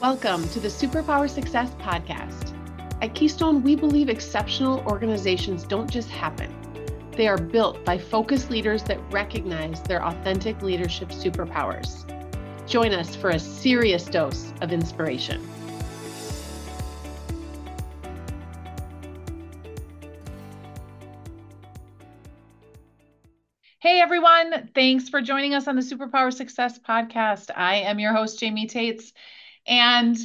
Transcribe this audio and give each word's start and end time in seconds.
Welcome 0.00 0.48
to 0.48 0.60
the 0.60 0.68
Superpower 0.68 1.28
Success 1.28 1.74
Podcast. 1.74 2.56
At 3.02 3.14
Keystone, 3.14 3.62
we 3.62 3.76
believe 3.76 4.08
exceptional 4.08 4.80
organizations 4.86 5.64
don't 5.64 5.90
just 5.90 6.08
happen, 6.08 6.50
they 7.12 7.28
are 7.28 7.36
built 7.36 7.84
by 7.84 7.98
focused 7.98 8.50
leaders 8.50 8.82
that 8.84 8.98
recognize 9.12 9.82
their 9.82 10.02
authentic 10.02 10.62
leadership 10.62 11.10
superpowers. 11.10 12.06
Join 12.66 12.94
us 12.94 13.14
for 13.14 13.28
a 13.28 13.38
serious 13.38 14.06
dose 14.06 14.54
of 14.62 14.72
inspiration. 14.72 15.46
Hey 23.80 24.00
everyone, 24.00 24.70
thanks 24.74 25.10
for 25.10 25.20
joining 25.20 25.52
us 25.52 25.68
on 25.68 25.76
the 25.76 25.82
Superpower 25.82 26.32
Success 26.32 26.78
Podcast. 26.78 27.50
I 27.54 27.76
am 27.76 27.98
your 27.98 28.14
host, 28.14 28.40
Jaime 28.40 28.66
Tates. 28.66 29.12
And 29.70 30.18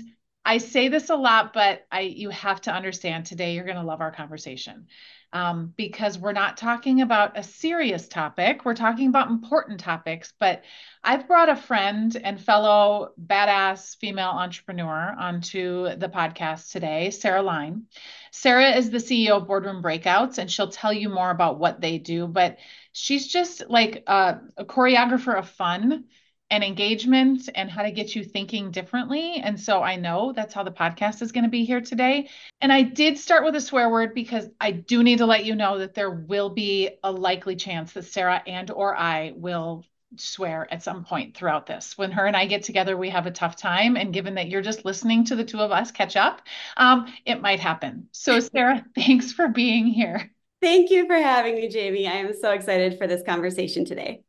I 0.44 0.58
say 0.58 0.90
this 0.90 1.10
a 1.10 1.16
lot, 1.16 1.54
but 1.54 1.86
I 1.92 2.02
you 2.02 2.30
have 2.32 2.62
to 2.62 2.74
understand 2.74 3.26
today 3.26 3.54
you're 3.56 3.64
going 3.64 3.78
to 3.78 3.84
love 3.84 4.02
our 4.02 4.12
conversation. 4.12 4.88
Um, 5.34 5.74
because 5.76 6.18
we're 6.18 6.32
not 6.32 6.56
talking 6.56 7.02
about 7.02 7.38
a 7.38 7.44
serious 7.44 8.08
topic. 8.08 8.64
We're 8.64 8.74
talking 8.74 9.10
about 9.10 9.30
important 9.30 9.82
topics. 9.82 10.32
But 10.40 10.64
I've 11.04 11.28
brought 11.28 11.50
a 11.50 11.58
friend 11.58 12.16
and 12.24 12.40
fellow 12.40 13.10
badass 13.22 13.98
female 13.98 14.30
entrepreneur 14.30 15.14
onto 15.20 15.96
the 15.98 16.08
podcast 16.08 16.72
today, 16.72 17.10
Sarah 17.10 17.42
Line. 17.42 17.84
Sarah 18.32 18.78
is 18.78 18.92
the 18.92 19.00
CEO 19.00 19.32
of 19.32 19.48
Boredroom 19.48 19.84
Breakouts, 19.84 20.38
and 20.38 20.50
she'll 20.50 20.70
tell 20.70 20.94
you 20.94 21.10
more 21.10 21.32
about 21.32 21.60
what 21.60 21.82
they 21.82 21.98
do. 21.98 22.28
But 22.28 22.58
she's 22.94 23.28
just 23.28 23.70
like 23.70 24.04
a, 24.08 24.40
a 24.56 24.64
choreographer 24.64 25.38
of 25.38 25.50
fun 25.50 26.06
and 26.52 26.64
engagement 26.64 27.50
and 27.56 27.70
how 27.70 27.82
to 27.82 27.92
get 27.92 28.16
you 28.16 28.24
thinking 28.24 28.72
differently. 28.72 29.42
And 29.44 29.60
so 29.60 29.82
I 29.82 29.96
know 29.96 30.32
that's 30.32 30.54
how 30.54 30.64
the 30.64 30.72
podcast 30.72 31.22
is 31.22 31.32
going 31.32 31.44
to 31.44 31.50
be 31.50 31.66
here 31.66 31.82
today. 31.82 32.30
And 32.62 32.72
I 32.72 32.84
did 32.84 33.18
start 33.18 33.44
with 33.44 33.56
a 33.56 33.62
swear 33.62 33.90
word 33.90 34.14
because 34.14 34.48
I 34.62 34.72
do 34.72 35.04
need 35.04 35.18
to 35.18 35.26
let 35.26 35.46
you 35.46 35.56
know 35.56 35.80
that 35.80 35.96
there 35.96 36.12
will 36.12 36.50
be 36.50 36.92
a 37.04 37.12
likely 37.12 37.56
chance 37.56 37.94
that 37.94 38.06
Sarah 38.06 38.44
and 38.46 38.70
or 38.70 38.96
I 38.96 39.34
will 39.36 39.86
swear 40.18 40.68
at 40.72 40.84
some 40.84 41.04
point 41.04 41.36
throughout 41.36 41.66
this. 41.66 41.98
When 41.98 42.12
her 42.12 42.26
and 42.26 42.38
I 42.38 42.46
get 42.46 42.64
together, 42.64 42.96
we 42.96 43.10
have 43.10 43.26
a 43.26 43.32
tough 43.32 43.56
time. 43.56 43.98
And 43.98 44.14
given 44.14 44.36
that 44.36 44.50
you're 44.50 44.62
just 44.62 44.86
listening 44.86 45.26
to 45.26 45.36
the 45.36 45.44
two 45.44 45.60
of 45.60 45.72
us 45.72 45.92
catch 45.92 46.16
up, 46.16 46.42
um, 46.78 47.12
it 47.26 47.42
might 47.42 47.60
happen. 47.60 48.08
So 48.12 48.40
Sarah, 48.40 48.86
thanks 48.96 49.32
for 49.32 49.48
being 49.48 49.88
here. 49.88 50.32
Thank 50.62 50.90
you 50.90 51.06
for 51.06 51.16
having 51.16 51.56
me, 51.56 51.70
Jaime. 51.72 52.08
I 52.08 52.14
am 52.14 52.34
so 52.34 52.52
excited 52.52 52.98
for 52.98 53.08
this 53.08 53.24
conversation 53.24 53.86
today. 53.86 54.25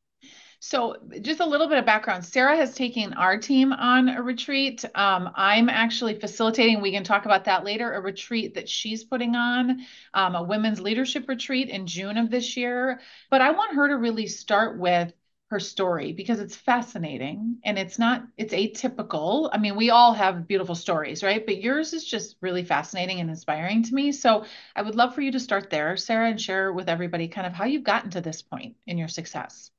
So, 0.68 0.96
just 1.20 1.38
a 1.38 1.46
little 1.46 1.68
bit 1.68 1.78
of 1.78 1.86
background. 1.86 2.24
Sarah 2.24 2.56
has 2.56 2.74
taken 2.74 3.12
our 3.12 3.38
team 3.38 3.72
on 3.72 4.08
a 4.08 4.20
retreat. 4.20 4.84
Um, 4.96 5.30
I'm 5.36 5.68
actually 5.68 6.18
facilitating, 6.18 6.80
we 6.80 6.90
can 6.90 7.04
talk 7.04 7.24
about 7.24 7.44
that 7.44 7.62
later, 7.62 7.92
a 7.92 8.00
retreat 8.00 8.54
that 8.54 8.68
she's 8.68 9.04
putting 9.04 9.36
on, 9.36 9.86
um, 10.12 10.34
a 10.34 10.42
women's 10.42 10.80
leadership 10.80 11.28
retreat 11.28 11.68
in 11.68 11.86
June 11.86 12.16
of 12.16 12.32
this 12.32 12.56
year. 12.56 12.98
But 13.30 13.42
I 13.42 13.52
want 13.52 13.76
her 13.76 13.86
to 13.86 13.96
really 13.96 14.26
start 14.26 14.76
with 14.76 15.12
her 15.50 15.60
story 15.60 16.12
because 16.12 16.40
it's 16.40 16.56
fascinating 16.56 17.58
and 17.64 17.78
it's 17.78 17.96
not, 17.96 18.26
it's 18.36 18.52
atypical. 18.52 19.48
I 19.52 19.58
mean, 19.58 19.76
we 19.76 19.90
all 19.90 20.14
have 20.14 20.48
beautiful 20.48 20.74
stories, 20.74 21.22
right? 21.22 21.46
But 21.46 21.62
yours 21.62 21.92
is 21.92 22.04
just 22.04 22.38
really 22.40 22.64
fascinating 22.64 23.20
and 23.20 23.30
inspiring 23.30 23.84
to 23.84 23.94
me. 23.94 24.10
So, 24.10 24.44
I 24.74 24.82
would 24.82 24.96
love 24.96 25.14
for 25.14 25.20
you 25.20 25.30
to 25.30 25.38
start 25.38 25.70
there, 25.70 25.96
Sarah, 25.96 26.28
and 26.28 26.40
share 26.40 26.72
with 26.72 26.88
everybody 26.88 27.28
kind 27.28 27.46
of 27.46 27.52
how 27.52 27.66
you've 27.66 27.84
gotten 27.84 28.10
to 28.10 28.20
this 28.20 28.42
point 28.42 28.74
in 28.88 28.98
your 28.98 29.06
success. 29.06 29.70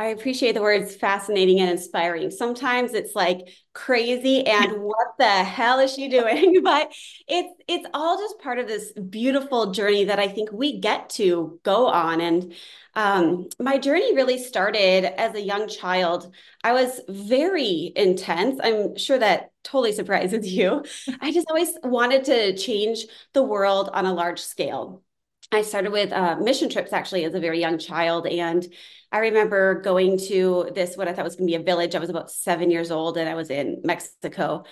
I 0.00 0.06
appreciate 0.06 0.52
the 0.52 0.62
words 0.62 0.94
fascinating 0.94 1.58
and 1.58 1.68
inspiring. 1.70 2.30
Sometimes 2.30 2.94
it's 2.94 3.16
like 3.16 3.48
crazy 3.74 4.46
and 4.46 4.80
what 4.82 5.08
the 5.18 5.26
hell 5.26 5.80
is 5.80 5.92
she 5.92 6.08
doing? 6.08 6.60
but 6.62 6.92
it's 7.26 7.52
it's 7.66 7.86
all 7.92 8.16
just 8.16 8.38
part 8.38 8.60
of 8.60 8.68
this 8.68 8.92
beautiful 8.92 9.72
journey 9.72 10.04
that 10.04 10.20
I 10.20 10.28
think 10.28 10.50
we 10.52 10.78
get 10.78 11.10
to 11.10 11.58
go 11.64 11.88
on. 11.88 12.20
And 12.20 12.54
um, 12.94 13.48
my 13.58 13.76
journey 13.78 14.14
really 14.14 14.38
started 14.38 15.04
as 15.20 15.34
a 15.34 15.42
young 15.42 15.66
child. 15.66 16.32
I 16.62 16.74
was 16.74 17.00
very 17.08 17.92
intense. 17.96 18.60
I'm 18.62 18.96
sure 18.96 19.18
that 19.18 19.50
totally 19.64 19.92
surprises 19.92 20.46
you. 20.52 20.84
I 21.20 21.32
just 21.32 21.48
always 21.48 21.76
wanted 21.82 22.24
to 22.26 22.56
change 22.56 23.04
the 23.32 23.42
world 23.42 23.90
on 23.92 24.06
a 24.06 24.14
large 24.14 24.40
scale. 24.40 25.02
I 25.50 25.62
started 25.62 25.92
with 25.92 26.12
uh, 26.12 26.36
mission 26.36 26.68
trips 26.68 26.92
actually 26.92 27.24
as 27.24 27.34
a 27.34 27.40
very 27.40 27.58
young 27.58 27.78
child. 27.78 28.26
And 28.26 28.66
I 29.10 29.18
remember 29.18 29.80
going 29.80 30.18
to 30.28 30.70
this, 30.74 30.96
what 30.96 31.08
I 31.08 31.12
thought 31.12 31.24
was 31.24 31.36
going 31.36 31.46
to 31.46 31.50
be 31.56 31.62
a 31.62 31.64
village. 31.64 31.94
I 31.94 31.98
was 31.98 32.10
about 32.10 32.30
seven 32.30 32.70
years 32.70 32.90
old 32.90 33.16
and 33.16 33.28
I 33.28 33.34
was 33.34 33.50
in 33.50 33.80
Mexico. 33.84 34.64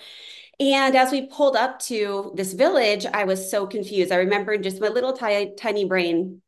And 0.59 0.95
as 0.95 1.11
we 1.11 1.27
pulled 1.27 1.55
up 1.55 1.79
to 1.81 2.31
this 2.35 2.53
village, 2.53 3.05
I 3.05 3.25
was 3.25 3.49
so 3.51 3.67
confused. 3.67 4.11
I 4.11 4.17
remember 4.17 4.57
just 4.57 4.81
my 4.81 4.87
little 4.87 5.13
tiny, 5.13 5.53
tiny 5.55 5.85
brain 5.85 6.41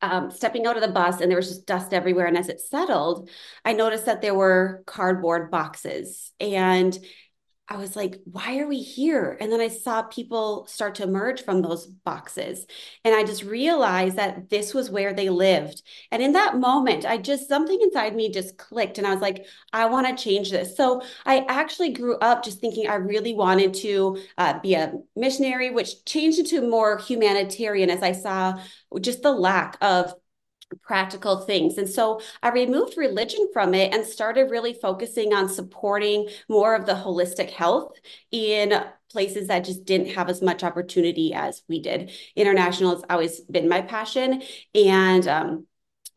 um, 0.00 0.30
stepping 0.32 0.66
out 0.66 0.76
of 0.76 0.82
the 0.82 0.88
bus 0.88 1.20
and 1.20 1.30
there 1.30 1.38
was 1.38 1.48
just 1.48 1.66
dust 1.66 1.94
everywhere. 1.94 2.26
And 2.26 2.36
as 2.36 2.48
it 2.48 2.60
settled, 2.60 3.28
I 3.64 3.72
noticed 3.72 4.06
that 4.06 4.20
there 4.20 4.34
were 4.34 4.82
cardboard 4.86 5.50
boxes. 5.50 6.32
And 6.40 6.96
I 7.72 7.76
was 7.78 7.96
like, 7.96 8.20
why 8.24 8.58
are 8.58 8.66
we 8.66 8.80
here? 8.80 9.38
And 9.40 9.50
then 9.50 9.62
I 9.62 9.68
saw 9.68 10.02
people 10.02 10.66
start 10.66 10.96
to 10.96 11.04
emerge 11.04 11.42
from 11.42 11.62
those 11.62 11.86
boxes. 11.86 12.66
And 13.02 13.14
I 13.14 13.24
just 13.24 13.44
realized 13.44 14.16
that 14.16 14.50
this 14.50 14.74
was 14.74 14.90
where 14.90 15.14
they 15.14 15.30
lived. 15.30 15.82
And 16.10 16.22
in 16.22 16.32
that 16.32 16.58
moment, 16.58 17.06
I 17.06 17.16
just, 17.16 17.48
something 17.48 17.78
inside 17.80 18.14
me 18.14 18.30
just 18.30 18.58
clicked. 18.58 18.98
And 18.98 19.06
I 19.06 19.10
was 19.10 19.22
like, 19.22 19.46
I 19.72 19.86
want 19.86 20.06
to 20.06 20.22
change 20.22 20.50
this. 20.50 20.76
So 20.76 21.00
I 21.24 21.46
actually 21.48 21.94
grew 21.94 22.16
up 22.18 22.44
just 22.44 22.60
thinking 22.60 22.88
I 22.88 22.96
really 22.96 23.32
wanted 23.32 23.72
to 23.74 24.18
uh, 24.36 24.58
be 24.60 24.74
a 24.74 24.92
missionary, 25.16 25.70
which 25.70 26.04
changed 26.04 26.40
into 26.40 26.68
more 26.68 26.98
humanitarian 26.98 27.88
as 27.88 28.02
I 28.02 28.12
saw 28.12 28.60
just 29.00 29.22
the 29.22 29.32
lack 29.32 29.78
of 29.80 30.12
practical 30.76 31.40
things. 31.40 31.78
And 31.78 31.88
so 31.88 32.20
I 32.42 32.50
removed 32.50 32.96
religion 32.96 33.48
from 33.52 33.74
it 33.74 33.92
and 33.94 34.04
started 34.04 34.50
really 34.50 34.74
focusing 34.74 35.32
on 35.32 35.48
supporting 35.48 36.28
more 36.48 36.74
of 36.74 36.86
the 36.86 36.94
holistic 36.94 37.50
health 37.50 37.92
in 38.30 38.82
places 39.10 39.48
that 39.48 39.64
just 39.64 39.84
didn't 39.84 40.14
have 40.14 40.28
as 40.30 40.40
much 40.40 40.64
opportunity 40.64 41.34
as 41.34 41.62
we 41.68 41.80
did. 41.80 42.10
International 42.34 42.94
has 42.94 43.04
always 43.10 43.40
been 43.40 43.68
my 43.68 43.82
passion. 43.82 44.42
And 44.74 45.28
um, 45.28 45.66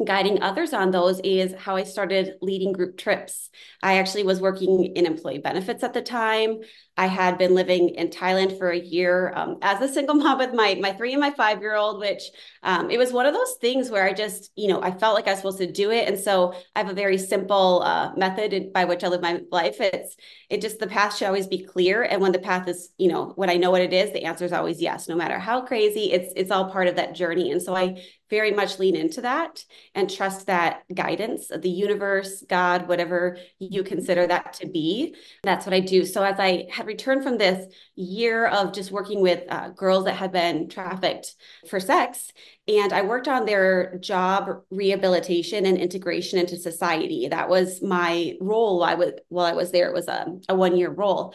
guiding 0.03 0.41
others 0.41 0.73
on 0.73 0.91
those 0.91 1.21
is 1.21 1.53
how 1.57 1.77
I 1.77 1.83
started 1.83 2.35
leading 2.41 2.73
group 2.73 2.97
trips. 2.97 3.49
I 3.81 3.97
actually 3.97 4.23
was 4.23 4.41
working 4.41 4.91
in 4.95 5.05
employee 5.05 5.37
benefits 5.37 5.83
at 5.83 5.93
the 5.93 6.01
time. 6.01 6.59
I 6.97 7.07
had 7.07 7.37
been 7.37 7.53
living 7.55 7.89
in 7.89 8.09
Thailand 8.09 8.57
for 8.57 8.69
a 8.69 8.79
year 8.79 9.31
um, 9.35 9.57
as 9.61 9.81
a 9.81 9.93
single 9.93 10.15
mom 10.15 10.37
with 10.37 10.53
my 10.53 10.77
my 10.81 10.91
three 10.93 11.13
and 11.13 11.21
my 11.21 11.31
five 11.31 11.61
year 11.61 11.75
old, 11.75 11.99
which 11.99 12.23
um, 12.63 12.89
it 12.89 12.97
was 12.97 13.13
one 13.13 13.25
of 13.25 13.33
those 13.33 13.55
things 13.61 13.89
where 13.89 14.05
I 14.05 14.13
just 14.13 14.51
you 14.55 14.67
know 14.67 14.81
I 14.81 14.91
felt 14.91 15.15
like 15.15 15.27
I 15.27 15.31
was 15.31 15.39
supposed 15.39 15.59
to 15.59 15.71
do 15.71 15.91
it, 15.91 16.07
and 16.07 16.19
so 16.19 16.53
I 16.75 16.79
have 16.79 16.89
a 16.89 16.93
very 16.93 17.17
simple 17.17 17.81
uh, 17.83 18.11
method 18.17 18.73
by 18.73 18.85
which 18.85 19.03
I 19.03 19.07
live 19.07 19.21
my 19.21 19.41
life. 19.51 19.79
It's 19.79 20.15
it 20.49 20.61
just 20.61 20.79
the 20.79 20.87
path 20.87 21.15
should 21.15 21.27
always 21.27 21.47
be 21.47 21.63
clear, 21.63 22.03
and 22.03 22.21
when 22.21 22.33
the 22.33 22.39
path 22.39 22.67
is 22.67 22.89
you 22.97 23.09
know 23.09 23.31
when 23.35 23.49
I 23.49 23.55
know 23.55 23.71
what 23.71 23.81
it 23.81 23.93
is, 23.93 24.11
the 24.11 24.23
answer 24.23 24.45
is 24.45 24.53
always 24.53 24.81
yes, 24.81 25.07
no 25.07 25.15
matter 25.15 25.39
how 25.39 25.61
crazy. 25.61 26.11
It's 26.11 26.33
it's 26.35 26.51
all 26.51 26.69
part 26.69 26.87
of 26.87 26.95
that 26.97 27.15
journey, 27.15 27.51
and 27.51 27.61
so 27.61 27.75
I 27.75 28.01
very 28.29 28.51
much 28.51 28.79
lean 28.79 28.95
into 28.95 29.21
that 29.21 29.63
and 29.93 30.09
trust 30.09 30.47
that 30.47 30.83
guidance 30.93 31.51
of 31.51 31.61
the 31.61 31.69
universe, 31.69 32.43
God, 32.49 32.87
whatever 32.87 33.37
you 33.59 33.83
consider 33.83 34.25
that 34.27 34.53
to 34.53 34.67
be. 34.67 35.15
That's 35.43 35.65
what 35.65 35.75
I 35.75 35.79
do. 35.79 36.05
So 36.05 36.23
as 36.23 36.39
I 36.39 36.67
had 36.71 36.87
returned 36.87 37.23
from 37.23 37.37
this 37.37 37.71
year 37.95 38.47
of 38.47 38.73
just 38.73 38.91
working 38.91 39.21
with 39.21 39.43
uh, 39.49 39.69
girls 39.69 40.05
that 40.05 40.15
had 40.15 40.31
been 40.31 40.69
trafficked 40.69 41.35
for 41.69 41.79
sex, 41.79 42.31
and 42.67 42.93
I 42.93 43.03
worked 43.03 43.27
on 43.27 43.45
their 43.45 43.97
job 43.99 44.63
rehabilitation 44.71 45.65
and 45.65 45.77
integration 45.77 46.39
into 46.39 46.57
society. 46.57 47.27
That 47.27 47.49
was 47.49 47.81
my 47.81 48.33
role. 48.41 48.83
I 48.83 48.95
was 48.95 49.13
while 49.29 49.45
I 49.45 49.53
was 49.53 49.71
there. 49.71 49.87
It 49.89 49.93
was 49.93 50.07
a, 50.07 50.25
a 50.49 50.55
one 50.55 50.75
year 50.75 50.89
role. 50.89 51.33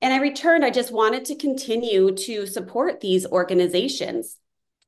And 0.00 0.12
I 0.12 0.18
returned, 0.18 0.64
I 0.64 0.70
just 0.70 0.92
wanted 0.92 1.24
to 1.26 1.34
continue 1.34 2.14
to 2.14 2.46
support 2.46 3.00
these 3.00 3.26
organizations 3.26 4.36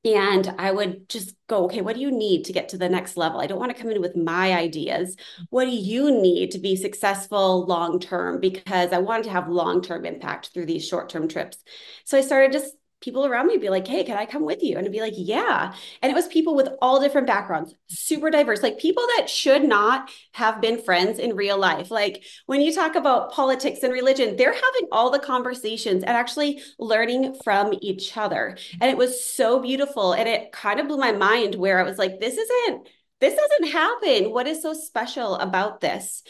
and 0.03 0.55
I 0.57 0.71
would 0.71 1.07
just 1.09 1.35
go, 1.47 1.65
okay, 1.65 1.81
what 1.81 1.95
do 1.95 2.01
you 2.01 2.11
need 2.11 2.45
to 2.45 2.53
get 2.53 2.69
to 2.69 2.77
the 2.77 2.89
next 2.89 3.17
level? 3.17 3.39
I 3.39 3.45
don't 3.45 3.59
want 3.59 3.75
to 3.75 3.79
come 3.79 3.91
in 3.91 4.01
with 4.01 4.15
my 4.15 4.53
ideas. 4.53 5.15
What 5.49 5.65
do 5.65 5.71
you 5.71 6.09
need 6.09 6.51
to 6.51 6.59
be 6.59 6.75
successful 6.75 7.65
long 7.67 7.99
term? 7.99 8.39
Because 8.39 8.93
I 8.93 8.97
wanted 8.97 9.25
to 9.25 9.31
have 9.31 9.47
long 9.47 9.81
term 9.81 10.05
impact 10.05 10.49
through 10.53 10.65
these 10.65 10.87
short 10.87 11.09
term 11.09 11.27
trips. 11.27 11.57
So 12.05 12.17
I 12.17 12.21
started 12.21 12.51
just 12.51 12.73
people 13.01 13.25
around 13.25 13.47
me 13.47 13.57
be 13.57 13.69
like, 13.69 13.87
hey, 13.87 14.03
can 14.03 14.17
I 14.17 14.25
come 14.25 14.43
with 14.43 14.63
you? 14.63 14.77
And 14.77 14.85
I'd 14.85 14.91
be 14.91 15.01
like, 15.01 15.15
yeah. 15.17 15.73
And 16.01 16.11
it 16.11 16.15
was 16.15 16.27
people 16.27 16.55
with 16.55 16.69
all 16.81 17.01
different 17.01 17.27
backgrounds, 17.27 17.75
super 17.87 18.29
diverse, 18.29 18.63
like 18.63 18.77
people 18.77 19.03
that 19.17 19.29
should 19.29 19.63
not 19.63 20.09
have 20.33 20.61
been 20.61 20.81
friends 20.81 21.19
in 21.19 21.35
real 21.35 21.57
life. 21.57 21.91
Like 21.91 22.23
when 22.45 22.61
you 22.61 22.73
talk 22.73 22.95
about 22.95 23.31
politics 23.31 23.79
and 23.83 23.91
religion, 23.91 24.37
they're 24.37 24.53
having 24.53 24.87
all 24.91 25.09
the 25.09 25.19
conversations 25.19 26.03
and 26.03 26.15
actually 26.15 26.61
learning 26.79 27.35
from 27.43 27.73
each 27.81 28.15
other. 28.15 28.57
And 28.79 28.89
it 28.89 28.97
was 28.97 29.23
so 29.23 29.59
beautiful. 29.59 30.13
And 30.13 30.29
it 30.29 30.51
kind 30.51 30.79
of 30.79 30.87
blew 30.87 30.97
my 30.97 31.11
mind 31.11 31.55
where 31.55 31.79
I 31.79 31.83
was 31.83 31.97
like, 31.97 32.19
this 32.19 32.37
isn't 32.37 32.87
this 33.19 33.35
doesn't 33.35 33.71
happen. 33.71 34.31
What 34.31 34.47
is 34.47 34.63
so 34.63 34.73
special 34.73 35.35
about 35.35 35.79
this? 35.79 36.23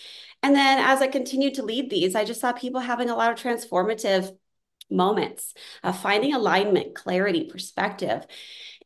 And 0.44 0.56
then 0.56 0.80
as 0.80 1.02
I 1.02 1.08
continued 1.08 1.56
to 1.56 1.64
lead 1.64 1.90
these, 1.90 2.16
I 2.16 2.26
just 2.26 2.42
saw 2.42 2.52
people 2.52 2.82
having 2.82 3.10
a 3.10 3.16
lot 3.16 3.32
of 3.32 3.40
transformative 3.40 4.36
moments, 4.92 5.54
of 5.84 6.00
finding 6.00 6.34
alignment, 6.34 6.96
clarity, 6.96 7.46
perspective 7.46 8.26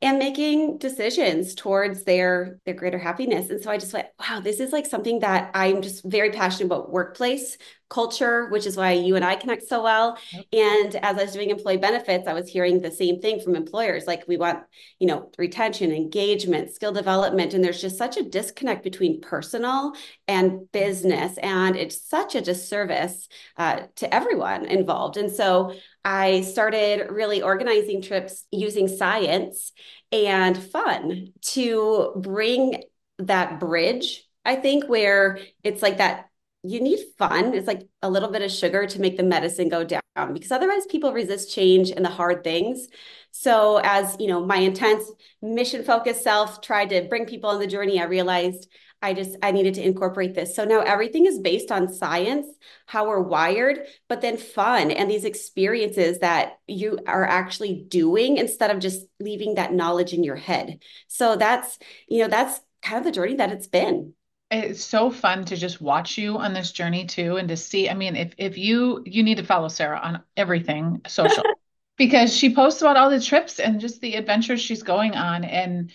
and 0.02 0.20
making 0.20 0.78
decisions 0.78 1.56
towards 1.56 2.04
their 2.04 2.60
their 2.66 2.74
greater 2.74 2.98
happiness. 2.98 3.50
And 3.50 3.62
so 3.62 3.72
i 3.72 3.78
just 3.78 3.94
went 3.94 4.08
wow 4.20 4.40
this 4.40 4.60
is 4.60 4.72
like 4.72 4.86
something 4.86 5.20
that 5.20 5.52
i'm 5.54 5.82
just 5.82 6.04
very 6.06 6.32
passionate 6.32 6.68
about 6.68 6.92
workplace 6.92 7.58
culture 7.90 8.50
which 8.50 8.66
is 8.66 8.76
why 8.76 8.92
you 8.92 9.16
and 9.16 9.24
i 9.24 9.36
connect 9.36 9.68
so 9.68 9.84
well. 9.84 10.18
And 10.52 10.96
as 10.96 11.18
i 11.18 11.24
was 11.24 11.32
doing 11.34 11.50
employee 11.50 11.78
benefits 11.78 12.28
i 12.28 12.34
was 12.34 12.50
hearing 12.50 12.82
the 12.82 12.92
same 12.92 13.22
thing 13.22 13.40
from 13.40 13.56
employers 13.56 14.06
like 14.06 14.26
we 14.28 14.38
want 14.38 14.64
you 15.00 15.08
know 15.08 15.32
retention 15.38 15.92
engagement 15.92 16.74
skill 16.74 16.92
development 16.92 17.54
and 17.54 17.64
there's 17.64 17.82
just 17.82 17.98
such 17.98 18.18
a 18.18 18.24
disconnect 18.24 18.84
between 18.84 19.22
personal 19.22 19.94
and 20.28 20.72
business 20.72 21.38
and 21.38 21.76
it's 21.76 22.02
such 22.02 22.36
a 22.36 22.42
disservice 22.42 23.28
uh, 23.58 23.84
to 23.96 24.14
everyone 24.14 24.66
involved. 24.66 25.18
And 25.18 25.32
so 25.32 25.74
I 26.06 26.42
started 26.42 27.12
really 27.12 27.42
organizing 27.42 28.04
trips 28.04 28.46
using 28.52 28.88
science 28.88 29.72
and 30.12 30.56
fun 30.56 31.30
to 31.42 32.14
bring 32.16 32.84
that 33.18 33.60
bridge, 33.60 34.24
I 34.46 34.56
think, 34.56 34.88
where 34.88 35.40
it's 35.64 35.82
like 35.82 35.98
that 35.98 36.30
you 36.62 36.80
need 36.80 37.00
fun. 37.18 37.56
It's 37.56 37.68
like 37.68 37.88
a 38.04 38.10
little 38.10 38.30
bit 38.30 38.44
of 38.44 38.52
sugar 38.52 38.86
to 38.86 39.02
make 39.02 39.18
the 39.18 39.24
medicine 39.24 39.68
go 39.68 39.84
down 39.84 40.02
because 40.34 40.52
otherwise 40.52 40.86
people 40.86 41.12
resist 41.12 41.54
change 41.54 41.90
and 41.90 42.06
the 42.06 42.10
hard 42.10 42.44
things. 42.44 42.88
So 43.32 43.82
as, 43.84 44.16
you 44.20 44.28
know, 44.28 44.46
my 44.46 44.58
intense 44.58 45.12
mission 45.42 45.84
focused 45.84 46.24
self 46.24 46.62
tried 46.62 46.90
to 46.90 47.08
bring 47.10 47.26
people 47.26 47.50
on 47.50 47.60
the 47.60 47.68
journey, 47.68 48.00
I 48.00 48.06
realized 48.06 48.68
I 49.06 49.14
just 49.14 49.38
I 49.44 49.52
needed 49.52 49.76
to 49.76 49.86
incorporate 49.86 50.34
this. 50.34 50.56
So 50.56 50.66
now 50.66 50.80
everything 50.80 51.28
is 51.28 51.38
based 51.38 51.72
on 51.72 51.94
science, 51.94 52.48
how 52.88 53.08
we're 53.08 53.22
wired, 53.22 53.86
but 54.10 54.22
then 54.22 54.36
fun 54.36 54.90
and 54.90 55.12
these 55.12 55.26
experiences 55.26 56.20
that 56.20 56.58
you 56.68 56.98
are 57.06 57.24
actually 57.24 57.86
doing 57.88 58.38
instead 58.38 58.72
of 58.72 58.80
just 58.80 59.06
leaving 59.20 59.56
that 59.56 59.72
knowledge 59.74 60.12
in 60.12 60.24
your 60.24 60.36
head. 60.36 60.80
So 61.08 61.36
that's, 61.36 61.78
you 62.10 62.24
know, 62.24 62.28
that's 62.28 62.60
kind 62.82 62.98
of 62.98 63.04
the 63.04 63.12
journey 63.12 63.36
that 63.36 63.52
it's 63.52 63.68
been 63.68 64.14
it's 64.52 64.84
so 64.84 65.10
fun 65.10 65.44
to 65.44 65.56
just 65.56 65.82
watch 65.82 66.20
you 66.20 66.38
on 66.38 66.54
this 66.54 66.72
journey 66.72 67.06
too 67.06 67.38
and 67.38 67.50
to 67.50 67.58
see 67.58 67.90
i 67.90 67.96
mean 67.96 68.16
if 68.16 68.32
if 68.38 68.60
you 68.60 69.02
you 69.04 69.24
need 69.24 69.38
to 69.38 69.44
follow 69.44 69.68
sarah 69.68 70.00
on 70.00 70.22
everything 70.38 71.02
social 71.08 71.44
because 71.98 72.32
she 72.32 72.54
posts 72.54 72.82
about 72.82 72.96
all 72.96 73.10
the 73.10 73.20
trips 73.20 73.60
and 73.60 73.82
just 73.82 74.02
the 74.02 74.14
adventures 74.14 74.62
she's 74.62 74.84
going 74.84 75.16
on 75.16 75.44
and 75.44 75.92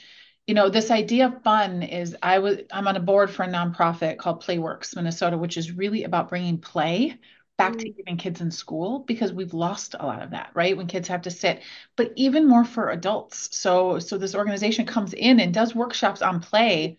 you 0.46 0.54
know 0.54 0.69
this 0.69 0.90
idea 0.90 1.26
of 1.26 1.42
fun 1.42 1.82
is 1.82 2.16
i 2.22 2.38
was 2.38 2.58
i'm 2.72 2.88
on 2.88 2.96
a 2.96 3.00
board 3.00 3.31
for 3.31 3.44
a 3.44 3.48
nonprofit 3.48 4.19
called 4.19 4.42
playworks 4.42 4.96
minnesota 4.96 5.38
which 5.38 5.56
is 5.56 5.72
really 5.72 6.04
about 6.04 6.28
bringing 6.28 6.58
play 6.58 7.19
back 7.60 7.76
to 7.76 7.90
mm. 7.90 7.96
giving 7.96 8.16
kids 8.16 8.40
in 8.40 8.50
school 8.50 9.00
because 9.00 9.34
we've 9.34 9.52
lost 9.52 9.94
a 10.00 10.06
lot 10.06 10.22
of 10.22 10.31
that 10.31 10.50
right? 10.54 10.75
When 10.75 10.87
kids 10.87 11.08
have 11.08 11.22
to 11.22 11.31
sit 11.31 11.60
but 11.94 12.12
even 12.16 12.48
more 12.48 12.64
for 12.64 12.88
adults. 12.88 13.54
So 13.54 13.98
so 13.98 14.16
this 14.16 14.34
organization 14.34 14.87
comes 14.87 15.12
in 15.12 15.40
and 15.40 15.52
does 15.52 15.75
workshops 15.75 16.22
on 16.22 16.40
play 16.40 16.96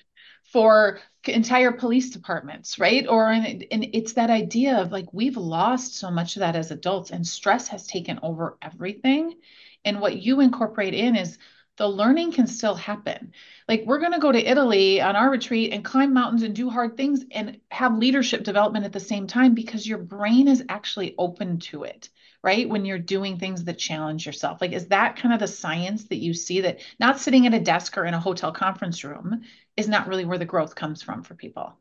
for 0.53 0.99
entire 1.25 1.71
police 1.71 2.11
departments 2.11 2.77
right? 2.77 3.07
Or 3.07 3.31
and 3.31 3.65
it's 3.71 4.13
that 4.13 4.29
idea 4.29 4.77
of 4.77 4.91
like 4.91 5.11
we've 5.11 5.37
lost 5.37 5.95
so 5.95 6.11
much 6.11 6.35
of 6.35 6.41
that 6.41 6.55
as 6.55 6.69
adults 6.69 7.09
and 7.09 7.25
stress 7.25 7.67
has 7.69 7.87
taken 7.87 8.19
over 8.21 8.59
everything. 8.61 9.33
And 9.83 9.99
what 9.99 10.21
you 10.21 10.41
incorporate 10.41 10.94
in 10.94 11.15
is 11.15 11.39
the 11.81 11.88
learning 11.88 12.31
can 12.31 12.45
still 12.45 12.75
happen. 12.75 13.33
Like 13.68 13.86
we're 13.88 13.98
going 13.98 14.12
to 14.12 14.19
go 14.19 14.31
to 14.31 14.50
Italy 14.51 15.01
on 15.01 15.16
our 15.16 15.31
retreat 15.31 15.74
and 15.74 15.83
climb 15.83 16.13
mountains 16.13 16.44
and 16.44 16.56
do 16.56 16.69
hard 16.69 16.95
things 16.95 17.25
and 17.31 17.60
have 17.72 17.98
leadership 17.98 18.44
development 18.44 18.86
at 18.86 18.94
the 18.94 19.00
same 19.00 19.25
time 19.25 19.56
because 19.56 19.88
your 19.88 19.98
brain 19.98 20.48
is 20.48 20.63
actually 20.69 21.16
open 21.18 21.57
to 21.72 21.86
it, 21.86 22.10
right? 22.44 22.69
When 22.69 22.86
you're 22.86 23.00
doing 23.00 23.39
things 23.39 23.63
that 23.63 23.80
challenge 23.80 24.28
yourself. 24.28 24.62
Like, 24.62 24.74
is 24.74 24.89
that 24.89 25.16
kind 25.16 25.33
of 25.33 25.39
the 25.39 25.48
science 25.48 26.04
that 26.10 26.18
you 26.18 26.36
see 26.36 26.62
that 26.62 26.81
not 27.00 27.19
sitting 27.19 27.48
at 27.48 27.56
a 27.56 27.60
desk 27.60 27.98
or 27.98 28.06
in 28.06 28.13
a 28.13 28.19
hotel 28.19 28.51
conference 28.51 29.04
room 29.04 29.42
is 29.75 29.88
not 29.88 30.07
really 30.07 30.25
where 30.25 30.38
the 30.38 30.45
growth 30.45 30.75
comes 30.75 31.01
from 31.01 31.24
for 31.24 31.33
people? 31.33 31.74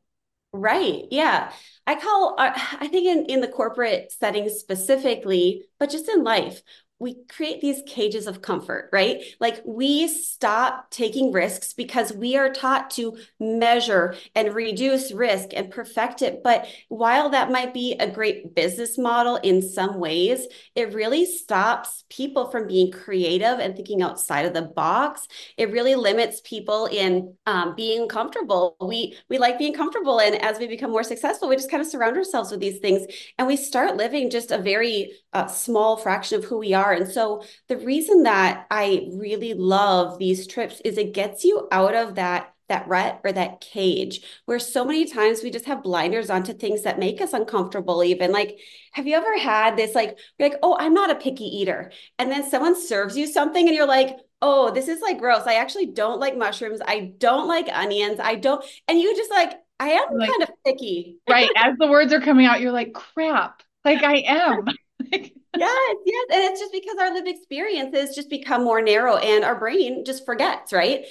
Right. 0.55 1.05
Yeah. 1.11 1.53
I 1.87 1.95
call, 2.01 2.37
uh, 2.39 2.53
I 2.55 2.89
think 2.89 3.07
in, 3.07 3.27
in 3.27 3.41
the 3.43 3.49
corporate 3.49 4.13
setting 4.13 4.49
specifically, 4.49 5.67
but 5.79 5.91
just 5.91 6.09
in 6.09 6.25
life, 6.25 6.63
we 7.01 7.17
create 7.31 7.63
these 7.63 7.83
cages 7.87 8.27
of 8.27 8.43
comfort, 8.43 8.91
right? 8.93 9.23
Like 9.41 9.63
we 9.65 10.07
stop 10.07 10.91
taking 10.91 11.33
risks 11.33 11.73
because 11.73 12.13
we 12.13 12.37
are 12.37 12.53
taught 12.53 12.91
to 12.91 13.17
measure 13.41 14.15
and 14.35 14.55
reduce 14.55 15.11
risk 15.11 15.49
and 15.55 15.71
perfect 15.71 16.21
it. 16.21 16.43
But 16.45 16.67
while 16.89 17.31
that 17.31 17.51
might 17.51 17.73
be 17.73 17.95
a 17.95 18.11
great 18.11 18.55
business 18.55 18.99
model 18.99 19.37
in 19.37 19.63
some 19.63 19.99
ways, 19.99 20.47
it 20.75 20.93
really 20.93 21.25
stops 21.25 22.05
people 22.11 22.51
from 22.51 22.67
being 22.67 22.93
creative 22.93 23.59
and 23.59 23.75
thinking 23.75 24.03
outside 24.03 24.45
of 24.45 24.53
the 24.53 24.63
box. 24.63 25.27
It 25.57 25.73
really 25.73 25.95
limits 25.95 26.43
people 26.45 26.85
in 26.85 27.35
um, 27.47 27.75
being 27.75 28.09
comfortable. 28.09 28.77
We 28.79 29.17
we 29.31 29.39
like 29.39 29.59
being 29.59 29.73
comfortable, 29.75 30.21
and 30.21 30.37
as 30.43 30.59
we 30.59 30.67
become 30.67 30.91
more 30.91 31.03
successful, 31.03 31.49
we 31.49 31.57
just 31.57 31.71
kind 31.71 31.81
of 31.81 31.89
surround 31.89 32.19
ourselves 32.19 32.51
with 32.51 32.61
these 32.61 32.79
things, 32.79 33.07
and 33.39 33.49
we 33.49 33.57
start 33.57 33.97
living 33.97 34.29
just 34.29 34.51
a 34.51 34.59
very 34.59 35.13
uh, 35.33 35.47
small 35.47 35.97
fraction 35.97 36.39
of 36.39 36.45
who 36.45 36.59
we 36.59 36.75
are 36.75 36.90
are. 36.91 36.95
And 36.95 37.11
so 37.11 37.43
the 37.69 37.77
reason 37.77 38.25
that 38.25 38.67
I 38.71 39.09
really 39.13 39.55
love 39.55 40.19
these 40.19 40.47
trips 40.47 40.81
is 40.85 40.99
it 40.99 41.15
gets 41.15 41.45
you 41.45 41.69
out 41.71 41.95
of 41.95 42.17
that 42.17 42.53
that 42.69 42.87
rut 42.87 43.21
or 43.25 43.33
that 43.33 43.61
cage 43.61 44.21
where 44.47 44.61
so 44.61 44.85
many 44.85 45.05
times 45.05 45.43
we 45.43 45.51
just 45.51 45.65
have 45.67 45.83
blinders 45.83 46.31
onto 46.31 46.53
things 46.53 46.85
that 46.85 47.01
make 47.01 47.21
us 47.21 47.33
uncomfortable 47.33 48.05
even. 48.05 48.31
Like 48.31 48.61
have 48.93 49.09
you 49.09 49.17
ever 49.17 49.39
had 49.39 49.77
this 49.77 49.95
like 49.95 50.17
you're 50.39 50.49
like 50.49 50.59
oh 50.63 50.77
i'm 50.79 50.95
not 50.95 51.11
a 51.11 51.17
picky 51.17 51.45
eater. 51.45 51.91
And 52.19 52.31
then 52.31 52.49
someone 52.49 52.81
serves 52.81 53.17
you 53.17 53.27
something 53.27 53.67
and 53.67 53.77
you're 53.77 53.89
like 53.89 54.17
oh 54.41 54.71
this 54.71 54.87
is 54.87 55.01
like 55.01 55.19
gross. 55.19 55.43
I 55.47 55.55
actually 55.55 55.87
don't 55.87 56.21
like 56.21 56.37
mushrooms. 56.37 56.81
I 56.87 57.13
don't 57.19 57.49
like 57.49 57.69
onions. 57.73 58.21
I 58.21 58.37
don't 58.37 58.65
and 58.87 58.99
you 58.99 59.17
just 59.17 59.31
like 59.31 59.53
i 59.81 59.89
am 59.89 60.17
like, 60.17 60.31
kind 60.31 60.43
of 60.45 60.51
picky. 60.65 61.17
Right. 61.29 61.51
As 61.57 61.77
the 61.77 61.89
words 61.89 62.13
are 62.13 62.21
coming 62.21 62.47
out 62.47 62.61
you're 62.61 62.73
like 62.73 62.95
crap. 62.95 63.65
Like 63.85 64.05
i 64.05 64.19
am 64.19 64.67
yes, 65.57 65.97
yes. 66.05 66.27
And 66.33 66.43
it's 66.45 66.61
just 66.61 66.73
because 66.73 66.97
our 66.99 67.13
lived 67.13 67.29
experiences 67.29 68.15
just 68.15 68.31
become 68.31 68.63
more 68.65 68.81
narrow 68.81 69.17
and 69.17 69.45
our 69.45 69.59
brain 69.59 70.05
just 70.05 70.25
forgets, 70.25 70.73
right? 70.73 71.05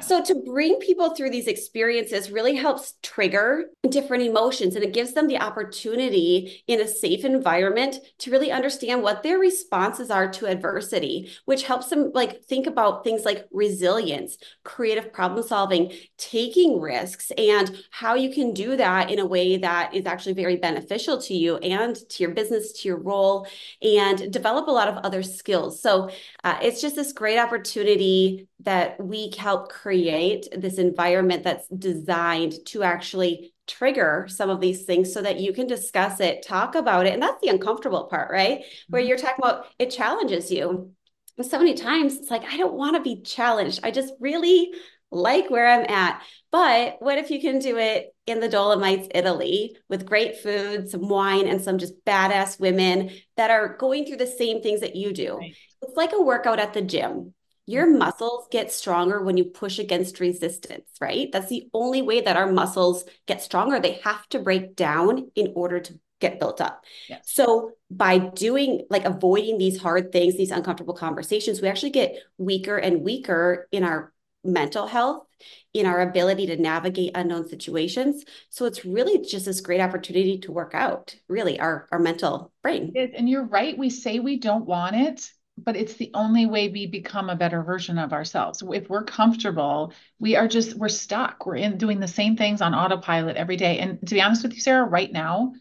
So 0.00 0.22
to 0.22 0.34
bring 0.34 0.78
people 0.78 1.14
through 1.14 1.30
these 1.30 1.46
experiences 1.46 2.30
really 2.30 2.54
helps 2.56 2.94
trigger 3.02 3.66
different 3.90 4.24
emotions 4.24 4.74
and 4.74 4.82
it 4.82 4.94
gives 4.94 5.12
them 5.12 5.26
the 5.26 5.38
opportunity 5.38 6.64
in 6.66 6.80
a 6.80 6.88
safe 6.88 7.26
environment 7.26 7.96
to 8.20 8.30
really 8.30 8.50
understand 8.50 9.02
what 9.02 9.22
their 9.22 9.38
responses 9.38 10.10
are 10.10 10.30
to 10.32 10.46
adversity, 10.46 11.30
which 11.44 11.64
helps 11.64 11.88
them 11.88 12.10
like 12.14 12.42
think 12.44 12.66
about 12.66 13.04
things 13.04 13.26
like 13.26 13.46
resilience, 13.52 14.38
creative 14.64 15.12
problem 15.12 15.46
solving, 15.46 15.92
taking 16.16 16.80
risks 16.80 17.30
and 17.36 17.84
how 17.90 18.14
you 18.14 18.32
can 18.32 18.54
do 18.54 18.76
that 18.76 19.10
in 19.10 19.18
a 19.18 19.26
way 19.26 19.58
that 19.58 19.94
is 19.94 20.06
actually 20.06 20.32
very 20.32 20.56
beneficial 20.56 21.20
to 21.20 21.34
you 21.34 21.58
and 21.58 21.96
to 22.08 22.22
your 22.22 22.32
business, 22.32 22.72
to 22.72 22.88
your 22.88 22.98
role 22.98 23.46
and 23.82 24.32
develop 24.32 24.68
a 24.68 24.70
lot 24.70 24.88
of 24.88 24.96
other 25.04 25.22
skills. 25.22 25.82
So 25.82 26.08
uh, 26.44 26.58
it's 26.62 26.80
just 26.80 26.96
this 26.96 27.12
great 27.12 27.38
opportunity 27.38 28.48
that 28.64 28.98
we 29.02 29.32
help 29.36 29.72
create 29.82 30.46
this 30.56 30.78
environment 30.78 31.42
that's 31.42 31.66
designed 31.68 32.54
to 32.66 32.84
actually 32.84 33.52
trigger 33.66 34.26
some 34.28 34.48
of 34.48 34.60
these 34.60 34.84
things 34.84 35.12
so 35.12 35.20
that 35.20 35.40
you 35.40 35.52
can 35.52 35.66
discuss 35.66 36.20
it, 36.20 36.46
talk 36.46 36.76
about 36.76 37.06
it. 37.06 37.14
And 37.14 37.22
that's 37.22 37.40
the 37.42 37.48
uncomfortable 37.48 38.04
part, 38.04 38.30
right? 38.30 38.60
Mm-hmm. 38.60 38.92
Where 38.92 39.02
you're 39.02 39.18
talking 39.18 39.42
about 39.42 39.66
it 39.78 39.90
challenges 39.90 40.52
you. 40.52 40.92
And 41.36 41.46
so 41.46 41.58
many 41.58 41.74
times 41.74 42.16
it's 42.16 42.30
like, 42.30 42.44
I 42.44 42.56
don't 42.56 42.74
want 42.74 42.94
to 42.96 43.02
be 43.02 43.22
challenged. 43.22 43.80
I 43.82 43.90
just 43.90 44.12
really 44.20 44.72
like 45.10 45.50
where 45.50 45.66
I'm 45.66 45.86
at. 45.90 46.22
But 46.52 46.96
what 47.00 47.18
if 47.18 47.30
you 47.30 47.40
can 47.40 47.58
do 47.58 47.76
it 47.76 48.14
in 48.26 48.38
the 48.38 48.48
Dolomites, 48.48 49.08
Italy, 49.14 49.76
with 49.88 50.06
great 50.06 50.38
food, 50.38 50.90
some 50.90 51.08
wine, 51.08 51.48
and 51.48 51.60
some 51.60 51.78
just 51.78 52.04
badass 52.04 52.60
women 52.60 53.10
that 53.36 53.50
are 53.50 53.76
going 53.76 54.06
through 54.06 54.18
the 54.18 54.26
same 54.26 54.62
things 54.62 54.80
that 54.80 54.94
you 54.94 55.12
do? 55.12 55.38
Right. 55.38 55.56
It's 55.82 55.96
like 55.96 56.12
a 56.12 56.22
workout 56.22 56.60
at 56.60 56.72
the 56.72 56.82
gym. 56.82 57.34
Your 57.66 57.86
mm-hmm. 57.86 57.98
muscles 57.98 58.48
get 58.50 58.72
stronger 58.72 59.22
when 59.22 59.36
you 59.36 59.44
push 59.44 59.78
against 59.78 60.20
resistance, 60.20 60.88
right? 61.00 61.30
That's 61.32 61.48
the 61.48 61.68
only 61.72 62.02
way 62.02 62.20
that 62.20 62.36
our 62.36 62.50
muscles 62.50 63.04
get 63.26 63.42
stronger. 63.42 63.78
They 63.78 64.00
have 64.04 64.28
to 64.30 64.40
break 64.40 64.74
down 64.74 65.30
in 65.34 65.52
order 65.54 65.80
to 65.80 65.98
get 66.20 66.38
built 66.38 66.60
up. 66.60 66.84
Yes. 67.08 67.30
So 67.32 67.72
by 67.90 68.18
doing 68.18 68.86
like 68.90 69.04
avoiding 69.04 69.58
these 69.58 69.80
hard 69.80 70.12
things, 70.12 70.36
these 70.36 70.52
uncomfortable 70.52 70.94
conversations, 70.94 71.60
we 71.60 71.68
actually 71.68 71.90
get 71.90 72.16
weaker 72.38 72.76
and 72.76 73.02
weaker 73.02 73.68
in 73.72 73.84
our 73.84 74.12
mental 74.44 74.86
health, 74.86 75.26
in 75.72 75.86
our 75.86 76.00
ability 76.00 76.46
to 76.46 76.56
navigate 76.56 77.12
unknown 77.14 77.48
situations. 77.48 78.24
So 78.50 78.66
it's 78.66 78.84
really 78.84 79.24
just 79.24 79.46
this 79.46 79.60
great 79.60 79.80
opportunity 79.80 80.38
to 80.38 80.52
work 80.52 80.74
out, 80.74 81.14
really, 81.28 81.60
our, 81.60 81.88
our 81.92 81.98
mental 81.98 82.52
brain. 82.62 82.92
And 82.96 83.28
you're 83.28 83.46
right. 83.46 83.76
We 83.76 83.90
say 83.90 84.18
we 84.18 84.38
don't 84.38 84.64
want 84.64 84.96
it 84.96 85.30
but 85.58 85.76
it's 85.76 85.94
the 85.94 86.10
only 86.14 86.46
way 86.46 86.68
we 86.68 86.86
become 86.86 87.30
a 87.30 87.36
better 87.36 87.62
version 87.62 87.98
of 87.98 88.12
ourselves. 88.12 88.62
If 88.72 88.88
we're 88.88 89.04
comfortable, 89.04 89.92
we 90.18 90.36
are 90.36 90.48
just, 90.48 90.74
we're 90.74 90.88
stuck. 90.88 91.44
We're 91.46 91.56
in 91.56 91.78
doing 91.78 92.00
the 92.00 92.08
same 92.08 92.36
things 92.36 92.62
on 92.62 92.74
autopilot 92.74 93.36
every 93.36 93.56
day. 93.56 93.78
And 93.78 94.00
to 94.08 94.14
be 94.14 94.22
honest 94.22 94.42
with 94.42 94.54
you, 94.54 94.60
Sarah, 94.60 94.84
right 94.84 95.12
now, 95.12 95.52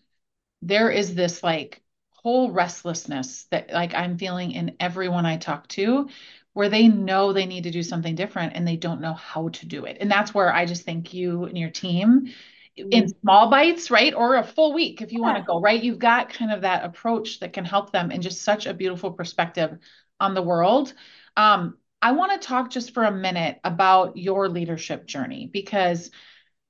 there 0.62 0.90
is 0.90 1.16
this 1.16 1.44
like 1.44 1.82
whole 2.12 2.52
restlessness 2.52 3.46
that 3.52 3.72
like 3.72 3.94
I'm 3.94 4.18
feeling 4.18 4.52
in 4.52 4.76
everyone 4.80 5.26
I 5.26 5.38
talk 5.38 5.68
to 5.70 6.10
where 6.54 6.70
they 6.70 6.88
know 6.88 7.32
they 7.34 7.46
need 7.46 7.64
to 7.64 7.72
do 7.72 7.82
something 7.82 8.16
different 8.16 8.54
and 8.56 8.68
they 8.68 8.76
don't 8.76 9.02
know 9.02 9.14
how 9.14 9.50
to 9.50 9.66
do 9.66 9.86
it. 9.86 9.98
And 10.00 10.12
that's 10.12 10.34
where 10.34 10.54
I 10.54 10.66
just 10.66 10.84
think 10.84 11.14
you 11.14 11.46
and 11.46 11.58
your 11.58 11.70
team 11.70 12.34
in 12.76 12.90
mm-hmm. 12.90 13.20
small 13.22 13.50
bites, 13.50 13.92
right? 13.92 14.14
Or 14.14 14.36
a 14.36 14.44
full 14.44 14.74
week 14.74 15.02
if 15.02 15.12
you 15.12 15.20
yeah. 15.20 15.26
want 15.26 15.38
to 15.38 15.44
go, 15.44 15.60
right? 15.60 15.82
You've 15.82 16.00
got 16.00 16.34
kind 16.34 16.52
of 16.52 16.62
that 16.62 16.84
approach 16.84 17.40
that 17.40 17.54
can 17.54 17.66
help 17.66 17.92
them 17.92 18.12
and 18.12 18.24
just 18.24 18.42
such 18.42 18.66
a 18.66 18.74
beautiful 18.74 19.12
perspective 19.12 19.78
on 20.20 20.34
the 20.34 20.42
world. 20.42 20.94
Um, 21.36 21.78
I 22.02 22.14
want 22.14 22.40
to 22.40 22.48
talk 22.48 22.72
just 22.72 22.94
for 22.94 23.04
a 23.04 23.12
minute 23.12 23.60
about 23.64 24.18
your 24.18 24.50
leadership 24.50 25.06
journey 25.06 25.50
because 25.52 26.12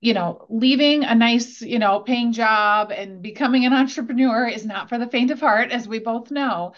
you 0.04 0.16
know, 0.16 0.48
leaving 0.50 1.04
a 1.04 1.14
nice, 1.14 1.62
you 1.62 1.78
know, 1.78 2.00
paying 2.00 2.32
job 2.32 2.92
and 2.92 3.22
becoming 3.22 3.68
an 3.68 3.74
entrepreneur 3.82 4.48
is 4.48 4.66
not 4.66 4.90
for 4.90 4.98
the 4.98 5.06
faint 5.06 5.30
of 5.30 5.40
heart, 5.40 5.72
as 5.72 5.88
we 5.88 6.00
both 6.00 6.32
know 6.32 6.74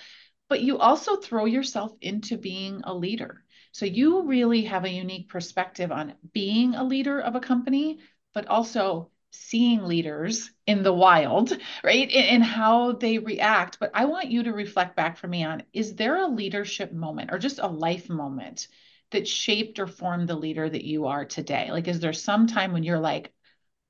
but 0.53 0.61
you 0.61 0.77
also 0.77 1.15
throw 1.15 1.45
yourself 1.45 1.93
into 1.99 2.37
being 2.37 2.81
a 2.83 2.93
leader. 2.93 3.43
So 3.71 3.87
you 3.87 4.27
really 4.27 4.65
have 4.65 4.85
a 4.85 4.89
unique 4.89 5.29
perspective 5.29 5.91
on 5.91 6.13
being 6.31 6.75
a 6.75 6.83
leader 6.83 7.19
of 7.19 7.35
a 7.35 7.39
company, 7.39 7.97
but 8.35 8.45
also 8.45 9.09
seeing 9.33 9.83
leaders 9.83 10.51
in 10.67 10.83
the 10.83 10.93
wild, 10.93 11.57
right? 11.83 12.09
And 12.11 12.43
how 12.43 12.93
they 12.93 13.17
react. 13.17 13.79
But 13.79 13.91
I 13.93 14.05
want 14.05 14.31
you 14.31 14.43
to 14.43 14.53
reflect 14.53 14.95
back 14.95 15.17
for 15.17 15.27
me 15.27 15.43
on 15.43 15.63
is 15.73 15.95
there 15.95 16.17
a 16.17 16.27
leadership 16.27 16.93
moment 16.93 17.31
or 17.31 17.39
just 17.39 17.59
a 17.59 17.67
life 17.67 18.09
moment 18.09 18.67
that 19.11 19.27
shaped 19.27 19.79
or 19.79 19.87
formed 19.87 20.27
the 20.27 20.35
leader 20.35 20.69
that 20.69 20.85
you 20.85 21.07
are 21.07 21.25
today? 21.25 21.69
Like, 21.71 21.87
is 21.87 21.99
there 21.99 22.13
some 22.13 22.47
time 22.47 22.73
when 22.73 22.83
you're 22.83 22.99
like, 22.99 23.33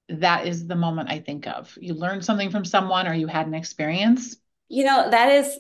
that 0.10 0.48
is 0.48 0.68
the 0.68 0.76
moment 0.76 1.12
I 1.12 1.20
think 1.20 1.48
of? 1.48 1.78
You 1.80 1.94
learned 1.94 2.26
something 2.26 2.50
from 2.50 2.66
someone 2.66 3.08
or 3.08 3.14
you 3.14 3.28
had 3.28 3.48
an 3.48 3.54
experience? 3.54 4.38
You 4.70 4.86
know, 4.86 5.10
that 5.10 5.32
is 5.32 5.60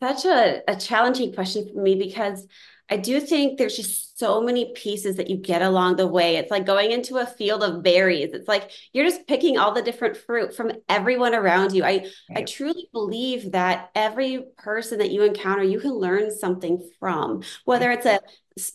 such 0.00 0.24
a, 0.24 0.62
a 0.68 0.76
challenging 0.76 1.34
question 1.34 1.68
for 1.72 1.80
me 1.80 1.94
because 1.94 2.46
I 2.92 2.98
do 2.98 3.20
think 3.20 3.56
there's 3.56 3.76
just 3.76 4.18
so 4.18 4.42
many 4.42 4.70
pieces 4.74 5.16
that 5.16 5.30
you 5.30 5.38
get 5.38 5.62
along 5.62 5.96
the 5.96 6.06
way. 6.06 6.36
It's 6.36 6.50
like 6.50 6.66
going 6.66 6.92
into 6.92 7.16
a 7.16 7.24
field 7.24 7.64
of 7.64 7.82
berries. 7.82 8.34
It's 8.34 8.46
like 8.46 8.70
you're 8.92 9.06
just 9.06 9.26
picking 9.26 9.56
all 9.56 9.72
the 9.72 9.80
different 9.80 10.14
fruit 10.14 10.54
from 10.54 10.72
everyone 10.90 11.34
around 11.34 11.72
you. 11.72 11.84
I 11.84 11.86
right. 11.86 12.10
I 12.36 12.42
truly 12.42 12.90
believe 12.92 13.52
that 13.52 13.88
every 13.94 14.44
person 14.58 14.98
that 14.98 15.10
you 15.10 15.22
encounter, 15.22 15.62
you 15.62 15.80
can 15.80 15.92
learn 15.92 16.30
something 16.30 16.86
from. 17.00 17.42
Whether 17.64 17.90
it's 17.92 18.04
a 18.04 18.20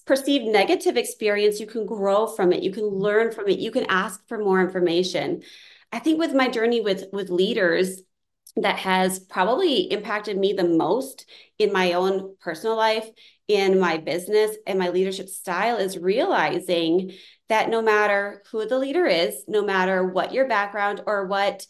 perceived 0.07 0.45
negative 0.45 0.97
experience, 0.97 1.59
you 1.59 1.67
can 1.67 1.85
grow 1.85 2.25
from 2.25 2.51
it. 2.51 2.63
You 2.63 2.71
can 2.71 2.85
learn 2.85 3.31
from 3.31 3.47
it. 3.49 3.59
You 3.59 3.69
can 3.69 3.85
ask 3.87 4.27
for 4.27 4.39
more 4.39 4.61
information. 4.61 5.43
I 5.91 5.99
think 5.99 6.17
with 6.17 6.33
my 6.33 6.49
journey 6.49 6.81
with 6.81 7.03
with 7.13 7.29
leaders, 7.29 8.01
that 8.61 8.77
has 8.77 9.19
probably 9.19 9.81
impacted 9.91 10.37
me 10.37 10.53
the 10.53 10.63
most 10.63 11.25
in 11.59 11.71
my 11.71 11.93
own 11.93 12.35
personal 12.39 12.75
life, 12.75 13.07
in 13.47 13.79
my 13.79 13.97
business, 13.97 14.55
and 14.65 14.77
my 14.77 14.89
leadership 14.89 15.29
style 15.29 15.77
is 15.77 15.97
realizing 15.97 17.13
that 17.49 17.69
no 17.69 17.81
matter 17.81 18.43
who 18.51 18.65
the 18.67 18.77
leader 18.77 19.05
is, 19.05 19.43
no 19.47 19.63
matter 19.63 20.03
what 20.05 20.33
your 20.33 20.47
background 20.47 21.01
or 21.05 21.27
what 21.27 21.65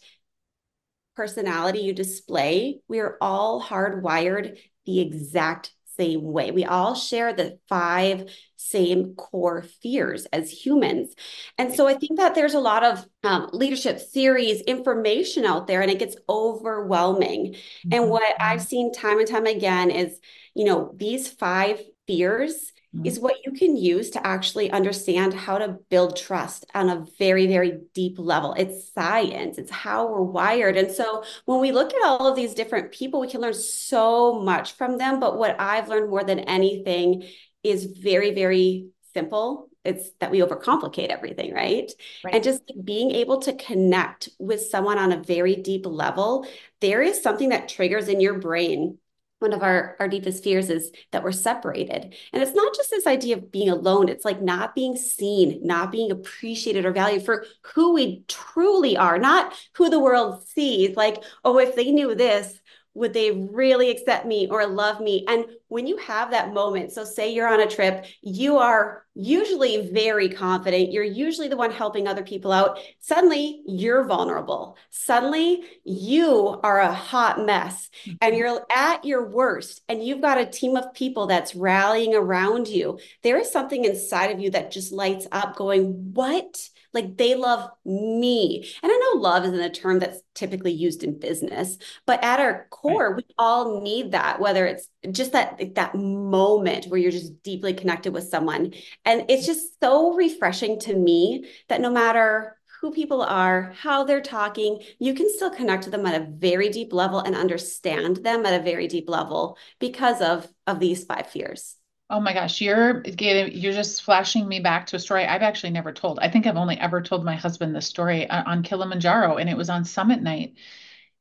personality 1.14 1.80
you 1.80 1.92
display, 1.92 2.80
we 2.88 3.00
are 3.00 3.16
all 3.20 3.62
hardwired 3.62 4.58
the 4.86 5.00
exact 5.00 5.72
same 5.98 6.22
way. 6.22 6.50
We 6.50 6.64
all 6.64 6.94
share 6.94 7.32
the 7.32 7.58
five 7.68 8.30
same 8.56 9.14
core 9.14 9.62
fears 9.82 10.26
as 10.26 10.50
humans. 10.50 11.14
And 11.56 11.74
so 11.74 11.86
I 11.86 11.94
think 11.94 12.18
that 12.18 12.34
there's 12.34 12.54
a 12.54 12.60
lot 12.60 12.84
of 12.84 13.06
um, 13.24 13.50
leadership 13.52 14.00
theories, 14.00 14.60
information 14.62 15.44
out 15.44 15.66
there, 15.66 15.80
and 15.80 15.90
it 15.90 15.98
gets 15.98 16.16
overwhelming. 16.28 17.54
Mm-hmm. 17.54 17.88
And 17.92 18.10
what 18.10 18.40
I've 18.40 18.62
seen 18.62 18.92
time 18.92 19.18
and 19.18 19.28
time 19.28 19.46
again 19.46 19.90
is, 19.90 20.18
you 20.54 20.64
know, 20.64 20.92
these 20.96 21.28
five 21.28 21.80
fears 22.06 22.72
mm-hmm. 22.94 23.06
is 23.06 23.20
what 23.20 23.36
you 23.44 23.52
can 23.52 23.76
use 23.76 24.10
to 24.10 24.26
actually 24.26 24.70
understand 24.70 25.34
how 25.34 25.58
to 25.58 25.76
build 25.90 26.16
trust 26.16 26.66
on 26.74 26.88
a 26.88 27.04
very, 27.18 27.46
very 27.46 27.80
deep 27.94 28.18
level. 28.18 28.54
It's 28.54 28.92
science, 28.92 29.58
it's 29.58 29.70
how 29.70 30.08
we're 30.08 30.22
wired. 30.22 30.76
And 30.76 30.90
so 30.90 31.24
when 31.44 31.60
we 31.60 31.72
look 31.72 31.92
at 31.94 32.04
all 32.04 32.26
of 32.26 32.36
these 32.36 32.54
different 32.54 32.92
people, 32.92 33.20
we 33.20 33.30
can 33.30 33.40
learn 33.40 33.54
so 33.54 34.40
much 34.40 34.72
from 34.72 34.98
them. 34.98 35.20
But 35.20 35.38
what 35.38 35.60
I've 35.60 35.88
learned 35.88 36.10
more 36.10 36.24
than 36.24 36.40
anything 36.40 37.24
is 37.62 37.84
very, 37.84 38.34
very 38.34 38.88
simple. 39.14 39.68
It's 39.84 40.10
that 40.20 40.30
we 40.30 40.40
overcomplicate 40.40 41.08
everything, 41.08 41.54
right? 41.54 41.90
right? 42.24 42.34
And 42.34 42.44
just 42.44 42.62
being 42.84 43.10
able 43.12 43.38
to 43.40 43.54
connect 43.54 44.28
with 44.38 44.60
someone 44.62 44.98
on 44.98 45.12
a 45.12 45.22
very 45.22 45.56
deep 45.56 45.86
level, 45.86 46.46
there 46.80 47.00
is 47.00 47.22
something 47.22 47.50
that 47.50 47.68
triggers 47.68 48.08
in 48.08 48.20
your 48.20 48.38
brain 48.38 48.98
one 49.38 49.52
of 49.52 49.62
our, 49.62 49.96
our 50.00 50.08
deepest 50.08 50.42
fears 50.42 50.70
is 50.70 50.90
that 51.12 51.22
we're 51.22 51.32
separated. 51.32 52.14
And 52.32 52.42
it's 52.42 52.54
not 52.54 52.74
just 52.74 52.90
this 52.90 53.06
idea 53.06 53.36
of 53.36 53.52
being 53.52 53.70
alone, 53.70 54.08
it's 54.08 54.24
like 54.24 54.42
not 54.42 54.74
being 54.74 54.96
seen, 54.96 55.60
not 55.62 55.92
being 55.92 56.10
appreciated 56.10 56.84
or 56.84 56.92
valued 56.92 57.24
for 57.24 57.44
who 57.74 57.94
we 57.94 58.24
truly 58.28 58.96
are, 58.96 59.18
not 59.18 59.54
who 59.74 59.90
the 59.90 60.00
world 60.00 60.46
sees. 60.46 60.96
Like, 60.96 61.22
oh, 61.44 61.58
if 61.58 61.76
they 61.76 61.90
knew 61.90 62.14
this, 62.14 62.58
would 62.94 63.12
they 63.12 63.30
really 63.30 63.90
accept 63.90 64.26
me 64.26 64.48
or 64.50 64.66
love 64.66 65.00
me? 65.00 65.24
And 65.28 65.44
when 65.68 65.86
you 65.86 65.96
have 65.98 66.30
that 66.30 66.52
moment, 66.52 66.92
so 66.92 67.04
say 67.04 67.32
you're 67.32 67.52
on 67.52 67.60
a 67.60 67.66
trip, 67.66 68.06
you 68.22 68.58
are 68.58 69.04
usually 69.14 69.90
very 69.90 70.28
confident, 70.28 70.92
you're 70.92 71.04
usually 71.04 71.48
the 71.48 71.56
one 71.56 71.70
helping 71.70 72.08
other 72.08 72.22
people 72.22 72.52
out. 72.52 72.78
Suddenly, 73.00 73.62
you're 73.66 74.04
vulnerable. 74.04 74.76
Suddenly, 74.90 75.64
you 75.84 76.58
are 76.62 76.80
a 76.80 76.92
hot 76.92 77.44
mess 77.44 77.90
and 78.06 78.16
mm-hmm. 78.20 78.34
you're 78.34 78.66
at 78.74 79.04
your 79.04 79.28
worst, 79.28 79.82
and 79.88 80.04
you've 80.04 80.20
got 80.20 80.38
a 80.38 80.46
team 80.46 80.76
of 80.76 80.94
people 80.94 81.26
that's 81.26 81.54
rallying 81.54 82.14
around 82.14 82.68
you. 82.68 82.98
There 83.22 83.38
is 83.38 83.50
something 83.50 83.84
inside 83.84 84.30
of 84.30 84.40
you 84.40 84.50
that 84.50 84.70
just 84.70 84.92
lights 84.92 85.26
up, 85.30 85.56
going, 85.56 86.14
What? 86.14 86.68
Like 86.92 87.16
they 87.16 87.34
love 87.34 87.70
me. 87.84 88.68
And 88.82 88.90
I 88.90 88.96
know 88.96 89.20
love 89.20 89.44
isn't 89.44 89.60
a 89.60 89.70
term 89.70 89.98
that's 89.98 90.20
typically 90.34 90.72
used 90.72 91.04
in 91.04 91.18
business, 91.18 91.78
but 92.06 92.22
at 92.24 92.40
our 92.40 92.66
core, 92.70 93.14
right. 93.14 93.24
we 93.28 93.34
all 93.38 93.80
need 93.82 94.12
that, 94.12 94.40
whether 94.40 94.66
it's 94.66 94.88
just 95.10 95.32
that 95.32 95.74
that 95.74 95.94
moment 95.94 96.86
where 96.86 96.98
you're 96.98 97.10
just 97.10 97.42
deeply 97.42 97.74
connected 97.74 98.12
with 98.12 98.28
someone. 98.28 98.72
And 99.04 99.24
it's 99.28 99.46
just 99.46 99.80
so 99.80 100.14
refreshing 100.14 100.80
to 100.80 100.94
me 100.94 101.44
that 101.68 101.80
no 101.80 101.90
matter 101.90 102.58
who 102.80 102.92
people 102.92 103.22
are, 103.22 103.72
how 103.76 104.04
they're 104.04 104.20
talking, 104.20 104.80
you 104.98 105.14
can 105.14 105.28
still 105.34 105.50
connect 105.50 105.84
to 105.84 105.90
them 105.90 106.06
at 106.06 106.20
a 106.20 106.26
very 106.30 106.68
deep 106.68 106.92
level 106.92 107.18
and 107.18 107.34
understand 107.34 108.18
them 108.18 108.46
at 108.46 108.60
a 108.60 108.62
very 108.62 108.86
deep 108.86 109.08
level 109.08 109.56
because 109.78 110.20
of 110.20 110.46
of 110.66 110.78
these 110.78 111.04
five 111.04 111.26
fears. 111.26 111.77
Oh 112.10 112.20
my 112.20 112.32
gosh, 112.32 112.60
you're 112.62 113.00
getting, 113.02 113.52
you're 113.58 113.72
just 113.74 114.02
flashing 114.02 114.48
me 114.48 114.60
back 114.60 114.86
to 114.86 114.96
a 114.96 114.98
story 114.98 115.26
I've 115.26 115.42
actually 115.42 115.70
never 115.70 115.92
told. 115.92 116.18
I 116.20 116.30
think 116.30 116.46
I've 116.46 116.56
only 116.56 116.78
ever 116.78 117.02
told 117.02 117.22
my 117.24 117.34
husband 117.36 117.74
this 117.76 117.86
story 117.86 118.28
uh, 118.28 118.44
on 118.46 118.62
Kilimanjaro, 118.62 119.36
and 119.36 119.48
it 119.50 119.56
was 119.58 119.68
on 119.68 119.84
summit 119.84 120.22
night. 120.22 120.54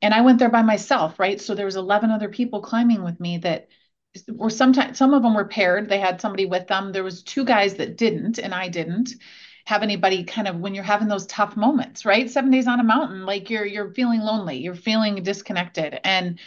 And 0.02 0.14
I 0.14 0.22
went 0.22 0.40
there 0.40 0.50
by 0.50 0.62
myself, 0.64 1.20
right? 1.20 1.42
So 1.42 1.56
there 1.56 1.66
was 1.66 1.76
11 1.78 2.12
other 2.12 2.30
people 2.30 2.62
climbing 2.62 3.04
with 3.04 3.20
me 3.20 3.40
that 3.40 3.70
were 4.30 4.50
sometimes 4.50 4.98
some 4.98 5.14
of 5.14 5.24
them 5.24 5.36
were 5.36 5.46
paired. 5.48 5.90
They 5.90 6.00
had 6.00 6.22
somebody 6.22 6.46
with 6.46 6.68
them. 6.68 6.92
There 6.94 7.04
was 7.04 7.24
two 7.24 7.46
guys 7.46 7.76
that 7.76 7.98
didn't, 7.98 8.40
and 8.40 8.54
I 8.54 8.70
didn't 8.70 9.12
have 9.66 9.84
anybody 9.84 10.24
kind 10.24 10.48
of 10.48 10.58
when 10.58 10.76
you're 10.76 10.84
having 10.86 11.10
those 11.10 11.28
tough 11.28 11.58
moments, 11.58 12.06
right? 12.06 12.30
Seven 12.30 12.52
days 12.52 12.68
on 12.68 12.80
a 12.80 12.84
mountain, 12.84 13.26
like 13.26 13.50
you're 13.50 13.66
you're 13.66 13.94
feeling 13.94 14.22
lonely, 14.22 14.58
you're 14.60 14.76
feeling 14.76 15.24
disconnected. 15.24 16.00
And 16.06 16.40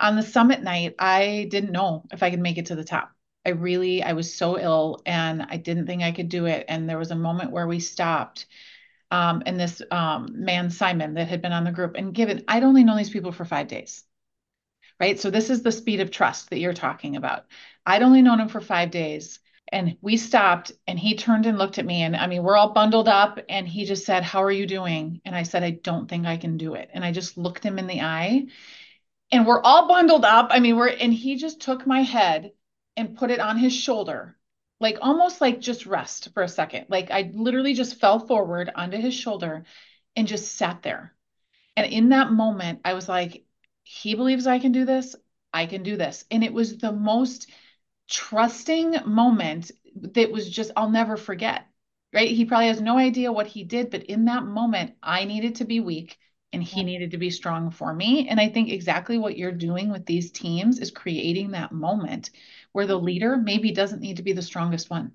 on 0.00 0.16
the 0.16 0.22
summit 0.22 0.62
night, 0.62 0.96
I 0.98 1.48
didn't 1.50 1.72
know 1.72 2.04
if 2.12 2.22
I 2.22 2.30
could 2.30 2.40
make 2.40 2.58
it 2.58 2.66
to 2.66 2.76
the 2.76 2.84
top 2.84 3.15
I 3.46 3.50
really, 3.50 4.02
I 4.02 4.14
was 4.14 4.34
so 4.34 4.58
ill 4.58 5.00
and 5.06 5.46
I 5.48 5.56
didn't 5.56 5.86
think 5.86 6.02
I 6.02 6.10
could 6.10 6.28
do 6.28 6.46
it. 6.46 6.64
And 6.68 6.88
there 6.88 6.98
was 6.98 7.12
a 7.12 7.16
moment 7.16 7.52
where 7.52 7.68
we 7.68 7.78
stopped. 7.78 8.46
Um, 9.12 9.44
and 9.46 9.58
this 9.58 9.80
um, 9.92 10.26
man, 10.32 10.68
Simon, 10.68 11.14
that 11.14 11.28
had 11.28 11.42
been 11.42 11.52
on 11.52 11.62
the 11.62 11.70
group 11.70 11.94
and 11.94 12.12
given, 12.12 12.42
I'd 12.48 12.64
only 12.64 12.82
known 12.82 12.96
these 12.96 13.10
people 13.10 13.30
for 13.30 13.44
five 13.44 13.68
days. 13.68 14.02
Right. 14.98 15.20
So 15.20 15.30
this 15.30 15.48
is 15.48 15.62
the 15.62 15.70
speed 15.70 16.00
of 16.00 16.10
trust 16.10 16.50
that 16.50 16.58
you're 16.58 16.72
talking 16.72 17.14
about. 17.14 17.44
I'd 17.84 18.02
only 18.02 18.20
known 18.20 18.40
him 18.40 18.48
for 18.48 18.60
five 18.60 18.90
days. 18.90 19.38
And 19.70 19.96
we 20.00 20.16
stopped 20.16 20.72
and 20.88 20.98
he 20.98 21.14
turned 21.14 21.46
and 21.46 21.58
looked 21.58 21.78
at 21.78 21.86
me. 21.86 22.02
And 22.02 22.16
I 22.16 22.26
mean, 22.26 22.42
we're 22.42 22.56
all 22.56 22.72
bundled 22.72 23.08
up. 23.08 23.38
And 23.48 23.68
he 23.68 23.84
just 23.84 24.04
said, 24.06 24.24
How 24.24 24.42
are 24.42 24.50
you 24.50 24.66
doing? 24.66 25.20
And 25.24 25.36
I 25.36 25.44
said, 25.44 25.62
I 25.62 25.70
don't 25.70 26.08
think 26.08 26.26
I 26.26 26.36
can 26.36 26.56
do 26.56 26.74
it. 26.74 26.90
And 26.92 27.04
I 27.04 27.12
just 27.12 27.36
looked 27.38 27.62
him 27.62 27.78
in 27.78 27.86
the 27.86 28.00
eye. 28.00 28.46
And 29.30 29.46
we're 29.46 29.62
all 29.62 29.86
bundled 29.86 30.24
up. 30.24 30.48
I 30.50 30.60
mean, 30.60 30.76
we're, 30.76 30.88
and 30.88 31.12
he 31.12 31.36
just 31.36 31.60
took 31.60 31.86
my 31.86 32.02
head 32.02 32.52
and 32.96 33.16
put 33.16 33.30
it 33.30 33.40
on 33.40 33.58
his 33.58 33.74
shoulder, 33.74 34.36
like 34.80 34.98
almost 35.00 35.40
like 35.40 35.60
just 35.60 35.86
rest 35.86 36.30
for 36.34 36.42
a 36.42 36.48
second. 36.48 36.86
Like 36.88 37.10
I 37.10 37.30
literally 37.34 37.74
just 37.74 38.00
fell 38.00 38.18
forward 38.18 38.70
onto 38.74 38.98
his 38.98 39.14
shoulder 39.14 39.64
and 40.14 40.26
just 40.26 40.56
sat 40.56 40.82
there. 40.82 41.14
And 41.76 41.92
in 41.92 42.08
that 42.10 42.32
moment, 42.32 42.80
I 42.84 42.94
was 42.94 43.08
like, 43.08 43.44
he 43.82 44.14
believes 44.14 44.46
I 44.46 44.58
can 44.58 44.72
do 44.72 44.84
this. 44.84 45.14
I 45.52 45.66
can 45.66 45.82
do 45.82 45.96
this. 45.96 46.24
And 46.30 46.42
it 46.42 46.52
was 46.52 46.78
the 46.78 46.92
most 46.92 47.50
trusting 48.08 48.96
moment 49.06 49.70
that 49.94 50.30
was 50.30 50.48
just, 50.48 50.70
I'll 50.76 50.90
never 50.90 51.16
forget, 51.16 51.66
right? 52.12 52.30
He 52.30 52.44
probably 52.44 52.68
has 52.68 52.80
no 52.80 52.98
idea 52.98 53.32
what 53.32 53.46
he 53.46 53.64
did, 53.64 53.90
but 53.90 54.04
in 54.04 54.26
that 54.26 54.44
moment, 54.44 54.94
I 55.02 55.24
needed 55.24 55.56
to 55.56 55.64
be 55.64 55.80
weak 55.80 56.18
and 56.56 56.64
he 56.64 56.82
needed 56.82 57.10
to 57.10 57.18
be 57.18 57.28
strong 57.28 57.70
for 57.70 57.92
me. 57.92 58.28
And 58.28 58.40
I 58.40 58.48
think 58.48 58.70
exactly 58.70 59.18
what 59.18 59.36
you're 59.36 59.52
doing 59.52 59.90
with 59.90 60.06
these 60.06 60.30
teams 60.30 60.78
is 60.78 60.90
creating 60.90 61.50
that 61.50 61.70
moment 61.70 62.30
where 62.72 62.86
the 62.86 62.96
leader 62.96 63.36
maybe 63.36 63.72
doesn't 63.72 64.00
need 64.00 64.16
to 64.16 64.22
be 64.22 64.32
the 64.32 64.40
strongest 64.40 64.88
one 64.88 65.12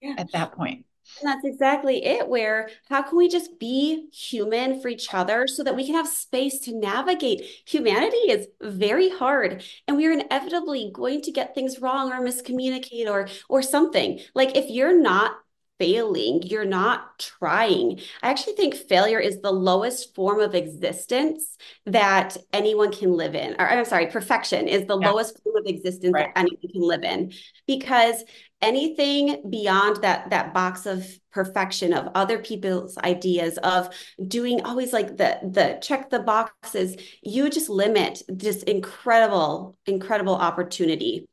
yeah. 0.00 0.14
at 0.16 0.32
that 0.32 0.52
point. 0.52 0.86
And 1.20 1.28
that's 1.28 1.44
exactly 1.44 2.06
it. 2.06 2.26
Where 2.26 2.70
how 2.88 3.02
can 3.02 3.18
we 3.18 3.28
just 3.28 3.58
be 3.58 4.08
human 4.12 4.80
for 4.80 4.88
each 4.88 5.12
other 5.12 5.46
so 5.46 5.62
that 5.62 5.76
we 5.76 5.84
can 5.84 5.94
have 5.94 6.08
space 6.08 6.58
to 6.60 6.74
navigate? 6.74 7.44
Humanity 7.66 8.16
is 8.16 8.48
very 8.62 9.10
hard, 9.10 9.62
and 9.86 9.96
we 9.96 10.06
are 10.06 10.12
inevitably 10.12 10.90
going 10.92 11.20
to 11.22 11.32
get 11.32 11.54
things 11.54 11.80
wrong 11.80 12.12
or 12.12 12.20
miscommunicate 12.20 13.08
or 13.10 13.28
or 13.50 13.60
something. 13.60 14.20
Like 14.34 14.56
if 14.56 14.70
you're 14.70 14.98
not 14.98 15.32
failing, 15.78 16.42
you're 16.42 16.64
not 16.64 17.18
trying. 17.18 18.00
I 18.22 18.30
actually 18.30 18.54
think 18.54 18.74
failure 18.74 19.20
is 19.20 19.40
the 19.40 19.52
lowest 19.52 20.14
form 20.14 20.40
of 20.40 20.54
existence 20.54 21.56
that 21.86 22.36
anyone 22.52 22.92
can 22.92 23.12
live 23.12 23.34
in. 23.34 23.54
Or 23.58 23.68
I'm 23.68 23.84
sorry, 23.84 24.06
perfection 24.06 24.68
is 24.68 24.86
the 24.86 24.98
yeah. 24.98 25.10
lowest 25.10 25.42
form 25.42 25.56
of 25.56 25.66
existence 25.66 26.12
right. 26.12 26.34
that 26.34 26.40
anyone 26.40 26.60
can 26.60 26.82
live 26.82 27.04
in 27.04 27.32
because 27.66 28.24
anything 28.60 29.42
beyond 29.48 30.02
that 30.02 30.30
that 30.30 30.52
box 30.52 30.84
of 30.84 31.06
perfection 31.30 31.92
of 31.92 32.10
other 32.14 32.38
people's 32.38 32.98
ideas 32.98 33.56
of 33.58 33.88
doing 34.26 34.60
always 34.62 34.92
like 34.92 35.16
the 35.16 35.38
the 35.44 35.78
check 35.80 36.10
the 36.10 36.18
boxes 36.18 36.96
you 37.22 37.48
just 37.48 37.68
limit 37.68 38.20
this 38.28 38.64
incredible 38.64 39.76
incredible 39.86 40.34
opportunity 40.34 41.24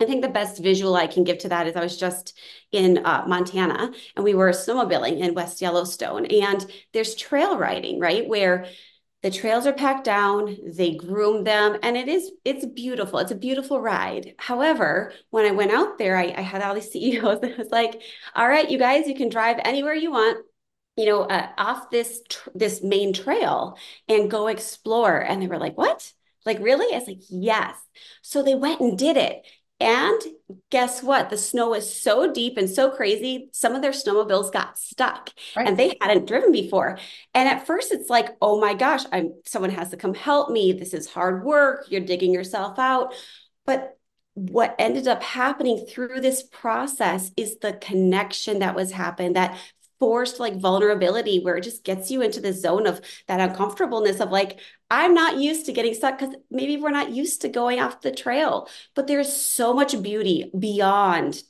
I 0.00 0.06
think 0.06 0.22
the 0.22 0.28
best 0.28 0.60
visual 0.60 0.96
I 0.96 1.06
can 1.06 1.24
give 1.24 1.38
to 1.38 1.48
that 1.50 1.66
is 1.66 1.76
I 1.76 1.82
was 1.82 1.96
just 1.96 2.36
in 2.72 2.98
uh, 3.04 3.24
Montana 3.28 3.92
and 4.16 4.24
we 4.24 4.34
were 4.34 4.50
snowmobiling 4.50 5.20
in 5.20 5.34
West 5.34 5.62
Yellowstone 5.62 6.26
and 6.26 6.66
there's 6.92 7.14
trail 7.14 7.56
riding, 7.58 8.00
right? 8.00 8.28
Where 8.28 8.66
the 9.22 9.30
trails 9.30 9.66
are 9.66 9.72
packed 9.72 10.04
down, 10.04 10.58
they 10.66 10.96
groom 10.96 11.44
them, 11.44 11.78
and 11.82 11.96
it 11.96 12.08
is, 12.08 12.30
it's 12.44 12.66
beautiful. 12.66 13.18
It's 13.20 13.30
a 13.30 13.36
beautiful 13.36 13.80
ride. 13.80 14.34
However, 14.38 15.14
when 15.30 15.46
I 15.46 15.52
went 15.52 15.70
out 15.70 15.96
there, 15.96 16.18
I, 16.18 16.34
I 16.36 16.42
had 16.42 16.60
all 16.60 16.74
these 16.74 16.90
CEOs 16.92 17.40
that 17.40 17.56
was 17.56 17.70
like, 17.70 18.02
all 18.34 18.46
right, 18.46 18.70
you 18.70 18.76
guys, 18.78 19.06
you 19.08 19.14
can 19.14 19.30
drive 19.30 19.56
anywhere 19.64 19.94
you 19.94 20.10
want 20.10 20.44
you 20.96 21.06
know, 21.06 21.22
uh, 21.22 21.48
off 21.58 21.90
this 21.90 22.22
tr- 22.28 22.50
this 22.54 22.82
main 22.82 23.12
trail 23.12 23.76
and 24.08 24.30
go 24.30 24.46
explore. 24.46 25.18
And 25.18 25.42
they 25.42 25.48
were 25.48 25.58
like, 25.58 25.76
"What? 25.76 26.12
Like 26.46 26.58
really?" 26.60 26.94
I 26.94 26.98
was 26.98 27.08
like, 27.08 27.22
"Yes." 27.28 27.76
So 28.22 28.42
they 28.42 28.54
went 28.54 28.80
and 28.80 28.98
did 28.98 29.16
it. 29.16 29.44
And 29.84 30.20
guess 30.70 31.02
what? 31.02 31.28
The 31.28 31.36
snow 31.36 31.70
was 31.70 31.94
so 31.94 32.32
deep 32.32 32.56
and 32.56 32.70
so 32.70 32.90
crazy, 32.90 33.50
some 33.52 33.74
of 33.74 33.82
their 33.82 33.92
snowmobiles 33.92 34.50
got 34.50 34.78
stuck 34.78 35.30
right. 35.54 35.68
and 35.68 35.78
they 35.78 35.96
hadn't 36.00 36.26
driven 36.26 36.52
before. 36.52 36.98
And 37.34 37.48
at 37.48 37.66
first 37.66 37.92
it's 37.92 38.08
like, 38.08 38.30
oh 38.40 38.58
my 38.58 38.72
gosh, 38.72 39.04
I'm 39.12 39.34
someone 39.44 39.70
has 39.70 39.90
to 39.90 39.98
come 39.98 40.14
help 40.14 40.50
me. 40.50 40.72
This 40.72 40.94
is 40.94 41.06
hard 41.06 41.44
work. 41.44 41.84
You're 41.90 42.00
digging 42.00 42.32
yourself 42.32 42.78
out. 42.78 43.14
But 43.66 43.98
what 44.32 44.74
ended 44.78 45.06
up 45.06 45.22
happening 45.22 45.86
through 45.86 46.20
this 46.20 46.42
process 46.42 47.30
is 47.36 47.58
the 47.58 47.74
connection 47.74 48.60
that 48.60 48.74
was 48.74 48.90
happened 48.90 49.36
that 49.36 49.58
forced 50.04 50.38
like 50.38 50.60
vulnerability 50.60 51.40
where 51.40 51.56
it 51.56 51.64
just 51.64 51.82
gets 51.82 52.10
you 52.10 52.20
into 52.20 52.38
the 52.38 52.52
zone 52.52 52.86
of 52.86 53.00
that 53.26 53.40
uncomfortableness 53.40 54.20
of 54.20 54.30
like 54.30 54.60
i'm 54.90 55.14
not 55.14 55.38
used 55.38 55.64
to 55.64 55.72
getting 55.72 55.94
stuck 55.94 56.18
because 56.18 56.34
maybe 56.50 56.76
we're 56.76 56.90
not 56.90 57.10
used 57.10 57.40
to 57.40 57.48
going 57.48 57.80
off 57.80 58.02
the 58.02 58.12
trail. 58.12 58.68
But 58.94 59.06
there's 59.06 59.32
so 59.32 59.72
much 59.72 60.00
beauty 60.02 60.50
beyond 60.58 61.42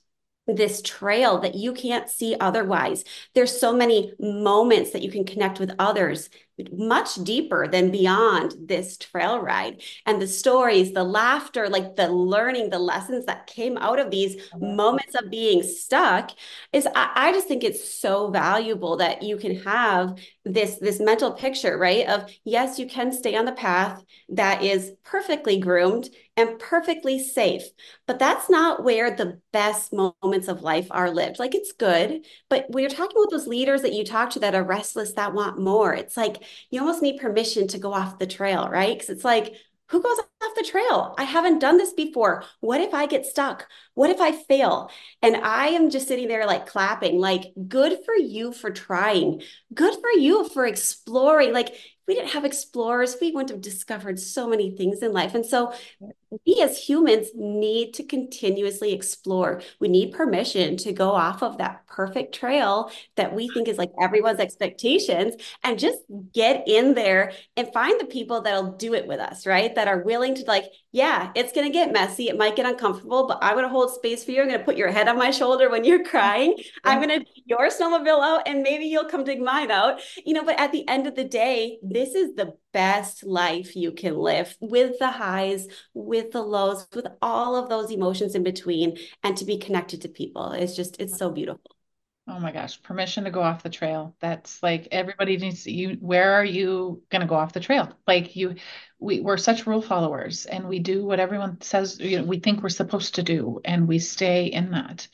this 0.47 0.83
trail 0.83 1.41
that 1.41 1.55
you 1.55 1.73
can't 1.73 2.09
see 2.09 2.37
otherwise. 2.39 3.03
There's 3.35 3.59
so 3.59 3.75
many 3.75 4.13
moments 4.21 4.91
that 4.91 5.03
you 5.03 5.11
can 5.11 5.25
connect 5.25 5.59
with 5.59 5.73
others 5.79 6.29
much 6.73 7.17
deeper 7.17 7.67
than 7.67 7.91
beyond 7.91 8.55
this 8.61 8.97
trail 8.97 9.41
ride. 9.41 9.83
And 10.07 10.23
the 10.23 10.29
stories 10.29 10.93
the 10.93 11.05
laughter 11.05 11.69
like 11.69 11.97
the 11.97 12.09
learning 12.09 12.71
the 12.71 12.79
lessons 12.79 13.27
that 13.27 13.47
came 13.47 13.77
out 13.79 13.99
of 13.99 14.11
these 14.11 14.37
mm-hmm. 14.37 14.77
moments 14.77 15.15
of 15.15 15.31
being 15.31 15.63
stuck 15.63 16.31
is 16.73 16.87
I, 16.95 17.11
I, 17.15 17.33
just 17.33 17.49
think 17.49 17.65
it's 17.65 17.93
so 17.99 18.31
valuable 18.31 18.97
that 18.99 19.23
you 19.23 19.37
can 19.37 19.57
have 19.63 20.19
this 20.45 20.77
this 20.77 21.01
mental 21.01 21.33
picture 21.33 21.77
right 21.77 22.07
of 22.07 22.31
yes 22.45 22.79
you 22.79 22.87
can 22.87 23.13
stay 23.13 23.35
on 23.37 23.45
the 23.45 23.53
path 23.53 24.03
that 24.29 24.63
is 24.63 24.93
perfectly 25.05 25.59
groomed 25.59 26.09
and 26.37 26.59
perfectly 26.59 27.19
safe 27.19 27.65
but 28.07 28.19
that's 28.19 28.51
not 28.51 28.85
where 28.85 29.15
the 29.15 29.41
best 29.53 29.93
moments 29.93 30.49
of 30.49 30.63
life 30.63 30.89
are 30.91 31.11
lived. 31.11 31.39
Like 31.39 31.55
it's 31.55 31.73
good 31.73 32.25
but 32.49 32.67
when 32.69 32.83
you're 32.83 32.91
talking 32.91 33.17
about 33.17 33.31
those 33.31 33.47
leaders 33.47 33.83
that 33.83 33.95
you 33.95 34.05
talk 34.05 34.31
to 34.31 34.41
that 34.41 34.55
are 34.55 34.65
restless 34.65 35.13
that 35.15 35.35
want 35.35 35.59
more 35.59 35.95
it's 35.95 36.17
like 36.17 36.44
you 36.71 36.81
almost 36.81 37.03
need 37.03 37.21
permission 37.21 37.69
to 37.69 37.79
go 37.79 37.93
off 37.93 38.19
the 38.19 38.27
trail, 38.27 38.69
right? 38.69 38.97
Because 38.97 39.11
it's 39.11 39.25
like, 39.25 39.55
who 39.91 40.03
goes 40.03 40.19
off 40.19 40.55
the 40.57 40.65
trail? 40.65 41.15
I 41.19 41.25
haven't 41.25 41.59
done 41.59 41.77
this 41.77 41.93
before. 41.93 42.45
What 42.61 42.81
if 42.81 42.95
I 42.95 43.07
get 43.07 43.27
stuck? 43.27 43.69
What 43.93 44.11
if 44.11 44.21
I 44.21 44.33
fail? 44.33 44.91
And 45.21 45.37
I 45.37 45.69
am 45.69 45.91
just 45.91 46.09
sitting 46.09 46.27
there 46.27 46.47
like 46.47 46.67
clapping, 46.67 47.19
like, 47.19 47.53
good 47.69 47.99
for 48.05 48.15
you 48.15 48.53
for 48.53 48.71
trying. 48.71 49.43
Good 49.75 49.95
for 50.01 50.11
you 50.11 50.49
for 50.49 50.67
exploring. 50.67 51.53
Like, 51.53 51.75
we 52.07 52.15
didn't 52.15 52.31
have 52.31 52.45
explorers, 52.45 53.17
we 53.21 53.31
wouldn't 53.31 53.51
have 53.51 53.61
discovered 53.61 54.19
so 54.19 54.49
many 54.49 54.71
things 54.71 55.03
in 55.03 55.13
life. 55.13 55.35
And 55.35 55.45
so 55.45 55.73
we 56.47 56.61
as 56.61 56.79
humans 56.79 57.29
need 57.35 57.95
to 57.95 58.03
continuously 58.03 58.93
explore. 58.93 59.63
We 59.81 59.89
need 59.89 60.13
permission 60.13 60.77
to 60.79 60.93
go 60.93 61.11
off 61.11 61.43
of 61.43 61.59
that 61.59 61.87
perfect 61.87 62.35
trail 62.35 62.91
that 63.17 63.35
we 63.35 63.49
think 63.49 63.69
is 63.69 63.79
like 63.79 63.93
everyone's 64.01 64.41
expectations 64.41 65.35
and 65.63 65.79
just 65.79 65.99
get 66.33 66.65
in 66.67 66.95
there 66.95 67.33
and 67.57 67.73
find 67.73 68.01
the 68.01 68.07
people 68.07 68.41
that'll 68.41 68.73
do 68.73 68.95
it 68.95 69.07
with 69.07 69.21
us, 69.21 69.47
right? 69.47 69.75
That 69.75 69.89
are 69.89 70.03
willing 70.03 70.35
to 70.35 70.45
like, 70.45 70.65
yeah, 70.95 71.33
it's 71.35 71.53
going 71.53 71.67
to 71.67 71.73
get 71.73 71.93
messy. 71.93 72.29
It 72.29 72.39
might 72.39 72.55
get 72.55 72.67
uncomfortable, 72.67 73.27
but 73.27 73.39
I'm 73.43 73.55
going 73.55 73.65
to 73.65 73.69
hold 73.69 73.93
space 73.93 74.23
for 74.23 74.31
you. 74.31 74.41
I'm 74.41 74.47
going 74.47 74.61
to 74.61 74.65
put 74.65 74.77
your 74.77 74.93
head 74.93 75.09
on 75.09 75.19
my 75.19 75.33
shoulder 75.33 75.69
when 75.69 75.83
you're 75.83 76.05
crying. 76.15 76.55
I'm 76.85 77.03
going 77.03 77.21
to 77.21 77.27
your 77.47 77.69
snowmobile 77.69 78.23
out 78.23 78.47
and 78.47 78.63
maybe 78.63 78.85
you'll 78.85 79.07
come 79.07 79.25
dig 79.25 79.43
mine 79.43 79.73
out. 79.73 80.01
You 80.25 80.35
know, 80.35 80.45
but 80.45 80.61
at 80.61 80.71
the 80.71 80.89
end 80.89 81.09
of 81.09 81.17
the 81.17 81.25
day, 81.25 81.79
this 81.83 82.15
is 82.15 82.37
the 82.37 82.55
best 82.73 83.25
life 83.25 83.75
you 83.75 83.91
can 83.91 84.17
live 84.17 84.57
with 84.61 85.01
the 85.01 85.11
highs, 85.11 85.67
with 85.95 86.31
the 86.31 86.43
lows, 86.43 86.87
with 86.95 87.09
all 87.21 87.57
of 87.57 87.69
those 87.69 87.91
emotions 87.91 88.37
in 88.37 88.45
between 88.45 88.97
and 89.25 89.37
to 89.37 89.45
be 89.45 89.59
connected 89.59 90.01
to 90.03 90.09
people. 90.09 90.53
It's 90.53 90.77
just 90.77 91.01
it's 91.01 91.19
so 91.19 91.29
beautiful. 91.29 91.74
Oh 92.27 92.39
my 92.39 92.53
gosh, 92.53 92.83
permission 92.83 93.25
to 93.25 93.31
go 93.31 93.43
off 93.43 93.63
the 93.63 93.69
trail. 93.69 94.17
That's 94.19 94.63
like 94.63 94.89
everybody 94.91 95.37
needs 95.37 95.65
to 95.65 95.71
you 95.71 95.99
where 96.01 96.33
are 96.33 96.45
you 96.45 97.03
gonna 97.11 97.27
go 97.27 97.35
off 97.35 97.53
the 97.53 97.61
trail? 97.61 97.93
Like 98.07 98.35
you 98.35 98.55
we, 98.99 99.21
we're 99.21 99.37
such 99.37 99.67
rule 99.67 99.83
followers 99.83 100.47
and 100.47 100.67
we 100.67 100.79
do 100.79 101.05
what 101.05 101.21
everyone 101.21 101.61
says 101.61 102.01
you 102.01 102.19
know 102.19 102.25
we 102.25 102.39
think 102.39 102.63
we're 102.63 102.71
supposed 102.71 103.17
to 103.17 103.23
do 103.23 103.61
and 103.65 103.87
we 103.87 103.99
stay 103.99 104.47
in 104.47 104.71
that. 104.71 105.07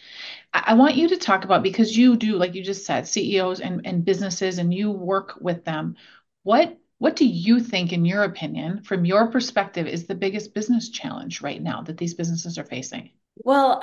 I, 0.52 0.64
I 0.68 0.74
want 0.74 0.94
you 0.94 1.08
to 1.08 1.16
talk 1.16 1.44
about 1.44 1.64
because 1.64 1.96
you 1.96 2.16
do, 2.16 2.36
like 2.36 2.54
you 2.54 2.62
just 2.62 2.86
said, 2.86 3.08
CEOs 3.08 3.60
and, 3.60 3.86
and 3.86 4.04
businesses 4.04 4.58
and 4.58 4.72
you 4.72 4.90
work 4.92 5.34
with 5.40 5.64
them. 5.64 5.96
What 6.44 6.78
what 6.98 7.16
do 7.16 7.26
you 7.26 7.60
think, 7.60 7.92
in 7.94 8.04
your 8.04 8.24
opinion, 8.24 8.82
from 8.82 9.06
your 9.06 9.28
perspective, 9.28 9.86
is 9.86 10.06
the 10.06 10.14
biggest 10.14 10.52
business 10.52 10.90
challenge 10.90 11.40
right 11.40 11.60
now 11.60 11.80
that 11.82 11.96
these 11.96 12.12
businesses 12.12 12.58
are 12.58 12.64
facing? 12.64 13.10
Well, 13.36 13.82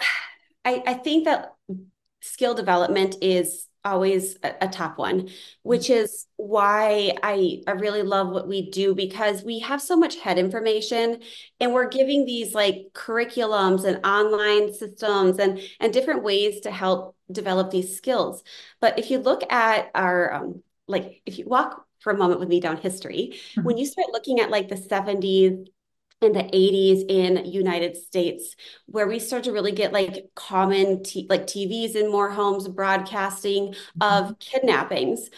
I, 0.64 0.84
I 0.86 0.94
think 0.94 1.26
that 1.26 1.56
skill 2.28 2.54
development 2.54 3.16
is 3.22 3.68
always 3.88 4.38
a, 4.44 4.54
a, 4.62 4.68
top 4.68 4.98
one, 4.98 5.30
which 5.64 5.84
mm-hmm. 5.84 6.04
is 6.04 6.28
why 6.36 7.14
I, 7.24 7.62
I 7.68 7.72
really 7.72 8.04
love 8.04 8.30
what 8.30 8.48
we 8.48 8.70
do 8.70 8.94
because 8.94 9.44
we 9.44 9.60
have 9.60 9.82
so 9.82 9.96
much 9.96 10.18
head 10.18 10.38
information 10.38 11.22
and 11.60 11.74
we're 11.74 11.88
giving 11.88 12.26
these 12.26 12.54
like 12.54 12.88
curriculums 12.94 13.86
and 13.86 14.06
online 14.06 14.74
systems 14.74 15.40
and, 15.40 15.62
and 15.80 15.94
different 15.94 16.24
ways 16.24 16.62
to 16.62 16.72
help 16.72 17.16
develop 17.32 17.72
these 17.72 17.96
skills. 17.96 18.44
But 18.82 19.00
if 19.00 19.10
you 19.10 19.20
look 19.20 19.42
at 19.52 19.90
our, 19.96 20.34
um, 20.34 20.64
like 20.88 21.22
if 21.26 21.40
you 21.40 21.46
walk 21.46 21.86
for 22.00 22.12
a 22.12 22.18
moment 22.18 22.40
with 22.40 22.50
me 22.50 22.60
down 22.60 22.78
history, 22.78 23.34
mm-hmm. 23.34 23.64
when 23.64 23.78
you 23.78 23.86
start 23.86 24.08
looking 24.12 24.40
at 24.40 24.52
like 24.52 24.68
the 24.68 24.76
70s, 24.76 25.68
in 26.22 26.34
the 26.34 26.44
80s 26.44 27.06
in 27.10 27.46
United 27.46 27.96
States 27.96 28.56
where 28.88 29.08
we 29.08 29.20
start 29.20 29.44
to 29.44 29.52
really 29.52 29.72
get 29.72 29.94
like 29.94 30.26
common 30.36 31.04
t- 31.04 31.28
like 31.30 31.46
TVs 31.46 31.96
in 31.96 32.12
more 32.12 32.32
homes 32.32 32.68
broadcasting 32.68 33.74
mm-hmm. 33.74 34.02
of 34.02 34.40
kidnappings 34.40 35.30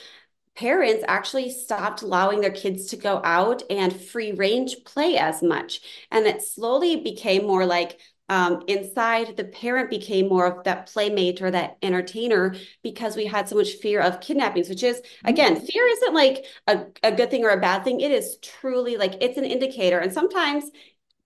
parents 0.56 1.04
actually 1.08 1.50
stopped 1.50 2.02
allowing 2.02 2.42
their 2.42 2.52
kids 2.52 2.88
to 2.88 2.98
go 2.98 3.22
out 3.24 3.62
and 3.70 3.94
free 3.94 4.32
range 4.32 4.78
play 4.86 5.18
as 5.18 5.44
much 5.44 5.82
and 6.12 6.26
it 6.26 6.42
slowly 6.42 6.98
became 6.98 7.46
more 7.46 7.66
like 7.66 8.00
um, 8.30 8.64
inside 8.68 9.36
the 9.36 9.44
parent 9.44 9.90
became 9.90 10.30
more 10.30 10.46
of 10.46 10.64
that 10.64 10.88
playmate 10.88 11.42
or 11.42 11.52
that 11.52 11.78
entertainer 11.82 12.56
because 12.84 13.16
we 13.16 13.26
had 13.26 13.50
so 13.50 13.56
much 13.56 13.74
fear 13.74 14.00
of 14.00 14.22
kidnappings 14.22 14.70
which 14.70 14.84
is 14.84 14.98
mm-hmm. 14.98 15.28
again 15.30 15.60
fear 15.60 15.86
isn't 15.86 16.14
like 16.14 16.46
a, 16.68 16.86
a 17.04 17.12
good 17.12 17.32
thing 17.32 17.44
or 17.44 17.50
a 17.50 17.60
bad 17.60 17.84
thing 17.84 18.00
it 18.00 18.12
is 18.12 18.38
truly 18.42 18.98
like 18.98 19.16
it's 19.22 19.38
an 19.38 19.46
indicator 19.46 20.00
and 20.00 20.14
sometimes 20.14 20.72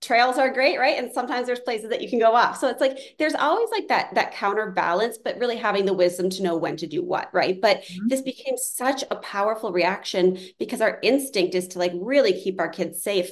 trails 0.04 0.36
are 0.36 0.52
great, 0.52 0.78
right? 0.78 0.98
And 0.98 1.10
sometimes 1.12 1.46
there's 1.46 1.60
places 1.60 1.88
that 1.88 2.02
you 2.02 2.10
can 2.10 2.18
go 2.18 2.34
off. 2.34 2.58
So 2.58 2.68
it's 2.68 2.80
like 2.80 2.98
there's 3.18 3.34
always 3.34 3.70
like 3.70 3.88
that 3.88 4.14
that 4.14 4.34
counterbalance, 4.34 5.18
but 5.18 5.38
really 5.38 5.56
having 5.56 5.86
the 5.86 5.94
wisdom 5.94 6.28
to 6.30 6.42
know 6.42 6.56
when 6.56 6.76
to 6.76 6.86
do 6.86 7.02
what, 7.02 7.30
right? 7.32 7.60
But 7.60 7.82
mm-hmm. 7.82 8.08
this 8.08 8.20
became 8.20 8.56
such 8.56 9.02
a 9.10 9.16
powerful 9.16 9.72
reaction 9.72 10.38
because 10.58 10.80
our 10.80 10.98
instinct 11.02 11.54
is 11.54 11.68
to 11.68 11.78
like 11.78 11.92
really 11.94 12.34
keep 12.34 12.60
our 12.60 12.68
kids 12.68 13.02
safe. 13.02 13.30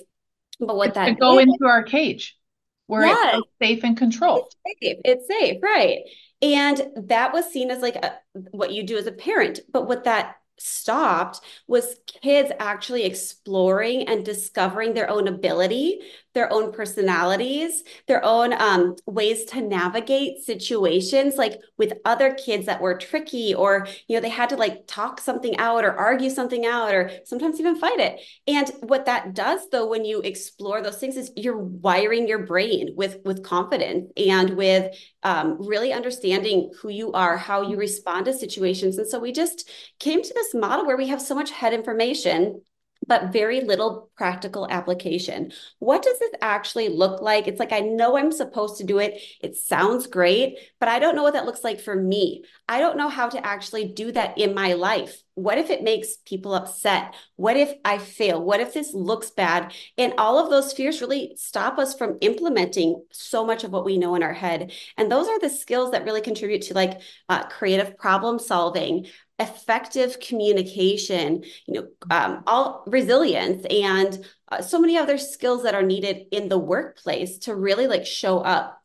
But 0.58 0.76
what 0.76 0.88
it's 0.88 0.94
that 0.94 1.18
go 1.18 1.38
is, 1.38 1.46
into 1.46 1.66
our 1.66 1.82
cage 1.82 2.36
where 2.86 3.06
yes, 3.06 3.36
it's 3.38 3.48
safe 3.60 3.84
and 3.84 3.96
controlled. 3.96 4.52
It's 4.64 4.80
safe. 4.80 4.98
It's 5.04 5.26
safe, 5.28 5.62
right? 5.62 6.00
And 6.42 7.08
that 7.08 7.32
was 7.32 7.46
seen 7.46 7.70
as 7.70 7.80
like 7.80 7.96
a, 7.96 8.14
what 8.50 8.72
you 8.72 8.82
do 8.82 8.98
as 8.98 9.06
a 9.06 9.12
parent. 9.12 9.60
But 9.72 9.86
what 9.86 10.04
that 10.04 10.36
stopped 10.58 11.40
was 11.66 11.96
kids 12.22 12.52
actually 12.58 13.04
exploring 13.04 14.08
and 14.08 14.24
discovering 14.24 14.94
their 14.94 15.08
own 15.08 15.28
ability 15.28 16.00
their 16.34 16.52
own 16.52 16.72
personalities, 16.72 17.82
their 18.06 18.24
own 18.24 18.52
um, 18.52 18.96
ways 19.06 19.44
to 19.46 19.60
navigate 19.60 20.42
situations, 20.42 21.36
like 21.36 21.60
with 21.78 21.92
other 22.04 22.34
kids 22.34 22.66
that 22.66 22.80
were 22.80 22.96
tricky, 22.96 23.54
or 23.54 23.86
you 24.08 24.16
know 24.16 24.20
they 24.20 24.28
had 24.28 24.48
to 24.50 24.56
like 24.56 24.86
talk 24.86 25.20
something 25.20 25.56
out 25.58 25.84
or 25.84 25.96
argue 25.96 26.30
something 26.30 26.66
out, 26.66 26.94
or 26.94 27.10
sometimes 27.24 27.60
even 27.60 27.76
fight 27.76 28.00
it. 28.00 28.20
And 28.46 28.70
what 28.80 29.06
that 29.06 29.34
does, 29.34 29.68
though, 29.70 29.88
when 29.88 30.04
you 30.04 30.20
explore 30.20 30.82
those 30.82 30.98
things, 30.98 31.16
is 31.16 31.30
you're 31.36 31.58
wiring 31.58 32.26
your 32.28 32.46
brain 32.46 32.94
with 32.96 33.18
with 33.24 33.42
confidence 33.42 34.10
and 34.16 34.50
with 34.56 34.94
um, 35.22 35.56
really 35.60 35.92
understanding 35.92 36.72
who 36.80 36.88
you 36.88 37.12
are, 37.12 37.36
how 37.36 37.62
you 37.62 37.76
respond 37.76 38.26
to 38.26 38.32
situations. 38.32 38.98
And 38.98 39.08
so 39.08 39.18
we 39.18 39.32
just 39.32 39.70
came 39.98 40.22
to 40.22 40.34
this 40.34 40.54
model 40.54 40.86
where 40.86 40.96
we 40.96 41.08
have 41.08 41.22
so 41.22 41.34
much 41.34 41.50
head 41.50 41.72
information 41.72 42.62
but 43.06 43.32
very 43.32 43.60
little 43.60 44.10
practical 44.16 44.66
application. 44.70 45.52
What 45.78 46.02
does 46.02 46.18
this 46.18 46.32
actually 46.40 46.88
look 46.88 47.20
like? 47.20 47.48
It's 47.48 47.58
like, 47.58 47.72
I 47.72 47.80
know 47.80 48.16
I'm 48.16 48.32
supposed 48.32 48.78
to 48.78 48.84
do 48.84 48.98
it. 48.98 49.20
It 49.40 49.56
sounds 49.56 50.06
great, 50.06 50.58
but 50.78 50.88
I 50.88 50.98
don't 50.98 51.16
know 51.16 51.22
what 51.22 51.34
that 51.34 51.46
looks 51.46 51.64
like 51.64 51.80
for 51.80 51.94
me. 51.94 52.44
I 52.68 52.78
don't 52.78 52.96
know 52.96 53.08
how 53.08 53.28
to 53.28 53.44
actually 53.46 53.88
do 53.88 54.12
that 54.12 54.38
in 54.38 54.54
my 54.54 54.74
life. 54.74 55.22
What 55.34 55.58
if 55.58 55.70
it 55.70 55.82
makes 55.82 56.16
people 56.26 56.54
upset? 56.54 57.14
What 57.36 57.56
if 57.56 57.72
I 57.84 57.96
fail? 57.98 58.42
What 58.42 58.60
if 58.60 58.74
this 58.74 58.92
looks 58.92 59.30
bad? 59.30 59.72
And 59.96 60.12
all 60.18 60.38
of 60.38 60.50
those 60.50 60.74
fears 60.74 61.00
really 61.00 61.32
stop 61.36 61.78
us 61.78 61.94
from 61.94 62.18
implementing 62.20 63.02
so 63.10 63.44
much 63.44 63.64
of 63.64 63.72
what 63.72 63.86
we 63.86 63.96
know 63.96 64.14
in 64.14 64.22
our 64.22 64.34
head. 64.34 64.72
And 64.98 65.10
those 65.10 65.28
are 65.28 65.40
the 65.40 65.48
skills 65.48 65.92
that 65.92 66.04
really 66.04 66.20
contribute 66.20 66.62
to 66.62 66.74
like 66.74 67.00
uh, 67.30 67.44
creative 67.44 67.96
problem 67.96 68.38
solving, 68.38 69.06
effective 69.38 70.20
communication, 70.20 71.42
you 71.66 71.74
know, 71.74 71.88
um, 72.10 72.42
all 72.46 72.84
resilience 72.86 73.64
and 73.70 74.24
uh, 74.50 74.62
so 74.62 74.78
many 74.78 74.96
other 74.96 75.18
skills 75.18 75.62
that 75.64 75.74
are 75.74 75.82
needed 75.82 76.26
in 76.30 76.48
the 76.48 76.58
workplace 76.58 77.38
to 77.38 77.54
really 77.54 77.86
like 77.86 78.06
show 78.06 78.38
up 78.38 78.80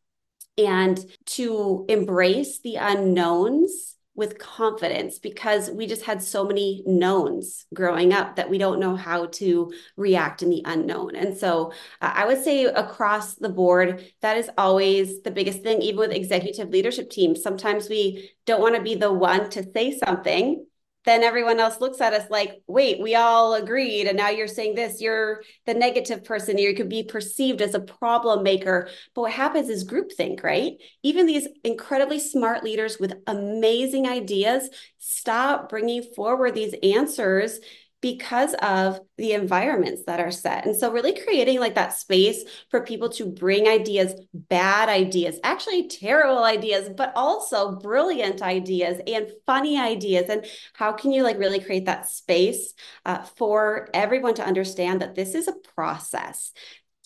and 0.57 0.99
to 1.25 1.85
embrace 1.89 2.59
the 2.61 2.75
unknowns 2.75 3.96
with 4.17 4.39
confidence 4.39 5.19
because 5.19 5.69
we 5.69 5.87
just 5.87 6.03
had 6.03 6.21
so 6.21 6.43
many 6.43 6.83
knowns 6.85 7.65
growing 7.73 8.11
up 8.11 8.35
that 8.35 8.49
we 8.49 8.57
don't 8.57 8.79
know 8.79 8.95
how 8.95 9.27
to 9.27 9.71
react 9.95 10.41
in 10.41 10.49
the 10.49 10.63
unknown. 10.65 11.15
And 11.15 11.37
so 11.37 11.71
uh, 12.01 12.11
I 12.13 12.25
would 12.25 12.43
say 12.43 12.65
across 12.65 13.35
the 13.35 13.47
board, 13.47 14.11
that 14.21 14.35
is 14.35 14.49
always 14.57 15.21
the 15.21 15.31
biggest 15.31 15.61
thing, 15.61 15.81
even 15.81 15.99
with 15.99 16.11
executive 16.11 16.69
leadership 16.69 17.09
teams. 17.09 17.41
Sometimes 17.41 17.87
we 17.87 18.31
don't 18.45 18.61
want 18.61 18.75
to 18.75 18.81
be 18.81 18.95
the 18.95 19.13
one 19.13 19.49
to 19.51 19.63
say 19.71 19.97
something 19.97 20.65
then 21.07 21.23
everyone 21.23 21.59
else 21.59 21.79
looks 21.79 22.01
at 22.01 22.13
us 22.13 22.29
like, 22.29 22.61
wait, 22.67 23.01
we 23.01 23.15
all 23.15 23.53
agreed. 23.53 24.07
And 24.07 24.17
now 24.17 24.29
you're 24.29 24.47
saying 24.47 24.75
this, 24.75 24.99
you're 24.99 25.41
the 25.65 25.73
negative 25.73 26.23
person. 26.25 26.57
You 26.57 26.75
could 26.75 26.89
be 26.89 27.03
perceived 27.03 27.61
as 27.61 27.73
a 27.73 27.79
problem 27.79 28.43
maker. 28.43 28.89
But 29.15 29.21
what 29.21 29.31
happens 29.31 29.69
is 29.69 29.87
groupthink, 29.87 30.43
right? 30.43 30.73
Even 31.03 31.25
these 31.25 31.47
incredibly 31.63 32.19
smart 32.19 32.63
leaders 32.63 32.99
with 32.99 33.13
amazing 33.25 34.07
ideas 34.07 34.69
stop 34.97 35.69
bringing 35.69 36.03
forward 36.03 36.53
these 36.53 36.75
answers 36.83 37.59
because 38.01 38.53
of 38.55 38.99
the 39.17 39.33
environments 39.33 40.03
that 40.05 40.19
are 40.19 40.31
set. 40.31 40.65
And 40.65 40.75
so, 40.75 40.91
really 40.91 41.19
creating 41.19 41.59
like 41.59 41.75
that 41.75 41.93
space 41.93 42.43
for 42.69 42.81
people 42.81 43.09
to 43.09 43.25
bring 43.25 43.67
ideas, 43.67 44.13
bad 44.33 44.89
ideas, 44.89 45.39
actually 45.43 45.87
terrible 45.87 46.43
ideas, 46.43 46.89
but 46.95 47.11
also 47.15 47.75
brilliant 47.75 48.41
ideas 48.41 49.01
and 49.07 49.31
funny 49.45 49.79
ideas. 49.79 50.29
And 50.29 50.45
how 50.73 50.91
can 50.93 51.11
you 51.11 51.23
like 51.23 51.39
really 51.39 51.59
create 51.59 51.85
that 51.85 52.07
space 52.07 52.73
uh, 53.05 53.23
for 53.23 53.89
everyone 53.93 54.35
to 54.35 54.45
understand 54.45 55.01
that 55.01 55.15
this 55.15 55.33
is 55.33 55.47
a 55.47 55.55
process? 55.75 56.53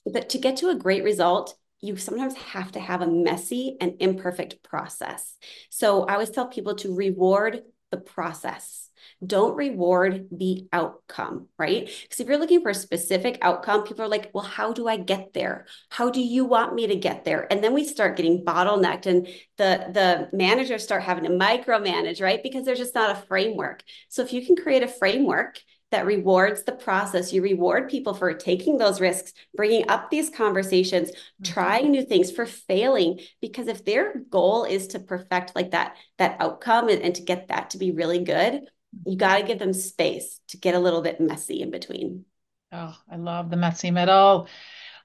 But 0.06 0.30
to 0.30 0.40
get 0.40 0.58
to 0.58 0.70
a 0.70 0.76
great 0.76 1.04
result, 1.04 1.56
you 1.80 1.96
sometimes 1.96 2.36
have 2.36 2.72
to 2.74 2.80
have 2.80 3.02
a 3.02 3.08
messy 3.08 3.78
and 3.80 3.96
imperfect 4.00 4.62
process. 4.62 5.36
So 5.70 6.04
I 6.04 6.14
always 6.14 6.30
tell 6.30 6.48
people 6.48 6.76
to 6.76 6.96
reward 6.96 7.64
the 7.92 7.98
process 7.98 8.90
don't 9.26 9.56
reward 9.56 10.28
the 10.32 10.68
outcome, 10.72 11.48
right? 11.58 11.86
Because 11.86 12.20
if 12.20 12.28
you're 12.28 12.38
looking 12.38 12.62
for 12.62 12.70
a 12.70 12.76
specific 12.76 13.38
outcome, 13.42 13.84
people 13.84 14.06
are 14.06 14.10
like, 14.10 14.32
well, 14.34 14.44
how 14.44 14.74
do 14.74 14.88
I 14.88 14.98
get 14.98 15.34
there? 15.34 15.66
How 15.90 16.10
do 16.10 16.22
you 16.22 16.46
want 16.46 16.74
me 16.74 16.88
to 16.88 16.96
get 16.96 17.24
there? 17.24 17.48
And 17.52 17.64
then 17.64 17.74
we 17.74 17.84
start 17.84 18.18
getting 18.18 18.46
bottlenecked 18.46 19.06
and 19.06 19.28
the, 19.58 19.88
the 19.92 20.30
managers 20.36 20.84
start 20.84 21.04
having 21.04 21.24
to 21.26 21.30
micromanage, 21.30 22.22
right? 22.22 22.42
Because 22.42 22.66
there's 22.66 22.80
just 22.80 22.96
not 22.96 23.16
a 23.16 23.22
framework. 23.28 23.84
So 24.10 24.22
if 24.22 24.34
you 24.34 24.46
can 24.46 24.56
create 24.56 24.84
a 24.84 24.88
framework 24.88 25.60
that 25.92 26.06
rewards 26.06 26.64
the 26.64 26.72
process. 26.72 27.32
You 27.32 27.42
reward 27.44 27.90
people 27.90 28.14
for 28.14 28.34
taking 28.34 28.78
those 28.78 29.02
risks, 29.02 29.34
bringing 29.54 29.90
up 29.90 30.10
these 30.10 30.30
conversations, 30.30 31.12
mm-hmm. 31.12 31.54
trying 31.54 31.92
new 31.92 32.04
things, 32.04 32.32
for 32.32 32.46
failing. 32.46 33.20
Because 33.42 33.68
if 33.68 33.86
their 33.86 34.22
goal 34.30 34.64
is 34.64 34.88
to 34.88 35.00
perfect 35.00 35.56
like 35.56 35.72
that 35.72 35.96
that 36.18 36.38
outcome 36.40 36.90
and, 36.90 37.02
and 37.02 37.16
to 37.16 37.22
get 37.22 37.50
that 37.50 37.72
to 37.72 37.78
be 37.78 37.92
really 37.92 38.24
good, 38.24 38.62
you 39.06 39.18
got 39.18 39.38
to 39.38 39.44
give 39.44 39.60
them 39.60 39.74
space 39.74 40.40
to 40.50 40.58
get 40.58 40.76
a 40.76 40.80
little 40.80 41.02
bit 41.02 41.20
messy 41.20 41.62
in 41.62 41.72
between. 41.72 42.26
Oh, 42.72 42.96
I 43.10 43.18
love 43.18 43.50
the 43.50 43.58
messy 43.58 43.92
middle. 43.92 44.48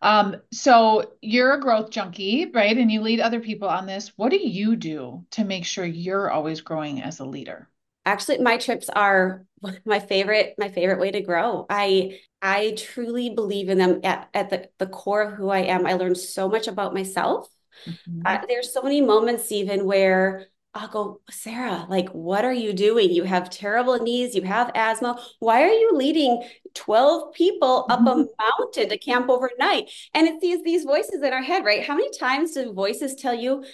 Um, 0.03 0.37
so 0.53 1.15
you're 1.23 1.55
a 1.55 1.61
growth 1.61 1.91
junkie, 1.91 2.51
right? 2.53 2.77
And 2.77 2.91
you 2.93 3.01
lead 3.01 3.21
other 3.21 3.41
people 3.41 3.69
on 3.69 3.87
this. 3.87 4.13
What 4.17 4.31
do 4.31 4.37
you 4.37 4.77
do 4.77 5.25
to 5.33 5.45
make 5.45 5.65
sure 5.65 5.85
you're 5.85 6.31
always 6.31 6.61
growing 6.61 7.03
as 7.03 7.21
a 7.21 7.25
leader? 7.25 7.69
Actually, 8.05 8.39
my 8.39 8.57
trips 8.57 8.89
are 8.89 9.45
my 9.85 9.99
favorite, 9.99 10.55
my 10.59 10.69
favorite 10.69 11.01
way 11.01 11.11
to 11.11 11.21
grow. 11.21 11.67
I 11.69 12.21
I 12.43 12.75
truly 12.77 13.31
believe 13.31 13.69
in 13.69 13.79
them 13.79 14.01
at, 14.05 14.29
at 14.35 14.51
the, 14.51 14.69
the 14.79 14.87
core 14.87 15.23
of 15.23 15.33
who 15.33 15.49
I 15.49 15.61
am. 15.61 15.87
I 15.87 15.95
learned 15.95 16.19
so 16.19 16.49
much 16.49 16.69
about 16.69 16.95
myself. 16.95 17.49
Mm-hmm. 17.89 18.23
Uh, 18.25 18.39
there's 18.47 18.73
so 18.73 18.83
many 18.83 19.01
moments 19.01 19.51
even 19.51 19.87
where 19.87 20.47
I'll 20.77 20.89
go, 20.89 21.21
Sarah, 21.31 21.87
like, 21.89 22.09
what 22.11 22.45
are 22.45 22.53
you 22.53 22.73
doing? 22.73 23.11
You 23.11 23.25
have 23.25 23.51
terrible 23.51 23.99
knees, 23.99 24.35
you 24.35 24.43
have 24.43 24.71
asthma. 24.75 25.19
Why 25.39 25.63
are 25.63 25.73
you 25.73 25.93
leading 25.95 26.43
12 26.75 27.33
people 27.33 27.87
up 27.89 28.01
a 28.01 28.05
mountain 28.39 28.89
to 28.91 28.99
camp 28.99 29.29
overnight? 29.31 29.91
And 30.15 30.29
it's 30.29 30.41
these, 30.41 30.63
these 30.63 30.85
voices 30.85 31.23
in 31.23 31.33
our 31.33 31.43
head, 31.43 31.65
right? 31.65 31.85
How 31.85 31.97
many 31.97 32.11
times 32.19 32.53
do 32.53 32.73
voices 32.73 33.15
tell 33.15 33.35
you, 33.35 33.65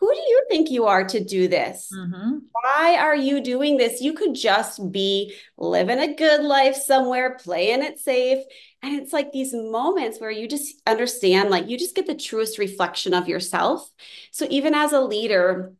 who 0.00 0.12
do 0.12 0.20
you 0.20 0.44
think 0.48 0.70
you 0.70 0.86
are 0.86 1.04
to 1.04 1.22
do 1.22 1.48
this? 1.48 1.90
Mm-hmm. 1.94 2.38
Why 2.50 2.96
are 2.96 3.14
you 3.14 3.42
doing 3.42 3.76
this? 3.76 4.00
You 4.00 4.14
could 4.14 4.34
just 4.34 4.90
be 4.90 5.34
living 5.58 5.98
a 5.98 6.14
good 6.14 6.42
life 6.42 6.76
somewhere, 6.76 7.36
playing 7.42 7.82
it 7.82 7.98
safe. 7.98 8.42
And 8.82 9.00
it's 9.00 9.12
like 9.12 9.32
these 9.32 9.52
moments 9.52 10.20
where 10.20 10.30
you 10.30 10.48
just 10.48 10.80
understand, 10.86 11.50
like, 11.50 11.68
you 11.68 11.78
just 11.78 11.94
get 11.94 12.06
the 12.06 12.14
truest 12.14 12.58
reflection 12.58 13.14
of 13.14 13.28
yourself. 13.28 13.88
So, 14.32 14.46
even 14.50 14.74
as 14.74 14.92
a 14.92 15.00
leader, 15.00 15.72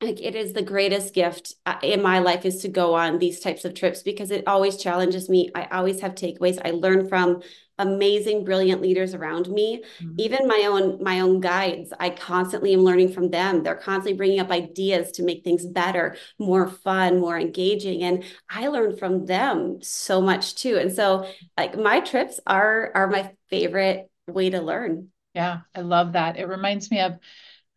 like 0.00 0.20
it 0.20 0.34
is 0.34 0.52
the 0.52 0.62
greatest 0.62 1.14
gift 1.14 1.54
uh, 1.64 1.76
in 1.82 2.02
my 2.02 2.18
life 2.18 2.44
is 2.44 2.60
to 2.62 2.68
go 2.68 2.94
on 2.94 3.18
these 3.18 3.40
types 3.40 3.64
of 3.64 3.72
trips 3.72 4.02
because 4.02 4.30
it 4.30 4.46
always 4.46 4.76
challenges 4.76 5.28
me. 5.30 5.50
I 5.54 5.64
always 5.72 6.00
have 6.00 6.14
takeaways. 6.14 6.58
I 6.62 6.72
learn 6.72 7.08
from 7.08 7.42
amazing 7.78 8.44
brilliant 8.44 8.82
leaders 8.82 9.14
around 9.14 9.48
me. 9.48 9.82
Mm-hmm. 10.00 10.14
even 10.18 10.48
my 10.48 10.64
own 10.66 11.02
my 11.02 11.20
own 11.20 11.40
guides 11.40 11.92
i 12.00 12.08
constantly 12.08 12.72
am 12.72 12.80
learning 12.80 13.12
from 13.12 13.30
them. 13.30 13.62
They're 13.62 13.74
constantly 13.74 14.14
bringing 14.14 14.40
up 14.40 14.50
ideas 14.50 15.12
to 15.12 15.22
make 15.22 15.44
things 15.44 15.66
better 15.66 16.16
more 16.38 16.68
fun 16.68 17.20
more 17.20 17.38
engaging 17.38 18.02
and 18.02 18.24
i 18.50 18.68
learn 18.68 18.96
from 18.96 19.26
them 19.26 19.78
so 19.82 20.20
much 20.20 20.54
too. 20.56 20.76
And 20.76 20.92
so 20.92 21.28
like 21.56 21.78
my 21.78 22.00
trips 22.00 22.40
are 22.46 22.92
are 22.94 23.08
my 23.08 23.32
favorite 23.50 24.10
way 24.26 24.50
to 24.50 24.60
learn. 24.60 25.08
Yeah 25.34 25.60
i 25.74 25.80
love 25.80 26.12
that. 26.12 26.38
It 26.38 26.48
reminds 26.48 26.90
me 26.90 27.00
of 27.00 27.18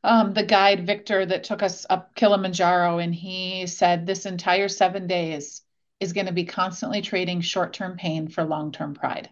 um, 0.03 0.33
the 0.33 0.43
guide 0.43 0.85
Victor 0.85 1.25
that 1.25 1.43
took 1.43 1.61
us 1.61 1.85
up 1.89 2.15
Kilimanjaro, 2.15 2.99
and 2.99 3.13
he 3.13 3.67
said 3.67 4.05
this 4.05 4.25
entire 4.25 4.67
seven 4.67 5.07
days 5.07 5.61
is 5.99 6.13
going 6.13 6.27
to 6.27 6.31
be 6.33 6.45
constantly 6.45 7.01
trading 7.01 7.41
short-term 7.41 7.97
pain 7.97 8.29
for 8.29 8.43
long-term 8.43 8.93
pride, 8.93 9.29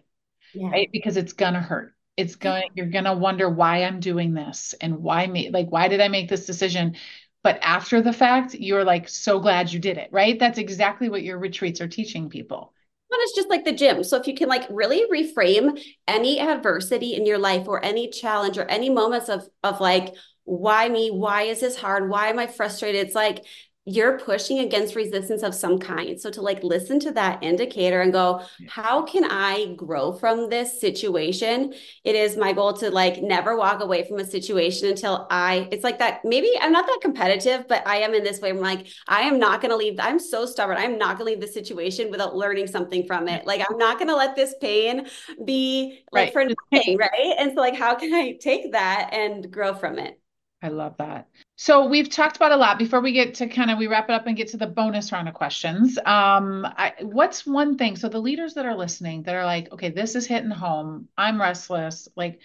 yeah. 0.54 0.70
right? 0.70 0.90
Because 0.92 1.16
it's 1.16 1.32
gonna 1.32 1.60
hurt. 1.60 1.94
It's 2.16 2.36
going. 2.36 2.68
You're 2.74 2.86
gonna 2.86 3.16
wonder 3.16 3.48
why 3.48 3.84
I'm 3.84 4.00
doing 4.00 4.34
this 4.34 4.74
and 4.80 4.98
why 4.98 5.26
me. 5.26 5.50
Like, 5.50 5.70
why 5.70 5.88
did 5.88 6.00
I 6.00 6.08
make 6.08 6.28
this 6.28 6.46
decision? 6.46 6.96
But 7.42 7.58
after 7.62 8.02
the 8.02 8.12
fact, 8.12 8.54
you're 8.54 8.84
like 8.84 9.08
so 9.08 9.38
glad 9.38 9.72
you 9.72 9.78
did 9.78 9.96
it, 9.96 10.10
right? 10.12 10.38
That's 10.38 10.58
exactly 10.58 11.08
what 11.08 11.22
your 11.22 11.38
retreats 11.38 11.80
are 11.80 11.88
teaching 11.88 12.28
people. 12.28 12.74
one 13.08 13.20
it's 13.22 13.36
just 13.36 13.48
like 13.48 13.64
the 13.64 13.72
gym. 13.72 14.04
So 14.04 14.18
if 14.18 14.26
you 14.26 14.34
can 14.34 14.48
like 14.48 14.66
really 14.68 15.06
reframe 15.10 15.80
any 16.06 16.40
adversity 16.40 17.14
in 17.14 17.24
your 17.24 17.38
life 17.38 17.66
or 17.68 17.82
any 17.84 18.10
challenge 18.10 18.58
or 18.58 18.64
any 18.64 18.90
moments 18.90 19.28
of 19.28 19.48
of 19.62 19.80
like 19.80 20.14
why 20.48 20.88
me? 20.88 21.10
Why 21.10 21.42
is 21.42 21.60
this 21.60 21.76
hard? 21.76 22.08
Why 22.08 22.28
am 22.28 22.38
I 22.38 22.46
frustrated? 22.46 23.06
It's 23.06 23.14
like 23.14 23.44
you're 23.84 24.18
pushing 24.18 24.58
against 24.58 24.94
resistance 24.94 25.42
of 25.42 25.54
some 25.54 25.78
kind. 25.78 26.20
So 26.20 26.30
to 26.32 26.42
like 26.42 26.62
listen 26.62 27.00
to 27.00 27.12
that 27.12 27.42
indicator 27.42 28.02
and 28.02 28.12
go, 28.12 28.42
how 28.68 29.02
can 29.02 29.24
I 29.24 29.72
grow 29.76 30.12
from 30.12 30.50
this 30.50 30.78
situation? 30.78 31.72
It 32.04 32.14
is 32.14 32.36
my 32.36 32.52
goal 32.52 32.74
to 32.74 32.90
like 32.90 33.22
never 33.22 33.56
walk 33.56 33.80
away 33.80 34.06
from 34.06 34.18
a 34.18 34.26
situation 34.26 34.90
until 34.90 35.26
I, 35.30 35.68
it's 35.72 35.84
like 35.84 35.98
that. 36.00 36.22
Maybe 36.22 36.50
I'm 36.60 36.70
not 36.70 36.86
that 36.86 36.98
competitive, 37.00 37.66
but 37.66 37.86
I 37.86 38.00
am 38.00 38.12
in 38.12 38.24
this 38.24 38.40
way. 38.40 38.50
I'm 38.50 38.58
like, 38.58 38.88
I 39.06 39.22
am 39.22 39.38
not 39.38 39.62
going 39.62 39.70
to 39.70 39.76
leave. 39.76 39.98
I'm 39.98 40.18
so 40.18 40.44
stubborn. 40.44 40.76
I'm 40.76 40.98
not 40.98 41.16
going 41.16 41.26
to 41.26 41.36
leave 41.36 41.40
the 41.40 41.52
situation 41.52 42.10
without 42.10 42.36
learning 42.36 42.66
something 42.66 43.06
from 43.06 43.26
it. 43.26 43.46
Like, 43.46 43.64
I'm 43.68 43.78
not 43.78 43.98
going 43.98 44.08
to 44.08 44.16
let 44.16 44.36
this 44.36 44.54
pain 44.60 45.06
be 45.46 46.00
like 46.12 46.26
right. 46.26 46.32
for 46.34 46.44
nothing. 46.44 46.98
Right. 46.98 47.36
And 47.38 47.52
so, 47.54 47.60
like, 47.60 47.74
how 47.74 47.94
can 47.94 48.12
I 48.12 48.32
take 48.32 48.72
that 48.72 49.10
and 49.14 49.50
grow 49.50 49.72
from 49.72 49.98
it? 49.98 50.20
I 50.60 50.68
love 50.68 50.96
that. 50.98 51.28
So 51.56 51.86
we've 51.86 52.10
talked 52.10 52.36
about 52.36 52.50
a 52.50 52.56
lot 52.56 52.78
before 52.78 53.00
we 53.00 53.12
get 53.12 53.34
to 53.34 53.46
kind 53.46 53.70
of 53.70 53.78
we 53.78 53.86
wrap 53.86 54.08
it 54.08 54.12
up 54.12 54.26
and 54.26 54.36
get 54.36 54.48
to 54.48 54.56
the 54.56 54.66
bonus 54.66 55.12
round 55.12 55.28
of 55.28 55.34
questions. 55.34 55.98
Um, 55.98 56.66
I, 56.66 56.94
what's 57.00 57.46
one 57.46 57.78
thing? 57.78 57.94
So 57.94 58.08
the 58.08 58.18
leaders 58.18 58.54
that 58.54 58.66
are 58.66 58.76
listening 58.76 59.22
that 59.24 59.36
are 59.36 59.44
like, 59.44 59.72
okay, 59.72 59.90
this 59.90 60.16
is 60.16 60.26
hitting 60.26 60.50
home. 60.50 61.08
I'm 61.16 61.40
restless. 61.40 62.08
Like, 62.16 62.40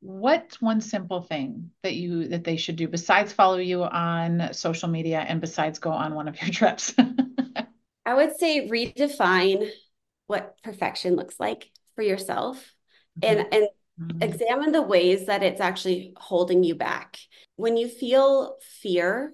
what's 0.00 0.60
one 0.60 0.82
simple 0.82 1.22
thing 1.22 1.70
that 1.82 1.94
you 1.94 2.28
that 2.28 2.44
they 2.44 2.56
should 2.56 2.76
do 2.76 2.88
besides 2.88 3.32
follow 3.32 3.56
you 3.56 3.84
on 3.84 4.52
social 4.52 4.88
media 4.88 5.20
and 5.20 5.40
besides 5.40 5.78
go 5.78 5.90
on 5.90 6.14
one 6.14 6.28
of 6.28 6.40
your 6.40 6.50
trips? 6.52 6.94
I 8.04 8.14
would 8.14 8.36
say 8.36 8.68
redefine 8.68 9.70
what 10.26 10.56
perfection 10.62 11.16
looks 11.16 11.40
like 11.40 11.70
for 11.94 12.02
yourself, 12.02 12.58
mm-hmm. 13.18 13.38
and 13.38 13.54
and 13.54 13.68
Mm-hmm. 14.00 14.22
Examine 14.22 14.72
the 14.72 14.82
ways 14.82 15.26
that 15.26 15.42
it's 15.42 15.60
actually 15.60 16.12
holding 16.16 16.62
you 16.62 16.74
back. 16.74 17.18
When 17.56 17.76
you 17.76 17.88
feel 17.88 18.56
fear, 18.80 19.32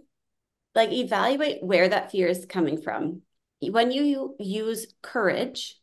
like 0.74 0.92
evaluate 0.92 1.62
where 1.62 1.88
that 1.88 2.10
fear 2.10 2.28
is 2.28 2.46
coming 2.46 2.80
from. 2.80 3.22
When 3.60 3.90
you 3.90 4.34
use 4.38 4.86
courage 5.02 5.76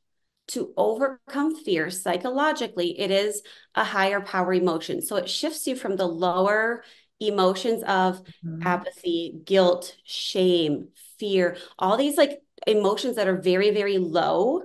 to 0.50 0.74
overcome 0.76 1.56
fear 1.56 1.90
psychologically, 1.90 3.00
it 3.00 3.12
is 3.12 3.42
a 3.76 3.84
higher 3.84 4.22
power 4.22 4.54
emotion. 4.54 5.02
So 5.02 5.16
it 5.18 5.30
shifts 5.30 5.68
you 5.68 5.76
from 5.76 5.96
the 5.96 6.08
lower 6.08 6.84
emotions 7.20 7.84
of 7.84 8.22
mm-hmm. 8.46 8.66
apathy, 8.66 9.40
guilt, 9.46 9.96
shame, 10.04 10.90
fear, 11.20 11.58
all 11.78 11.98
these 11.98 12.18
like 12.18 12.42
emotions 12.66 13.18
that 13.18 13.28
are 13.28 13.40
very, 13.40 13.72
very 13.72 13.98
low. 13.98 14.64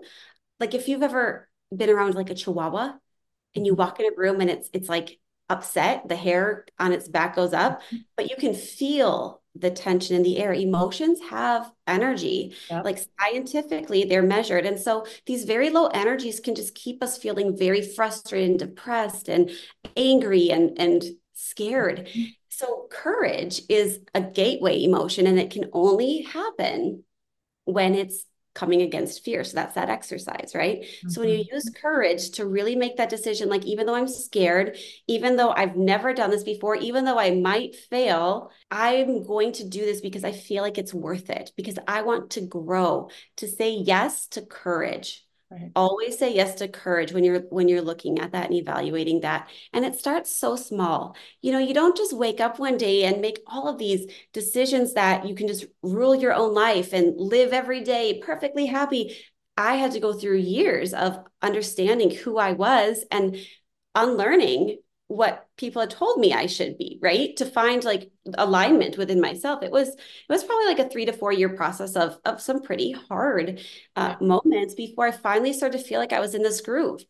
Like 0.61 0.75
if 0.75 0.89
you've 0.89 1.03
ever 1.03 1.49
been 1.75 1.91
around 1.91 2.15
like 2.15 2.31
a 2.31 2.35
chihuahua, 2.35 2.95
and 3.55 3.67
you 3.67 3.75
walk 3.75 4.01
in 4.01 4.07
a 4.07 4.17
room 4.17 4.41
and 4.41 4.51
it's 4.51 4.71
it's 4.73 4.89
like 4.89 5.19
upset 5.51 6.09
the 6.09 6.17
hair 6.17 6.65
on 6.79 6.93
its 6.93 7.09
back 7.09 7.37
goes 7.37 7.53
up 7.53 7.83
mm-hmm. 7.83 7.99
but 8.17 8.31
you 8.31 8.37
can 8.37 8.55
feel 8.55 9.43
the 9.57 9.71
tension 9.71 10.17
in 10.17 10.23
the 10.23 10.39
air 10.39 10.53
emotions 10.53 11.21
have 11.29 11.71
energy 11.87 12.55
yep. 12.71 12.85
like 12.85 12.99
scientifically 13.21 14.05
they're 14.05 14.23
measured 14.23 14.65
and 14.65 14.79
so 14.79 15.07
these 15.27 15.45
very 15.45 15.71
low 15.71 15.87
energies 15.89 16.41
can 16.41 16.55
just 16.55 16.75
keep 16.75 17.03
us 17.03 17.19
feeling 17.19 17.57
very 17.57 17.83
frustrated 17.83 18.51
and 18.51 18.59
depressed 18.59 19.29
and 19.29 19.51
angry 19.97 20.51
and 20.51 20.79
and 20.79 21.05
scared 21.35 22.07
mm-hmm. 22.07 22.25
so 22.49 22.87
courage 22.91 23.61
is 23.69 24.01
a 24.15 24.23
gateway 24.23 24.83
emotion 24.83 25.27
and 25.27 25.39
it 25.39 25.51
can 25.51 25.69
only 25.73 26.23
happen 26.23 27.05
when 27.65 27.95
it's 27.95 28.25
coming 28.55 28.83
against 28.83 29.25
fear. 29.25 29.45
So 29.45 29.57
that's 29.57 29.75
that 29.75 29.91
exercise, 29.91 30.53
right? 30.55 30.83
Mm-hmm. 30.83 31.09
So 31.09 31.21
when 31.21 31.31
you 31.31 31.39
mm-hmm. 31.39 31.55
use 31.55 31.71
courage 31.71 32.31
to 32.33 32.47
really 32.47 32.77
make 32.77 32.97
that 32.97 33.11
decision, 33.11 33.49
like 33.49 33.65
even 33.65 33.87
though 33.87 33.97
I'm 33.97 34.09
scared, 34.09 34.77
even 35.09 35.37
though 35.37 35.51
I've 35.51 35.77
never 35.77 36.15
done 36.15 36.31
this 36.31 36.45
before, 36.45 36.77
even 36.77 37.05
though 37.05 37.19
I 37.19 37.33
might 37.33 37.75
fail, 37.75 38.51
I'm 38.71 39.25
going 39.25 39.53
to 39.55 39.69
do 39.69 39.81
this 39.81 40.01
because 40.01 40.25
I 40.25 40.33
feel 40.33 40.63
like 40.63 40.79
it's 40.79 40.95
worth 40.95 41.31
it, 41.31 41.53
because 41.57 41.79
I 41.87 42.03
want 42.03 42.31
to 42.31 42.41
grow, 42.43 43.11
to 43.39 43.49
say 43.49 43.73
yes 43.73 44.29
to 44.29 44.43
courage. 44.43 45.24
Right. 45.55 45.71
Always 45.77 46.19
say 46.19 46.35
yes 46.35 46.57
to 46.57 46.69
courage 46.69 47.13
when 47.13 47.23
you're 47.23 47.41
when 47.43 47.69
you're 47.69 47.81
looking 47.81 48.19
at 48.19 48.33
that 48.33 48.47
and 48.47 48.55
evaluating 48.55 49.21
that. 49.21 49.49
And 49.73 49.85
it 49.85 49.97
starts 49.99 50.35
so 50.35 50.57
small. 50.57 51.17
You 51.43 51.53
know, 51.53 51.59
you 51.59 51.75
don't 51.75 51.97
just 51.97 52.13
wake 52.13 52.41
up 52.41 52.59
one 52.59 52.77
day 52.77 53.05
and 53.05 53.21
make 53.21 53.39
all 53.47 53.69
of 53.69 53.79
these 53.79 54.11
decisions 54.33 54.95
that 54.95 55.29
you 55.29 55.35
can 55.35 55.47
just 55.47 55.67
rule 55.83 56.15
your 56.15 56.33
own 56.33 56.55
life 56.55 56.93
and 56.93 57.15
live 57.17 57.53
every 57.53 57.83
day 57.83 58.21
perfectly 58.21 58.67
happy. 58.67 59.17
I 59.57 59.77
had 59.77 59.93
to 59.93 60.01
go 60.01 60.13
through 60.13 60.39
years 60.39 60.93
of 60.93 61.21
understanding 61.41 62.11
who 62.11 62.37
I 62.37 62.53
was 62.53 63.05
and 63.13 63.37
unlearning 63.95 64.79
what 65.15 65.49
people 65.57 65.81
had 65.81 65.91
told 65.91 66.19
me 66.19 66.33
I 66.33 66.47
should 66.47 66.77
be, 66.79 66.99
right? 67.03 67.37
To 67.37 67.47
find 67.47 67.85
like 67.85 68.11
alignment 68.35 68.99
within 68.99 69.21
myself. 69.21 69.63
It 69.63 69.71
was 69.71 69.89
it 69.89 69.99
was 70.29 70.45
probably 70.45 70.67
like 70.67 70.79
a 70.81 70.89
3 70.89 71.07
to 71.07 71.13
4 71.13 71.33
year 71.33 71.51
process 71.51 71.97
of 71.97 72.19
of 72.25 72.41
some 72.41 72.63
pretty 72.63 72.93
hard 72.93 73.61
uh, 73.97 74.17
yeah. 74.21 74.27
moments 74.27 74.75
before 74.75 75.07
I 75.07 75.13
finally 75.13 75.53
started 75.53 75.79
to 75.79 75.85
feel 75.85 76.01
like 76.01 76.13
I 76.13 76.21
was 76.21 76.35
in 76.35 76.43
this 76.43 76.61
groove 76.61 77.05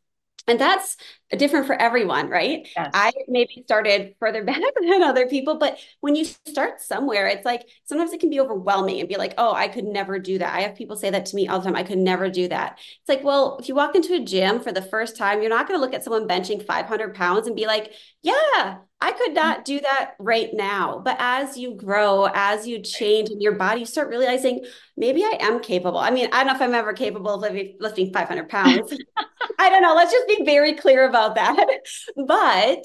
and 0.47 0.61
that's 0.61 0.97
different 1.37 1.67
for 1.67 1.75
everyone 1.75 2.29
right? 2.29 2.69
Yes. 2.77 2.91
i 2.95 3.13
maybe 3.29 3.63
started 3.65 4.15
further 4.21 4.45
back 4.51 4.61
than 4.81 5.03
other 5.03 5.29
people 5.29 5.59
but 5.59 5.79
when 6.01 6.15
you 6.15 6.25
start 6.25 6.81
somewhere 6.81 7.27
it's 7.27 7.45
like 7.45 7.67
sometimes 7.85 8.13
it 8.13 8.21
can 8.21 8.31
be 8.31 8.41
overwhelming 8.41 9.01
and 9.01 9.09
be 9.09 9.17
like 9.17 9.35
oh 9.39 9.53
i 9.53 9.69
could 9.69 9.85
never 9.85 10.19
do 10.19 10.39
that. 10.39 10.55
I 10.55 10.61
have 10.61 10.77
people 10.77 10.97
say 10.97 11.11
that 11.11 11.27
to 11.27 11.37
me 11.37 11.49
all 11.49 11.59
the 11.59 11.65
time 11.65 11.77
i 11.77 11.83
could 11.83 11.99
never 11.99 12.29
do 12.29 12.49
that. 12.49 12.79
It's 12.79 13.09
like 13.09 13.25
well 13.25 13.59
if 13.61 13.69
you 13.69 13.75
walk 13.75 13.95
into 13.97 14.15
a 14.15 14.21
gym 14.21 14.61
for 14.61 14.73
the 14.73 14.83
first 14.83 15.17
time 15.17 15.41
you're 15.41 15.51
not 15.51 15.67
going 15.67 15.79
to 15.79 15.85
look 15.85 15.95
at 15.95 16.05
someone 16.05 16.29
benching 16.29 16.65
500 16.65 17.15
pounds 17.15 17.47
and 17.47 17.57
be 17.57 17.67
like 17.67 17.93
yeah 18.23 18.77
I 19.05 19.13
could 19.13 19.33
mm. 19.33 19.35
not 19.35 19.67
do 19.67 19.81
that 19.81 20.15
right 20.19 20.49
now. 20.55 21.03
But 21.05 21.17
as 21.19 21.59
you 21.59 21.75
grow, 21.75 22.27
as 22.33 22.67
you 22.67 22.81
change 22.81 23.29
in 23.29 23.39
your 23.39 23.53
body, 23.53 23.81
you 23.81 23.87
start 23.87 24.09
realizing 24.09 24.65
maybe 24.97 25.23
I 25.23 25.37
am 25.41 25.61
capable. 25.61 25.99
I 25.99 26.11
mean, 26.11 26.31
I 26.33 26.39
don't 26.39 26.47
know 26.47 26.55
if 26.55 26.63
I'm 26.63 26.75
ever 26.75 26.95
capable 26.95 27.45
of 27.45 27.55
lifting 27.81 28.13
500 28.15 28.49
pounds. 28.49 28.97
I 29.59 29.69
don't 29.69 29.83
know. 29.83 29.95
Let's 29.95 30.11
just 30.11 30.27
be 30.27 30.43
very 30.45 30.75
clear 30.75 31.07
about 31.07 31.35
that. 31.35 31.67
But 32.27 32.85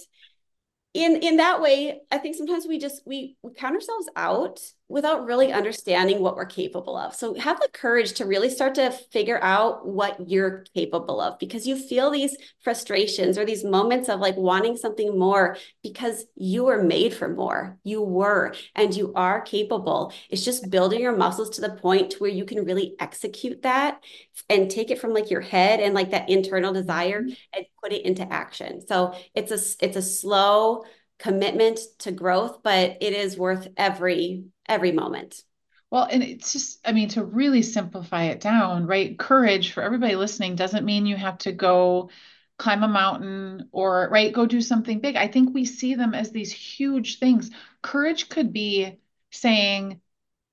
in 0.95 1.17
in 1.17 1.37
that 1.37 1.61
way 1.61 1.99
i 2.11 2.17
think 2.17 2.35
sometimes 2.35 2.65
we 2.67 2.79
just 2.79 3.03
we, 3.05 3.37
we 3.43 3.53
count 3.53 3.75
ourselves 3.75 4.09
out 4.15 4.59
without 4.89 5.23
really 5.23 5.53
understanding 5.53 6.19
what 6.19 6.35
we're 6.35 6.45
capable 6.45 6.97
of. 6.97 7.13
So 7.13 7.35
have 7.35 7.59
the 7.59 7.69
courage 7.71 8.13
to 8.13 8.25
really 8.25 8.49
start 8.49 8.73
to 8.75 8.89
figure 8.89 9.39
out 9.43 9.87
what 9.87 10.27
you're 10.27 10.65
capable 10.73 11.21
of 11.21 11.37
because 11.37 11.67
you 11.67 11.77
feel 11.77 12.09
these 12.09 12.35
frustrations 12.63 13.37
or 13.37 13.45
these 13.45 13.63
moments 13.63 14.09
of 14.09 14.19
like 14.19 14.35
wanting 14.35 14.75
something 14.75 15.17
more 15.17 15.57
because 15.83 16.25
you 16.35 16.63
were 16.65 16.81
made 16.81 17.13
for 17.13 17.29
more. 17.29 17.77
You 17.83 18.01
were 18.01 18.55
and 18.75 18.93
you 18.95 19.13
are 19.15 19.41
capable. 19.41 20.11
It's 20.31 20.43
just 20.43 20.71
building 20.71 21.01
your 21.01 21.15
muscles 21.15 21.51
to 21.51 21.61
the 21.61 21.75
point 21.75 22.15
where 22.17 22.31
you 22.31 22.43
can 22.43 22.65
really 22.65 22.95
execute 22.99 23.61
that 23.61 24.03
and 24.49 24.71
take 24.71 24.89
it 24.89 24.99
from 24.99 25.13
like 25.13 25.29
your 25.29 25.41
head 25.41 25.79
and 25.79 25.93
like 25.93 26.11
that 26.11 26.31
internal 26.31 26.73
desire 26.73 27.21
mm-hmm. 27.21 27.33
and 27.53 27.65
put 27.81 27.93
it 27.93 28.05
into 28.05 28.31
action. 28.33 28.85
So 28.87 29.13
it's 29.35 29.51
a 29.51 29.85
it's 29.85 29.97
a 29.97 30.01
slow 30.01 30.83
commitment 31.19 31.79
to 31.99 32.11
growth, 32.11 32.63
but 32.63 32.97
it 33.01 33.13
is 33.13 33.37
worth 33.37 33.67
every 33.77 34.45
every 34.69 34.91
moment. 34.91 35.43
Well, 35.91 36.07
and 36.09 36.21
it's 36.21 36.53
just, 36.53 36.87
I 36.87 36.91
mean, 36.91 37.09
to 37.09 37.23
really 37.23 37.63
simplify 37.63 38.25
it 38.25 38.39
down, 38.39 38.85
right? 38.85 39.17
Courage 39.17 39.71
for 39.71 39.81
everybody 39.81 40.15
listening 40.15 40.55
doesn't 40.55 40.85
mean 40.85 41.07
you 41.07 41.15
have 41.15 41.39
to 41.39 41.51
go 41.51 42.11
climb 42.57 42.83
a 42.83 42.87
mountain 42.87 43.69
or, 43.71 44.07
right, 44.11 44.31
go 44.31 44.45
do 44.45 44.61
something 44.61 44.99
big. 44.99 45.15
I 45.15 45.27
think 45.27 45.53
we 45.53 45.65
see 45.65 45.95
them 45.95 46.13
as 46.13 46.31
these 46.31 46.51
huge 46.51 47.17
things. 47.17 47.49
Courage 47.81 48.29
could 48.29 48.53
be 48.53 48.99
saying, 49.31 49.99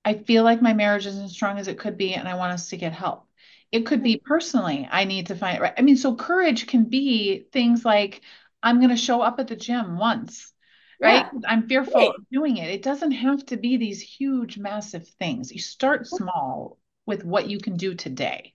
I 0.05 0.15
feel 0.15 0.43
like 0.45 0.63
my 0.63 0.73
marriage 0.73 1.07
isn't 1.07 1.25
as 1.25 1.33
strong 1.33 1.59
as 1.59 1.69
it 1.69 1.79
could 1.79 1.99
be, 1.99 2.15
and 2.15 2.29
I 2.29 2.37
want 2.37 2.53
us 2.53 2.71
to 2.71 2.77
get 2.77 2.93
help. 2.93 3.27
It 3.73 3.85
could 3.85 4.03
be 4.03 4.19
personally, 4.25 4.89
I 4.91 5.05
need 5.05 5.27
to 5.27 5.35
find, 5.35 5.61
right? 5.61 5.75
I 5.77 5.83
mean, 5.83 5.97
so 5.97 6.15
courage 6.15 6.67
can 6.67 6.85
be 6.85 7.47
things 7.53 7.85
like, 7.85 8.23
I'm 8.63 8.79
going 8.79 8.91
to 8.91 8.97
show 8.97 9.21
up 9.21 9.41
at 9.41 9.49
the 9.49 9.57
gym 9.57 9.99
once 9.99 10.53
right? 11.01 11.27
Yeah. 11.33 11.49
I'm 11.49 11.69
fearful 11.69 12.01
right. 12.01 12.09
of 12.11 12.29
doing 12.31 12.57
it. 12.57 12.71
It 12.71 12.83
doesn't 12.83 13.13
have 13.13 13.45
to 13.47 13.57
be 13.57 13.77
these 13.77 14.01
huge, 14.01 14.59
massive 14.59 15.09
things. 15.21 15.53
You 15.53 15.61
start 15.61 16.07
small 16.07 16.79
with 17.07 17.25
what 17.25 17.49
you 17.49 17.59
can 17.59 17.77
do 17.77 17.95
today. 17.95 18.55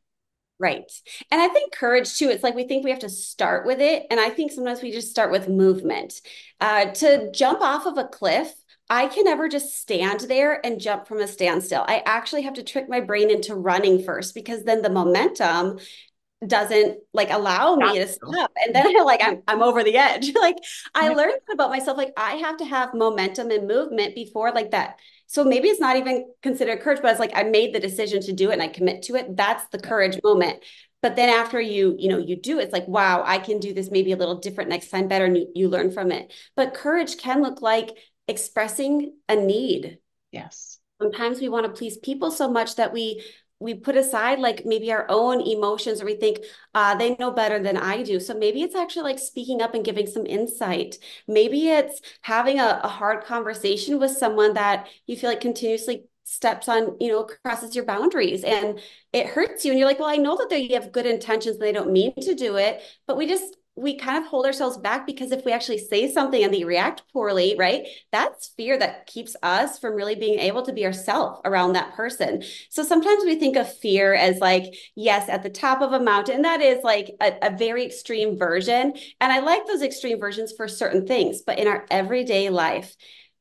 Right. 0.60 0.92
And 1.32 1.42
I 1.42 1.48
think 1.48 1.74
courage 1.74 2.16
too, 2.18 2.30
it's 2.30 2.44
like 2.44 2.54
we 2.54 2.66
think 2.68 2.84
we 2.84 2.92
have 2.92 3.00
to 3.00 3.10
start 3.10 3.66
with 3.66 3.82
it. 3.82 4.06
And 4.12 4.20
I 4.20 4.30
think 4.30 4.52
sometimes 4.52 4.84
we 4.84 4.92
just 4.92 5.10
start 5.10 5.32
with 5.32 5.50
movement. 5.50 6.22
Uh, 6.60 6.86
to 6.86 7.32
jump 7.32 7.62
off 7.62 7.88
of 7.88 7.98
a 7.98 8.08
cliff, 8.08 8.54
I 8.88 9.08
can 9.08 9.24
never 9.24 9.48
just 9.48 9.80
stand 9.80 10.20
there 10.22 10.64
and 10.64 10.80
jump 10.80 11.08
from 11.08 11.20
a 11.20 11.28
standstill. 11.28 11.86
I 11.88 12.04
actually 12.06 12.42
have 12.44 12.56
to 12.56 12.64
trick 12.64 12.90
my 12.90 13.00
brain 13.00 13.32
into 13.32 13.56
running 13.56 14.04
first 14.04 14.36
because 14.36 14.64
then 14.64 14.82
the 14.82 14.90
momentum 14.90 15.80
doesn't 16.46 16.98
like 17.14 17.30
allow 17.30 17.76
me 17.76 18.00
to 18.00 18.08
stop 18.08 18.52
and 18.66 18.74
then 18.74 18.88
I 18.88 19.04
like 19.04 19.22
I'm 19.24 19.44
I'm 19.48 19.62
over 19.62 19.84
the 19.84 19.98
edge. 19.98 20.32
Like 20.42 20.58
I 20.96 21.10
learned 21.10 21.40
about 21.54 21.70
myself 21.70 21.98
like 21.98 22.14
I 22.18 22.32
have 22.38 22.58
to 22.58 22.66
have 22.66 22.96
momentum 22.96 23.52
and 23.52 23.68
movement 23.68 24.16
before 24.16 24.52
like 24.52 24.72
that. 24.72 24.98
So 25.28 25.44
maybe 25.44 25.68
it's 25.68 25.80
not 25.80 25.98
even 25.98 26.26
considered 26.42 26.82
courage 26.82 27.00
but 27.02 27.12
it's 27.12 27.20
like 27.20 27.36
I 27.36 27.44
made 27.44 27.76
the 27.76 27.80
decision 27.80 28.22
to 28.22 28.34
do 28.34 28.50
it 28.50 28.54
and 28.54 28.64
I 28.64 28.70
commit 28.70 29.04
to 29.04 29.16
it. 29.16 29.38
That's 29.38 29.66
the 29.68 29.78
courage 29.78 30.20
moment. 30.24 30.64
But 31.04 31.16
then 31.16 31.30
after 31.30 31.62
you 31.62 31.96
you 32.00 32.10
know 32.10 32.18
you 32.18 32.36
do 32.36 32.60
it's 32.60 32.74
like 32.74 32.88
wow 32.88 33.24
i 33.26 33.38
can 33.38 33.60
do 33.60 33.74
this 33.74 33.92
maybe 33.92 34.12
a 34.12 34.18
little 34.18 34.40
different 34.40 34.70
next 34.70 34.90
time 34.90 35.08
better 35.08 35.26
and 35.26 35.38
you, 35.38 35.48
you 35.54 35.70
learn 35.70 35.92
from 35.92 36.12
it. 36.12 36.34
But 36.56 36.74
courage 36.74 37.18
can 37.18 37.44
look 37.44 37.62
like 37.62 37.92
expressing 38.28 39.14
a 39.30 39.36
need. 39.36 40.00
Yes. 40.32 40.80
Sometimes 41.00 41.40
we 41.40 41.50
want 41.50 41.66
to 41.68 41.72
please 41.72 41.98
people 41.98 42.32
so 42.32 42.50
much 42.50 42.76
that 42.78 42.94
we 42.94 43.24
we 43.62 43.76
put 43.76 43.96
aside 43.96 44.40
like 44.40 44.64
maybe 44.66 44.92
our 44.92 45.06
own 45.08 45.40
emotions 45.42 46.02
or 46.02 46.06
we 46.06 46.16
think 46.16 46.40
uh, 46.74 46.96
they 46.96 47.16
know 47.16 47.32
better 47.32 47.62
than 47.62 47.78
I 47.78 48.02
do. 48.04 48.20
So 48.20 48.34
maybe 48.34 48.64
it's 48.64 48.76
actually 48.76 49.04
like 49.04 49.20
speaking 49.20 49.62
up 49.62 49.76
and 49.76 49.86
giving 49.86 50.08
some 50.08 50.26
insight. 50.26 50.98
Maybe 51.28 51.70
it's 51.70 52.02
having 52.22 52.60
a, 52.60 52.82
a 52.84 52.88
hard 52.88 53.24
conversation 53.24 54.00
with 54.00 54.12
someone 54.12 54.56
that 54.56 54.88
you 55.06 55.16
feel 55.16 55.30
like 55.30 55.42
continuously 55.42 56.06
steps 56.24 56.68
on, 56.68 56.98
you 57.00 57.10
know, 57.10 57.28
crosses 57.44 57.76
your 57.76 57.86
boundaries 57.86 58.44
and 58.44 58.80
it 59.14 59.28
hurts 59.28 59.64
you. 59.66 59.72
And 59.72 59.80
you're 59.80 59.88
like, 59.88 60.00
well, 60.00 60.10
I 60.10 60.16
know 60.18 60.38
that 60.38 60.50
they 60.50 60.68
have 60.70 60.92
good 60.92 61.06
intentions 61.06 61.58
and 61.58 61.66
they 61.66 61.72
don't 61.72 61.92
mean 61.92 62.16
to 62.22 62.34
do 62.34 62.56
it, 62.56 62.82
but 63.06 63.18
we 63.18 63.28
just 63.28 63.58
we 63.76 63.98
kind 63.98 64.22
of 64.22 64.30
hold 64.30 64.46
ourselves 64.46 64.78
back 64.78 65.08
because 65.08 65.32
if 65.32 65.46
we 65.46 65.52
actually 65.52 65.78
say 65.78 66.12
something 66.12 66.44
and 66.44 66.54
they 66.54 66.66
react 66.66 67.04
poorly, 67.14 67.56
right? 67.58 67.88
That's 68.12 68.52
fear 68.58 68.78
that 68.78 69.08
keeps 69.08 69.36
us 69.42 69.80
from 69.80 69.96
really 69.96 70.16
being 70.16 70.40
able 70.40 70.64
to 70.64 70.74
be 70.74 70.86
ourselves 70.86 71.40
around 71.46 71.74
that 71.74 71.94
person. 71.94 72.44
So 72.70 72.84
sometimes 72.84 73.24
we 73.24 73.36
think 73.36 73.56
of 73.56 73.74
fear 73.80 74.14
as 74.14 74.40
like, 74.40 74.66
yes, 74.96 75.30
at 75.30 75.42
the 75.42 75.50
top 75.50 75.82
of 75.82 75.94
a 75.94 76.04
mountain. 76.04 76.42
That 76.42 76.62
is 76.62 76.84
like 76.84 77.12
a, 77.22 77.34
a 77.42 77.58
very 77.58 77.86
extreme 77.86 78.38
version. 78.38 78.94
And 79.22 79.32
I 79.32 79.40
like 79.40 79.66
those 79.66 79.82
extreme 79.82 80.20
versions 80.20 80.52
for 80.52 80.68
certain 80.68 81.08
things. 81.08 81.42
But 81.42 81.58
in 81.58 81.68
our 81.68 81.86
everyday 81.90 82.50
life, 82.50 82.94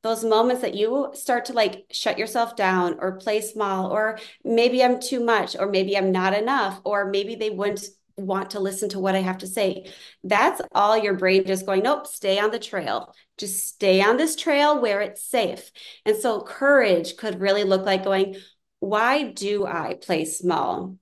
those 0.02 0.24
moments 0.24 0.62
that 0.62 0.74
you 0.74 1.10
start 1.12 1.46
to 1.46 1.52
like 1.52 1.84
shut 1.90 2.18
yourself 2.18 2.56
down 2.56 2.96
or 3.00 3.18
play 3.18 3.40
small, 3.40 3.90
or 3.92 4.18
maybe 4.44 4.82
I'm 4.82 5.00
too 5.00 5.22
much, 5.22 5.56
or 5.58 5.68
maybe 5.68 5.98
I'm 5.98 6.12
not 6.12 6.34
enough, 6.34 6.80
or 6.84 7.10
maybe 7.10 7.34
they 7.34 7.50
wouldn't 7.50 7.84
want 8.20 8.50
to 8.50 8.60
listen 8.60 8.88
to 8.90 9.00
what 9.00 9.14
I 9.14 9.20
have 9.20 9.38
to 9.38 9.46
say. 9.46 9.90
That's 10.22 10.60
all 10.72 10.96
your 10.96 11.14
brain 11.14 11.44
just 11.44 11.66
going, 11.66 11.82
nope, 11.82 12.06
stay 12.06 12.38
on 12.38 12.50
the 12.50 12.58
trail. 12.58 13.14
Just 13.38 13.66
stay 13.66 14.02
on 14.02 14.16
this 14.16 14.36
trail 14.36 14.80
where 14.80 15.00
it's 15.00 15.24
safe. 15.24 15.70
And 16.04 16.16
so 16.16 16.42
courage 16.42 17.16
could 17.16 17.40
really 17.40 17.64
look 17.64 17.84
like 17.84 18.04
going, 18.04 18.36
why 18.80 19.24
do 19.24 19.66
I 19.66 19.94
play 19.94 20.24
small? 20.24 20.96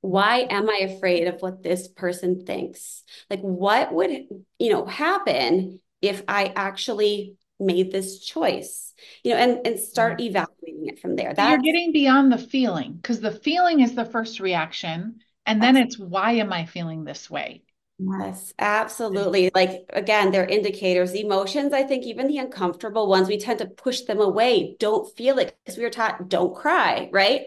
Why 0.00 0.46
am 0.48 0.68
I 0.68 0.90
afraid 0.90 1.28
of 1.28 1.40
what 1.40 1.62
this 1.62 1.88
person 1.88 2.44
thinks? 2.44 3.02
Like 3.30 3.40
what 3.40 3.92
would, 3.92 4.10
you 4.58 4.70
know, 4.70 4.86
happen 4.86 5.80
if 6.00 6.22
I 6.28 6.52
actually 6.54 7.34
made 7.58 7.90
this 7.90 8.20
choice? 8.20 8.92
You 9.22 9.32
know, 9.32 9.38
and 9.38 9.66
and 9.66 9.78
start 9.78 10.18
mm-hmm. 10.18 10.28
evaluating 10.28 10.86
it 10.86 11.00
from 11.00 11.16
there. 11.16 11.34
That 11.34 11.50
You're 11.50 11.58
getting 11.58 11.92
beyond 11.92 12.32
the 12.32 12.38
feeling 12.38 12.94
because 12.94 13.20
the 13.20 13.32
feeling 13.32 13.80
is 13.80 13.94
the 13.94 14.04
first 14.04 14.40
reaction 14.40 15.20
and 15.48 15.62
then 15.62 15.76
it's 15.76 15.98
why 15.98 16.32
am 16.32 16.52
I 16.52 16.66
feeling 16.66 17.04
this 17.04 17.30
way? 17.30 17.62
Yes, 17.98 18.52
absolutely. 18.58 19.50
Like 19.54 19.86
again, 19.92 20.30
they're 20.30 20.46
indicators. 20.46 21.14
Emotions, 21.14 21.72
I 21.72 21.82
think 21.82 22.04
even 22.04 22.28
the 22.28 22.38
uncomfortable 22.38 23.08
ones, 23.08 23.26
we 23.28 23.38
tend 23.38 23.58
to 23.58 23.66
push 23.66 24.02
them 24.02 24.20
away. 24.20 24.76
Don't 24.78 25.14
feel 25.16 25.38
it 25.38 25.56
because 25.64 25.76
we 25.76 25.84
were 25.84 25.90
taught 25.90 26.28
don't 26.28 26.54
cry, 26.54 27.10
right? 27.12 27.46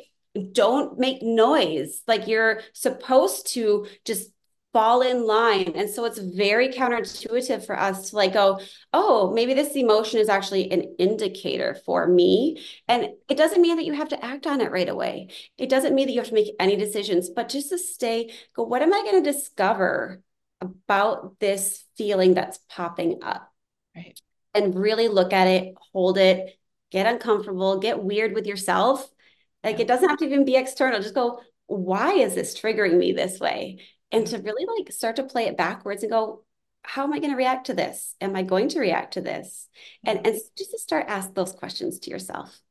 Don't 0.52 1.00
make 1.00 1.22
noise. 1.22 2.02
Like 2.06 2.28
you're 2.28 2.62
supposed 2.74 3.48
to 3.54 3.88
just 4.04 4.32
fall 4.74 5.02
in 5.02 5.26
line. 5.26 5.74
And 5.76 5.90
so 5.90 6.06
it's 6.06 6.18
very 6.18 6.70
counterintuitive 6.70 7.66
for 7.66 7.78
us 7.78 8.10
to 8.10 8.16
like 8.16 8.34
go, 8.34 8.60
oh, 8.94 9.32
maybe 9.34 9.54
this 9.54 9.76
emotion 9.76 10.20
is 10.20 10.30
actually 10.30 10.72
an 10.72 10.96
indicator 10.98 11.76
for 11.86 12.08
me. 12.08 12.64
And 12.88 13.10
it 13.30 13.38
doesn't 13.38 13.62
mean 13.62 13.76
that 13.78 13.86
you 13.86 13.94
have 13.94 14.10
to 14.10 14.24
act 14.24 14.48
on 14.48 14.62
it 14.62 14.72
right 14.72 14.88
away. 14.88 15.30
It 15.58 15.70
doesn't 15.70 15.94
mean 15.94 16.08
that 16.08 16.14
you 16.14 16.20
have 16.20 16.30
to 16.30 16.34
make 16.34 16.56
any 16.60 16.78
decisions, 16.78 17.30
but 17.30 17.50
just 17.50 17.70
to 17.70 17.78
stay, 17.78 18.34
go, 18.56 18.64
what 18.64 18.82
am 18.82 18.94
I 18.94 19.02
going 19.02 19.24
to 19.24 19.32
discover 19.32 20.22
about 20.62 21.40
this 21.40 21.84
feeling 21.98 22.34
that's 22.34 22.60
popping 22.70 23.20
up? 23.24 23.52
Right. 23.96 24.20
And 24.54 24.76
really 24.76 25.08
look 25.10 25.34
at 25.34 25.48
it, 25.48 25.74
hold 25.92 26.18
it, 26.18 26.58
get 26.92 27.08
uncomfortable, 27.08 27.80
get 27.80 28.04
weird 28.04 28.34
with 28.34 28.46
yourself. 28.46 29.10
Like 29.64 29.80
it 29.80 29.88
doesn't 29.88 30.08
have 30.08 30.20
to 30.20 30.26
even 30.26 30.46
be 30.46 30.56
external. 30.56 31.02
Just 31.02 31.16
go, 31.16 31.42
why 31.68 32.14
is 32.14 32.36
this 32.36 32.60
triggering 32.60 32.98
me 32.98 33.14
this 33.14 33.40
way? 33.40 33.80
And 34.12 34.26
mm. 34.26 34.30
to 34.30 34.38
really 34.40 34.66
like 34.78 34.92
start 34.92 35.16
to 35.16 35.24
play 35.24 35.46
it 35.46 35.58
backwards 35.58 36.04
and 36.04 36.12
go 36.12 36.44
how 36.84 37.04
am 37.04 37.14
i 37.14 37.20
going 37.20 37.32
to 37.32 37.38
react 37.38 37.68
to 37.68 37.74
this 37.74 38.16
am 38.22 38.36
i 38.36 38.44
going 38.44 38.68
to 38.70 38.80
react 38.80 39.14
to 39.14 39.22
this 39.22 39.68
and 40.06 40.20
mm. 40.20 40.28
and 40.28 40.40
just 40.58 40.72
to 40.72 40.80
start 40.80 41.06
ask 41.08 41.34
those 41.34 41.54
questions 41.54 42.00
to 42.00 42.10
yourself 42.10 42.62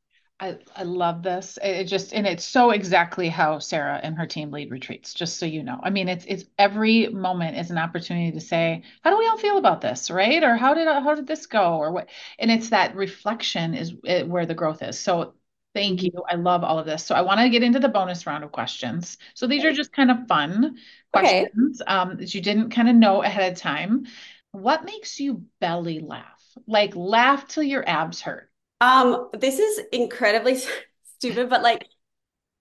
I, 0.43 0.57
I 0.75 0.85
love 0.85 1.23
this. 1.23 1.59
It 1.63 1.85
just 1.85 2.15
and 2.15 2.27
it's 2.27 2.45
so 2.45 2.71
exactly 2.71 3.29
how 3.29 3.59
Sarah 3.59 4.01
and 4.03 4.17
her 4.17 4.27
team 4.27 4.51
lead 4.51 4.71
retreats. 4.71 5.13
Just 5.13 5.39
so 5.39 5.45
you 5.45 5.63
know, 5.63 5.79
I 5.83 5.91
mean, 5.91 6.09
it's 6.09 6.25
it's 6.27 6.45
every 6.59 7.09
moment 7.09 7.59
is 7.59 7.71
an 7.71 7.77
opportunity 7.77 8.33
to 8.33 8.41
say, 8.41 8.83
how 9.05 9.11
do 9.11 9.19
we 9.19 9.27
all 9.27 9.37
feel 9.37 9.59
about 9.59 9.83
this, 9.83 10.11
right? 10.11 10.43
Or 10.43 10.57
how 10.57 10.73
did 10.73 10.89
how 10.89 11.15
did 11.15 11.27
this 11.27 11.45
go, 11.45 11.77
or 11.77 11.93
what? 11.93 12.09
And 12.39 12.51
it's 12.51 12.71
that 12.71 12.97
reflection 12.97 13.75
is 13.75 13.93
eh, 14.07 14.23
where 14.23 14.47
the 14.47 14.55
growth 14.55 14.83
is. 14.83 14.99
So 14.99 15.35
Thank 15.75 16.01
mm-hmm. 16.01 16.17
you. 16.17 16.25
I 16.29 16.35
love 16.35 16.65
all 16.65 16.79
of 16.79 16.87
this. 16.87 17.05
So 17.05 17.15
I 17.15 17.21
want 17.21 17.41
to 17.41 17.49
get 17.49 17.63
into 17.63 17.79
the 17.79 17.89
bonus 17.89 18.27
round 18.27 18.43
of 18.43 18.53
questions. 18.53 19.19
So 19.35 19.47
these 19.47 19.65
are 19.65 19.73
just 19.73 19.93
kind 19.93 20.11
of 20.11 20.27
fun 20.27 20.79
questions 21.13 21.81
okay. 21.83 21.91
um, 21.91 22.17
that 22.17 22.35
you 22.35 22.41
didn't 22.41 22.71
kind 22.71 22.89
of 22.89 22.95
know 22.97 23.23
ahead 23.23 23.53
of 23.53 23.59
time. 23.59 24.07
What 24.53 24.85
makes 24.85 25.21
you 25.21 25.45
belly 25.61 26.01
laugh? 26.01 26.43
Like 26.67 26.95
laugh 26.97 27.49
till 27.49 27.63
your 27.63 27.89
abs 27.89 28.21
hurt. 28.21 28.51
Um, 28.81 29.29
this 29.39 29.59
is 29.59 29.81
incredibly 29.93 30.61
stupid, 31.17 31.49
but 31.49 31.63
like 31.63 31.87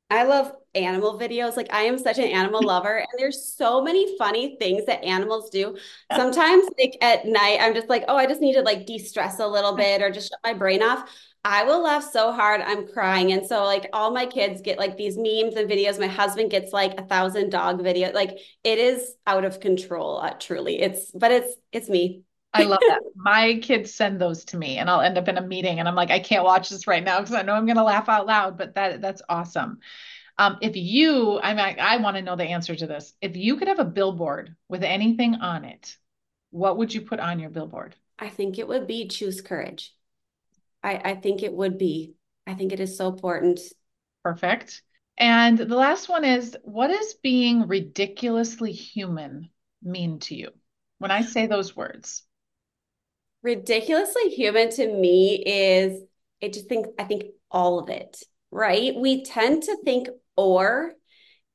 I 0.09 0.23
love 0.23 0.51
animal 0.73 1.19
videos. 1.19 1.55
Like 1.55 1.71
I 1.73 1.81
am 1.81 1.97
such 1.97 2.17
an 2.17 2.25
animal 2.25 2.61
lover, 2.65 2.97
and 2.97 3.07
there's 3.17 3.53
so 3.53 3.81
many 3.83 4.17
funny 4.17 4.57
things 4.59 4.85
that 4.85 5.03
animals 5.03 5.49
do. 5.49 5.77
Sometimes, 6.15 6.65
like 6.77 6.97
at 7.01 7.25
night, 7.25 7.59
I'm 7.61 7.73
just 7.73 7.89
like, 7.89 8.05
oh, 8.07 8.15
I 8.15 8.25
just 8.25 8.41
need 8.41 8.53
to 8.53 8.61
like 8.61 8.85
de-stress 8.85 9.39
a 9.39 9.47
little 9.47 9.75
bit 9.75 10.01
or 10.01 10.09
just 10.09 10.29
shut 10.29 10.39
my 10.43 10.53
brain 10.53 10.81
off. 10.81 11.09
I 11.43 11.63
will 11.63 11.81
laugh 11.81 12.03
so 12.11 12.31
hard 12.31 12.61
I'm 12.61 12.87
crying. 12.87 13.31
And 13.31 13.45
so 13.45 13.63
like 13.63 13.89
all 13.93 14.11
my 14.11 14.25
kids 14.25 14.61
get 14.61 14.77
like 14.77 14.97
these 14.97 15.17
memes 15.17 15.55
and 15.55 15.69
videos. 15.69 15.99
My 15.99 16.07
husband 16.07 16.51
gets 16.51 16.73
like 16.73 16.99
a 16.99 17.05
thousand 17.05 17.49
dog 17.49 17.81
videos. 17.81 18.13
Like 18.13 18.37
it 18.63 18.77
is 18.77 19.15
out 19.25 19.45
of 19.45 19.59
control, 19.59 20.19
uh, 20.19 20.33
truly. 20.39 20.81
It's 20.81 21.11
but 21.11 21.31
it's 21.31 21.55
it's 21.71 21.89
me. 21.89 22.23
I 22.53 22.63
love 22.63 22.79
that. 22.87 23.01
My 23.15 23.59
kids 23.61 23.93
send 23.93 24.19
those 24.19 24.43
to 24.45 24.57
me 24.57 24.77
and 24.77 24.89
I'll 24.89 25.01
end 25.01 25.17
up 25.17 25.27
in 25.27 25.37
a 25.37 25.41
meeting 25.41 25.79
and 25.79 25.87
I'm 25.87 25.95
like, 25.95 26.09
I 26.09 26.19
can't 26.19 26.43
watch 26.43 26.69
this 26.69 26.87
right 26.87 27.03
now 27.03 27.19
because 27.19 27.35
I 27.35 27.43
know 27.43 27.53
I'm 27.53 27.67
gonna 27.67 27.83
laugh 27.83 28.09
out 28.09 28.25
loud, 28.25 28.57
but 28.57 28.75
that 28.75 29.01
that's 29.01 29.21
awesome. 29.29 29.79
Um, 30.37 30.57
if 30.61 30.75
you, 30.75 31.39
I 31.41 31.53
mean, 31.53 31.59
I, 31.59 31.75
I 31.77 31.97
want 31.97 32.15
to 32.15 32.21
know 32.21 32.37
the 32.37 32.45
answer 32.45 32.73
to 32.73 32.87
this. 32.87 33.13
If 33.21 33.35
you 33.35 33.57
could 33.57 33.67
have 33.67 33.79
a 33.79 33.85
billboard 33.85 34.55
with 34.69 34.83
anything 34.83 35.35
on 35.35 35.65
it, 35.65 35.97
what 36.51 36.77
would 36.77 36.93
you 36.93 37.01
put 37.01 37.19
on 37.19 37.39
your 37.39 37.49
billboard? 37.49 37.95
I 38.17 38.29
think 38.29 38.57
it 38.57 38.67
would 38.67 38.87
be 38.87 39.07
choose 39.07 39.41
courage. 39.41 39.93
I, 40.83 40.95
I 41.03 41.15
think 41.15 41.43
it 41.43 41.53
would 41.53 41.77
be. 41.77 42.13
I 42.47 42.53
think 42.53 42.71
it 42.71 42.79
is 42.79 42.97
so 42.97 43.07
important. 43.07 43.59
Perfect. 44.23 44.81
And 45.17 45.57
the 45.57 45.75
last 45.75 46.07
one 46.07 46.23
is 46.23 46.57
what 46.63 46.87
does 46.87 47.15
being 47.15 47.67
ridiculously 47.67 48.71
human 48.71 49.49
mean 49.83 50.19
to 50.19 50.35
you? 50.35 50.49
When 50.97 51.11
I 51.11 51.21
say 51.21 51.47
those 51.47 51.75
words, 51.75 52.23
ridiculously 53.41 54.29
human 54.29 54.69
to 54.69 54.87
me 54.87 55.35
is 55.45 56.01
it 56.41 56.53
just 56.53 56.67
think 56.67 56.87
I 56.97 57.03
think 57.03 57.23
all 57.51 57.79
of 57.79 57.89
it, 57.89 58.21
right? 58.51 58.95
We 58.95 59.23
tend 59.23 59.63
to 59.63 59.77
think 59.83 60.09
or 60.37 60.93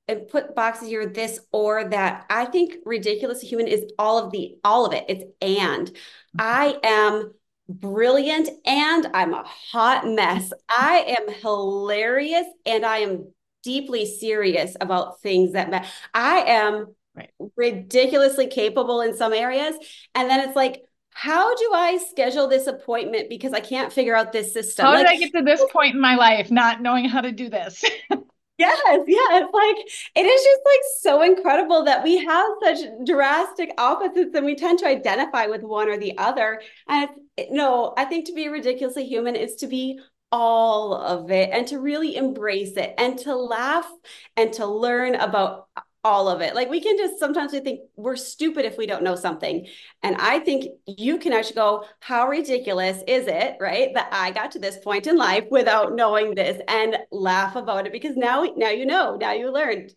and 0.06 0.28
put 0.28 0.54
boxes 0.54 0.88
here 0.88 1.06
this 1.06 1.40
or 1.52 1.84
that. 1.88 2.26
I 2.28 2.44
think 2.44 2.74
ridiculously 2.84 3.48
human 3.48 3.68
is 3.68 3.84
all 3.98 4.18
of 4.18 4.30
the 4.30 4.56
all 4.62 4.84
of 4.86 4.92
it. 4.92 5.04
It's 5.08 5.24
and 5.40 5.86
mm-hmm. 5.88 6.38
I 6.38 6.78
am 6.82 7.32
brilliant 7.68 8.48
and 8.64 9.08
I'm 9.14 9.34
a 9.34 9.44
hot 9.44 10.06
mess. 10.06 10.52
I 10.68 11.16
am 11.18 11.32
hilarious 11.34 12.46
and 12.66 12.84
I 12.84 12.98
am 12.98 13.32
deeply 13.62 14.06
serious 14.06 14.76
about 14.80 15.20
things 15.20 15.52
that 15.52 15.70
matter. 15.70 15.88
I 16.12 16.40
am 16.40 16.94
right. 17.14 17.30
ridiculously 17.56 18.46
capable 18.46 19.00
in 19.00 19.16
some 19.16 19.32
areas. 19.32 19.74
And 20.14 20.28
then 20.28 20.40
it's 20.46 20.56
like, 20.56 20.82
how 21.10 21.54
do 21.54 21.70
I 21.72 21.98
schedule 22.10 22.48
this 22.48 22.66
appointment 22.66 23.30
because 23.30 23.52
I 23.52 23.60
can't 23.60 23.92
figure 23.92 24.16
out 24.16 24.32
this 24.32 24.52
system? 24.52 24.84
How 24.84 24.92
like, 24.92 25.06
did 25.06 25.12
I 25.12 25.16
get 25.16 25.32
to 25.38 25.42
this 25.42 25.64
point 25.72 25.94
in 25.94 26.00
my 26.00 26.16
life 26.16 26.50
not 26.50 26.82
knowing 26.82 27.08
how 27.08 27.20
to 27.20 27.32
do 27.32 27.48
this? 27.48 27.84
Yes, 28.56 29.00
yes. 29.08 29.48
Like 29.52 29.76
it 30.14 30.26
is 30.26 30.42
just 30.44 30.60
like 30.64 30.80
so 31.00 31.22
incredible 31.22 31.84
that 31.84 32.04
we 32.04 32.24
have 32.24 32.46
such 32.62 32.78
drastic 33.04 33.72
opposites 33.78 34.34
and 34.34 34.46
we 34.46 34.54
tend 34.54 34.78
to 34.80 34.86
identify 34.86 35.46
with 35.46 35.62
one 35.62 35.88
or 35.88 35.98
the 35.98 36.16
other. 36.18 36.60
And 36.88 37.08
no, 37.50 37.94
I 37.96 38.04
think 38.04 38.26
to 38.26 38.32
be 38.32 38.48
ridiculously 38.48 39.06
human 39.06 39.34
is 39.34 39.56
to 39.56 39.66
be 39.66 39.98
all 40.30 40.94
of 40.94 41.30
it 41.32 41.50
and 41.52 41.66
to 41.68 41.80
really 41.80 42.14
embrace 42.16 42.76
it 42.76 42.94
and 42.96 43.18
to 43.20 43.34
laugh 43.34 43.88
and 44.36 44.52
to 44.54 44.66
learn 44.66 45.16
about 45.16 45.68
all 46.04 46.28
of 46.28 46.42
it. 46.42 46.54
Like 46.54 46.68
we 46.68 46.80
can 46.80 46.96
just 46.98 47.18
sometimes 47.18 47.52
we 47.52 47.60
think 47.60 47.80
we're 47.96 48.16
stupid 48.16 48.66
if 48.66 48.76
we 48.76 48.86
don't 48.86 49.02
know 49.02 49.16
something. 49.16 49.66
And 50.02 50.16
I 50.16 50.38
think 50.38 50.66
you 50.86 51.18
can 51.18 51.32
actually 51.32 51.56
go, 51.56 51.86
how 52.00 52.28
ridiculous 52.28 53.02
is 53.08 53.26
it, 53.26 53.56
right? 53.58 53.92
That 53.94 54.10
I 54.12 54.30
got 54.30 54.52
to 54.52 54.58
this 54.58 54.78
point 54.78 55.06
in 55.06 55.16
life 55.16 55.44
without 55.50 55.94
knowing 55.94 56.34
this 56.34 56.60
and 56.68 56.98
laugh 57.10 57.56
about 57.56 57.86
it 57.86 57.92
because 57.92 58.16
now 58.16 58.44
now 58.56 58.70
you 58.70 58.86
know, 58.86 59.16
now 59.16 59.32
you 59.32 59.50
learned. 59.50 59.92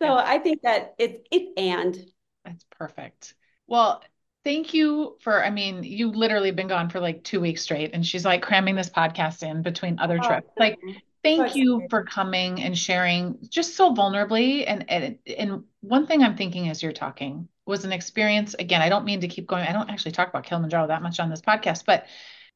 So 0.00 0.16
I 0.16 0.38
think 0.38 0.62
that 0.62 0.94
it's 0.98 1.22
it 1.30 1.50
and 1.56 1.96
that's 2.44 2.64
perfect. 2.70 3.34
Well, 3.68 4.02
thank 4.44 4.74
you 4.74 5.16
for, 5.20 5.44
I 5.44 5.50
mean, 5.50 5.82
you 5.84 6.10
literally 6.10 6.50
been 6.50 6.68
gone 6.68 6.88
for 6.90 7.00
like 7.00 7.22
two 7.22 7.40
weeks 7.40 7.62
straight, 7.62 7.90
and 7.94 8.04
she's 8.04 8.24
like 8.24 8.42
cramming 8.42 8.74
this 8.74 8.90
podcast 8.90 9.42
in 9.42 9.62
between 9.62 9.98
other 9.98 10.18
oh, 10.22 10.26
trips. 10.26 10.50
Like, 10.58 10.78
thank 11.22 11.54
you 11.54 11.86
for 11.88 12.04
coming 12.04 12.62
and 12.62 12.76
sharing 12.76 13.38
just 13.48 13.76
so 13.76 13.94
vulnerably. 13.94 14.64
And, 14.66 14.84
and 14.90 15.18
and 15.26 15.64
one 15.80 16.06
thing 16.06 16.22
I'm 16.22 16.36
thinking 16.36 16.68
as 16.68 16.82
you're 16.82 16.92
talking 16.92 17.48
was 17.66 17.84
an 17.84 17.92
experience. 17.92 18.54
Again, 18.54 18.82
I 18.82 18.88
don't 18.88 19.04
mean 19.04 19.20
to 19.20 19.28
keep 19.28 19.46
going. 19.46 19.66
I 19.66 19.72
don't 19.72 19.90
actually 19.90 20.12
talk 20.12 20.28
about 20.28 20.44
Kilimanjaro 20.44 20.88
that 20.88 21.02
much 21.02 21.20
on 21.20 21.30
this 21.30 21.40
podcast, 21.40 21.84
but 21.84 22.06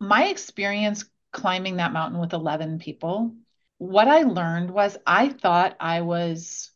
my 0.01 0.27
experience 0.27 1.05
climbing 1.33 1.77
that 1.77 1.93
mountain 1.93 2.21
with 2.21 2.33
11 2.33 2.79
people, 2.79 3.35
what 3.79 4.09
I 4.09 4.23
learned 4.23 4.71
was 4.71 4.97
I 5.07 5.29
thought 5.29 5.77
I 5.81 6.01
was 6.01 6.71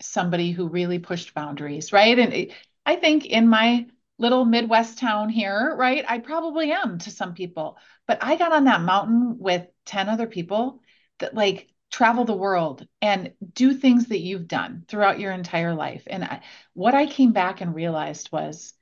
somebody 0.00 0.50
who 0.52 0.68
really 0.68 0.98
pushed 0.98 1.34
boundaries, 1.34 1.92
right? 1.92 2.18
And 2.18 2.32
it, 2.32 2.52
I 2.84 2.96
think 2.96 3.26
in 3.26 3.48
my 3.48 3.86
little 4.18 4.44
Midwest 4.44 4.98
town 4.98 5.28
here, 5.28 5.74
right, 5.76 6.04
I 6.06 6.18
probably 6.18 6.72
am 6.72 6.98
to 6.98 7.10
some 7.10 7.34
people, 7.34 7.78
but 8.06 8.18
I 8.22 8.36
got 8.36 8.52
on 8.52 8.64
that 8.64 8.82
mountain 8.82 9.38
with 9.38 9.66
10 9.86 10.08
other 10.08 10.26
people 10.26 10.80
that 11.18 11.34
like 11.34 11.68
travel 11.90 12.24
the 12.24 12.34
world 12.34 12.86
and 13.00 13.32
do 13.52 13.72
things 13.72 14.06
that 14.06 14.20
you've 14.20 14.48
done 14.48 14.84
throughout 14.88 15.20
your 15.20 15.32
entire 15.32 15.74
life. 15.74 16.02
And 16.06 16.24
I, 16.24 16.42
what 16.72 16.94
I 16.94 17.06
came 17.06 17.32
back 17.32 17.60
and 17.60 17.74
realized 17.74 18.32
was 18.32 18.74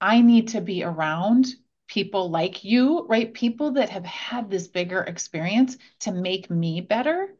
I 0.00 0.20
need 0.20 0.48
to 0.48 0.60
be 0.60 0.82
around 0.82 1.46
people 1.86 2.30
like 2.30 2.64
you, 2.64 3.06
right? 3.06 3.32
People 3.32 3.72
that 3.72 3.90
have 3.90 4.04
had 4.04 4.50
this 4.50 4.68
bigger 4.68 5.00
experience 5.00 5.76
to 6.00 6.12
make 6.12 6.50
me 6.50 6.80
better 6.80 7.36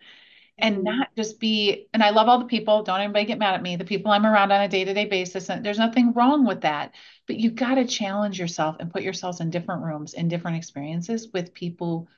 and 0.60 0.76
mm-hmm. 0.76 0.84
not 0.84 1.08
just 1.16 1.40
be 1.40 1.88
and 1.92 2.02
i 2.02 2.10
love 2.10 2.28
all 2.28 2.38
the 2.38 2.44
people 2.44 2.82
don't 2.82 3.00
anybody 3.00 3.24
get 3.24 3.38
mad 3.38 3.54
at 3.54 3.62
me 3.62 3.76
the 3.76 3.84
people 3.84 4.10
i'm 4.10 4.26
around 4.26 4.52
on 4.52 4.60
a 4.60 4.68
day-to-day 4.68 5.06
basis 5.06 5.48
and 5.48 5.64
there's 5.64 5.78
nothing 5.78 6.12
wrong 6.12 6.46
with 6.46 6.60
that 6.60 6.92
but 7.26 7.36
you 7.36 7.50
got 7.50 7.74
to 7.74 7.86
challenge 7.86 8.38
yourself 8.38 8.76
and 8.78 8.92
put 8.92 9.02
yourselves 9.02 9.40
in 9.40 9.50
different 9.50 9.82
rooms 9.82 10.14
in 10.14 10.28
different 10.28 10.56
experiences 10.56 11.28
with 11.32 11.54
people 11.54 12.08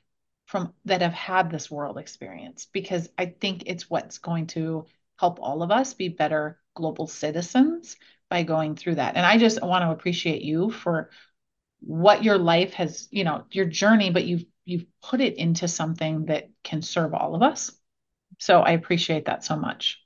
from 0.45 0.73
that 0.85 1.01
have 1.01 1.13
had 1.13 1.49
this 1.49 1.71
world 1.71 1.97
experience 1.97 2.67
because 2.71 3.09
i 3.17 3.25
think 3.25 3.63
it's 3.65 3.89
what's 3.89 4.17
going 4.17 4.47
to 4.47 4.85
help 5.19 5.39
all 5.41 5.63
of 5.63 5.71
us 5.71 5.93
be 5.93 6.09
better 6.09 6.59
global 6.75 7.07
citizens 7.07 7.95
by 8.29 8.43
going 8.43 8.75
through 8.75 8.95
that 8.95 9.15
and 9.15 9.25
i 9.25 9.37
just 9.37 9.61
want 9.61 9.83
to 9.83 9.91
appreciate 9.91 10.41
you 10.41 10.71
for 10.71 11.09
what 11.79 12.23
your 12.23 12.37
life 12.37 12.73
has 12.73 13.07
you 13.11 13.23
know 13.23 13.45
your 13.51 13.65
journey 13.65 14.09
but 14.09 14.25
you've 14.25 14.45
you've 14.65 14.85
put 15.01 15.21
it 15.21 15.35
into 15.37 15.67
something 15.67 16.25
that 16.25 16.49
can 16.63 16.81
serve 16.81 17.13
all 17.13 17.35
of 17.35 17.41
us 17.41 17.71
so 18.39 18.61
I 18.61 18.71
appreciate 18.71 19.25
that 19.25 19.43
so 19.43 19.55
much. 19.55 19.99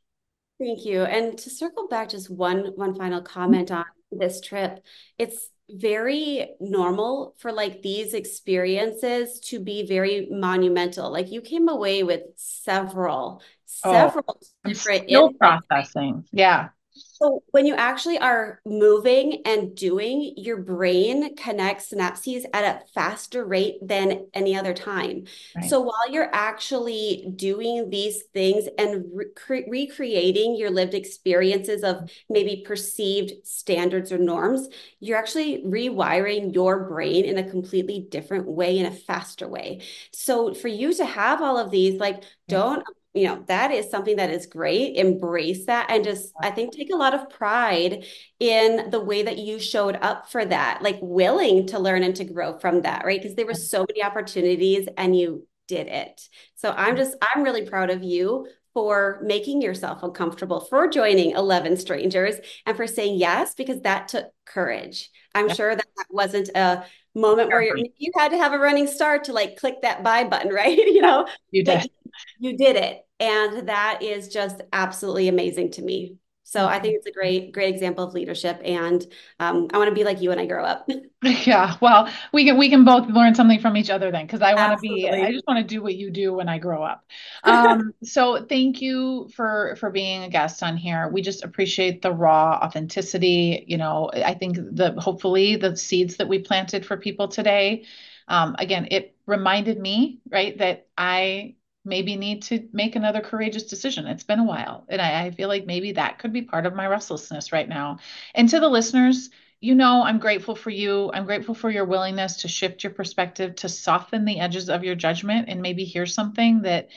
Thank 0.60 0.86
you. 0.86 1.04
And 1.04 1.38
to 1.38 1.50
circle 1.50 1.88
back 1.88 2.10
just 2.10 2.30
one 2.30 2.74
one 2.76 2.96
final 2.96 3.22
comment 3.22 3.72
on 3.72 3.86
this 4.12 4.42
trip, 4.42 4.84
it's 5.18 5.50
very 5.70 6.50
normal 6.60 7.36
for 7.38 7.52
like 7.52 7.82
these 7.82 8.14
experiences 8.14 9.40
to 9.42 9.60
be 9.60 9.86
very 9.86 10.28
monumental. 10.32 11.12
Like 11.12 11.32
you 11.32 11.42
came 11.42 11.68
away 11.68 12.04
with 12.04 12.22
several, 12.36 13.42
oh, 13.84 13.92
several 13.92 14.42
different 14.64 15.04
still 15.06 15.34
processing. 15.34 16.26
Yeah. 16.32 16.70
So 16.98 17.44
when 17.52 17.66
you 17.66 17.76
actually 17.76 18.18
are 18.20 18.60
moving 18.66 19.42
and 19.46 19.76
doing, 19.76 20.34
your 20.38 20.58
brain 20.58 21.36
connects 21.36 21.92
synapses 21.92 22.46
at 22.54 22.64
a 22.64 22.88
faster 22.94 23.46
rate 23.46 23.76
than 23.82 24.28
any 24.34 24.56
other 24.56 24.74
time. 24.74 25.26
Right. 25.56 25.70
So 25.70 25.82
while 25.82 26.10
you're 26.10 26.34
actually 26.34 27.32
doing 27.36 27.90
these 27.90 28.24
things 28.34 28.68
and 28.78 29.06
re- 29.14 29.66
recreating 29.68 30.56
your 30.56 30.70
lived 30.70 30.94
experiences 30.94 31.84
of 31.84 32.10
maybe 32.30 32.64
perceived 32.66 33.46
standards 33.46 34.12
or 34.12 34.18
norms, 34.18 34.68
you're 35.00 35.18
actually 35.18 35.64
rewiring 35.64 36.54
your 36.54 36.88
brain 36.88 37.26
in 37.26 37.38
a 37.38 37.50
completely 37.50 38.08
different 38.10 38.48
way, 38.48 38.78
in 38.78 38.86
a 38.86 38.92
faster 38.92 39.48
way. 39.48 39.82
So 40.12 40.54
for 40.54 40.68
you 40.68 40.94
to 40.94 41.06
have 41.06 41.42
all 41.42 41.58
of 41.58 41.72
these, 41.72 42.00
like, 42.00 42.24
don't 42.48 42.84
you 43.18 43.28
know 43.28 43.44
that 43.48 43.72
is 43.72 43.90
something 43.90 44.18
that 44.18 44.30
is 44.30 44.46
great. 44.46 44.96
Embrace 44.96 45.66
that 45.66 45.90
and 45.90 46.04
just 46.04 46.34
i 46.42 46.52
think 46.52 46.74
take 46.74 46.92
a 46.94 46.98
lot 46.98 47.14
of 47.14 47.30
pride 47.30 48.06
in 48.40 48.90
the 48.90 49.00
way 49.00 49.24
that 49.24 49.38
you 49.38 49.60
showed 49.60 49.98
up 50.02 50.30
for 50.30 50.46
that 50.46 50.82
like 50.82 51.00
willing 51.02 51.68
to 51.68 51.80
learn 51.80 52.04
and 52.04 52.16
to 52.16 52.24
grow 52.24 52.58
from 52.60 52.82
that 52.82 53.06
right? 53.06 53.22
Because 53.22 53.36
there 53.36 53.46
were 53.46 53.54
so 53.54 53.86
many 53.90 54.04
opportunities 54.04 54.88
and 54.98 55.18
you 55.18 55.48
did 55.68 55.88
it. 55.88 56.22
So 56.56 56.72
i'm 56.72 56.96
just 56.96 57.16
i'm 57.22 57.44
really 57.44 57.66
proud 57.66 57.90
of 57.90 58.04
you 58.04 58.48
for 58.78 59.20
making 59.24 59.60
yourself 59.60 60.04
uncomfortable 60.04 60.60
for 60.60 60.88
joining 60.88 61.32
11 61.32 61.78
strangers 61.78 62.36
and 62.64 62.78
for 62.78 62.86
saying 62.86 63.18
yes 63.18 63.56
because 63.56 63.82
that 63.82 64.08
took 64.08 64.28
courage. 64.46 65.10
I'm 65.34 65.50
sure 65.50 65.76
that 65.76 65.88
that 65.98 66.06
wasn't 66.12 66.50
a 66.54 66.86
moment 67.16 67.50
where 67.50 67.76
you 67.76 68.12
had 68.16 68.30
to 68.30 68.38
have 68.38 68.54
a 68.54 68.60
running 68.60 68.86
start 68.86 69.24
to 69.24 69.34
like 69.34 69.58
click 69.58 69.82
that 69.82 70.04
buy 70.04 70.26
button 70.26 70.54
right? 70.54 70.78
You 70.78 71.02
know? 71.02 71.26
You 71.50 71.64
did. 71.64 71.90
you 72.38 72.56
did 72.56 72.76
it 72.76 73.02
and 73.20 73.68
that 73.68 74.04
is 74.04 74.28
just 74.28 74.62
absolutely 74.72 75.28
amazing 75.28 75.72
to 75.72 75.82
me. 75.82 76.18
So 76.50 76.66
I 76.66 76.80
think 76.80 76.96
it's 76.96 77.06
a 77.06 77.12
great, 77.12 77.52
great 77.52 77.76
example 77.76 78.06
of 78.06 78.14
leadership. 78.14 78.62
And 78.64 79.06
um, 79.42 79.68
I 79.74 79.78
want 79.78 79.90
to 79.90 79.94
be 79.94 80.06
like 80.06 80.22
you 80.22 80.30
when 80.30 80.40
I 80.40 80.46
grow 80.46 80.64
up. 80.64 80.88
yeah. 81.22 81.76
Well, 81.82 82.10
we 82.32 82.46
can 82.46 82.58
we 82.58 82.70
can 82.70 82.86
both 82.86 83.10
learn 83.10 83.36
something 83.36 83.60
from 83.60 83.76
each 83.76 83.90
other 83.90 84.12
then, 84.12 84.26
because 84.26 84.42
I 84.42 84.54
want 84.54 84.72
to 84.72 84.82
be. 84.82 85.10
I 85.10 85.30
just 85.34 85.46
want 85.46 85.60
to 85.60 85.66
do 85.66 85.84
what 85.84 85.96
you 85.96 86.10
do 86.10 86.32
when 86.32 86.48
I 86.48 86.58
grow 86.58 86.84
up. 86.84 87.04
Um, 87.44 87.94
so 88.02 88.46
thank 88.46 88.82
you 88.82 89.30
for 89.36 89.76
for 89.78 89.90
being 89.90 90.24
a 90.24 90.30
guest 90.30 90.64
on 90.64 90.78
here. 90.78 91.10
We 91.10 91.22
just 91.22 91.44
appreciate 91.44 92.02
the 92.02 92.14
raw 92.14 92.58
authenticity. 92.64 93.66
You 93.68 93.78
know, 93.78 94.10
I 94.14 94.34
think 94.34 94.56
the 94.56 94.94
hopefully 94.98 95.58
the 95.58 95.76
seeds 95.76 96.16
that 96.16 96.30
we 96.30 96.40
planted 96.40 96.86
for 96.86 96.96
people 96.96 97.28
today. 97.28 97.86
Um, 98.30 98.56
again, 98.58 98.88
it 98.92 99.16
reminded 99.26 99.80
me 99.80 100.20
right 100.30 100.58
that 100.60 100.88
I 100.98 101.57
maybe 101.88 102.16
need 102.16 102.44
to 102.44 102.68
make 102.74 102.96
another 102.96 103.22
courageous 103.22 103.64
decision. 103.64 104.06
It's 104.06 104.24
been 104.24 104.40
a 104.40 104.46
while. 104.46 104.86
And 104.90 105.02
I, 105.02 105.26
I, 105.26 105.32
feel 105.32 105.48
like 105.48 105.66
maybe 105.66 105.94
that 105.94 106.20
could 106.20 106.34
be 106.34 106.42
part 106.42 106.66
of 106.66 106.76
my 106.76 106.86
restlessness 106.86 107.52
right 107.52 107.68
now. 107.68 108.00
And 108.36 108.50
to 108.50 108.60
the 108.60 108.68
listeners, 108.68 109.30
you 109.62 109.74
know, 109.74 110.04
I'm 110.04 110.20
grateful 110.20 110.56
for 110.56 110.70
you. 110.70 111.10
I'm 111.14 111.26
grateful 111.26 111.56
for 111.56 111.70
your 111.72 111.86
willingness 111.86 112.42
to 112.42 112.48
shift 112.48 112.84
your 112.84 112.94
perspective, 112.94 113.56
to 113.56 113.70
soften 113.70 114.26
the 114.26 114.40
edges 114.40 114.70
of 114.70 114.84
your 114.84 114.96
judgment, 114.96 115.48
and 115.50 115.62
maybe 115.62 115.84
hear 115.84 116.06
something 116.06 116.62
that 116.64 116.90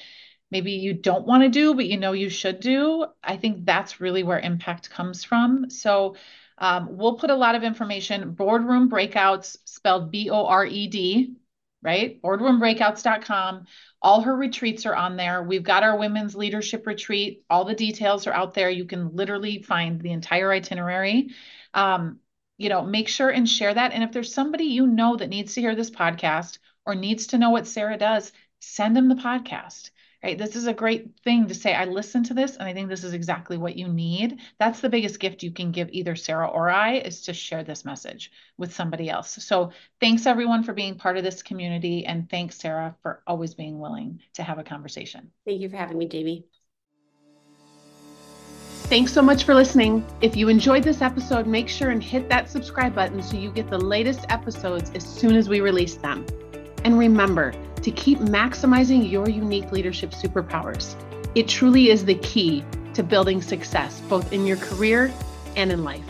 maybe 0.51 0.73
you 0.73 0.93
don't 0.93 1.27
want 1.27 1.43
to 1.45 1.49
do, 1.49 1.75
but 1.75 1.87
you 1.87 1.97
know 1.97 2.13
you 2.13 2.29
should 2.29 2.61
do. 2.61 3.07
I 3.23 3.37
think 3.37 3.65
that's 3.65 4.01
really 4.01 4.25
where 4.25 4.41
impact 4.41 4.91
comes 4.91 5.25
from. 5.25 5.71
So, 5.71 6.17
um, 6.59 6.99
we'll 6.99 7.17
put 7.17 7.31
a 7.31 7.35
lot 7.37 7.55
of 7.55 7.63
information, 7.63 8.35
Boredroom 8.35 8.91
Breakouts, 8.91 9.57
spelled 9.65 10.11
B 10.11 10.29
O 10.29 10.45
R 10.45 10.67
E 10.67 10.89
D, 10.89 11.37
right? 11.83 12.21
Boredroombreakouts.com. 12.23 13.67
All 14.03 14.23
her 14.23 14.35
retreats 14.35 14.87
are 14.87 14.95
on 14.95 15.17
there. 15.17 15.43
We've 15.43 15.63
got 15.63 15.83
our 15.83 15.99
women's 15.99 16.35
leadership 16.35 16.87
retreat. 16.87 17.45
All 17.49 17.65
the 17.65 17.75
details 17.75 18.27
are 18.27 18.33
out 18.33 18.55
there. 18.55 18.71
You 18.71 18.85
can 18.85 19.15
literally 19.15 19.63
find 19.63 20.01
the 20.01 20.13
entire 20.13 20.51
itinerary. 20.53 21.31
Um, 21.75 22.21
you 22.59 22.69
know, 22.69 22.83
make 22.83 23.09
sure 23.09 23.31
and 23.31 23.49
share 23.49 23.73
that. 23.73 23.93
And 23.93 24.03
if 24.03 24.13
there's 24.13 24.35
somebody 24.35 24.65
you 24.65 24.87
know 24.87 25.17
that 25.17 25.29
needs 25.29 25.55
to 25.55 25.61
hear 25.61 25.75
this 25.75 25.91
podcast 25.91 26.59
or 26.85 26.95
needs 26.95 27.29
to 27.29 27.39
know 27.39 27.51
what 27.51 27.67
Sarah 27.67 27.97
does, 27.97 28.33
send 28.61 28.97
them 28.97 29.09
the 29.09 29.15
podcast 29.15 29.91
right? 30.23 30.39
This 30.39 30.57
is 30.57 30.67
a 30.67 30.75
great 30.75 31.11
thing 31.25 31.49
to 31.49 31.55
say. 31.55 31.75
I 31.75 31.85
listened 31.85 32.27
to 32.27 32.35
this 32.35 32.57
and 32.57 32.69
I 32.69 32.75
think 32.75 32.89
this 32.89 33.05
is 33.05 33.15
exactly 33.15 33.57
what 33.57 33.77
you 33.77 33.89
need. 33.89 34.41
That's 34.59 34.81
the 34.81 34.89
biggest 34.89 35.21
gift 35.21 35.43
you 35.43 35.51
can 35.51 35.73
give 35.73 35.89
either 35.93 36.17
Sarah 36.17 36.49
or 36.49 36.71
I 36.71 36.95
is 36.95 37.23
to 37.23 37.35
share 37.35 37.65
this 37.65 37.85
message 37.85 38.31
with 38.59 38.75
somebody 38.75 39.09
else. 39.09 39.43
So 39.45 39.73
thanks 40.01 40.27
everyone 40.27 40.63
for 40.63 40.73
being 40.73 40.97
part 40.97 41.17
of 41.17 41.25
this 41.25 41.43
community. 41.43 42.05
And 42.05 42.29
thanks, 42.29 42.57
Sarah, 42.57 42.97
for 43.03 43.23
always 43.27 43.55
being 43.55 43.79
willing 43.79 44.21
to 44.35 44.43
have 44.43 44.59
a 44.59 44.65
conversation. 44.65 45.31
Thank 45.47 45.61
you 45.61 45.69
for 45.69 45.77
having 45.77 45.99
me, 45.99 46.09
Jaime. 46.11 46.45
Thanks 48.91 49.13
so 49.13 49.23
much 49.23 49.45
for 49.45 49.55
listening. 49.55 50.05
If 50.21 50.37
you 50.37 50.49
enjoyed 50.49 50.83
this 50.83 51.01
episode, 51.01 51.47
make 51.47 51.69
sure 51.69 51.91
and 51.91 52.03
hit 52.03 52.29
that 52.29 52.51
subscribe 52.51 52.93
button 52.93 53.23
so 53.23 53.37
you 53.37 53.53
get 53.53 53.71
the 53.71 53.79
latest 53.79 54.27
episodes 54.29 54.91
as 54.97 55.05
soon 55.05 55.37
as 55.37 55.49
we 55.49 55.61
release 55.61 55.95
them. 55.95 56.27
And 56.85 56.99
remember, 56.99 57.53
to 57.83 57.91
keep 57.91 58.19
maximizing 58.19 59.11
your 59.11 59.29
unique 59.29 59.73
leadership 59.73 60.11
superpowers. 60.11 60.95
It 61.35 61.49
truly 61.49 61.91
is 61.91 62.05
the 62.05 62.17
key 62.17 62.65
to 62.95 63.03
building 63.03 63.41
success, 63.41 64.01
both 64.09 64.33
in 64.33 64.47
your 64.47 64.57
career 64.59 65.13
and 65.57 65.73
in 65.73 65.85
life. 65.85 66.05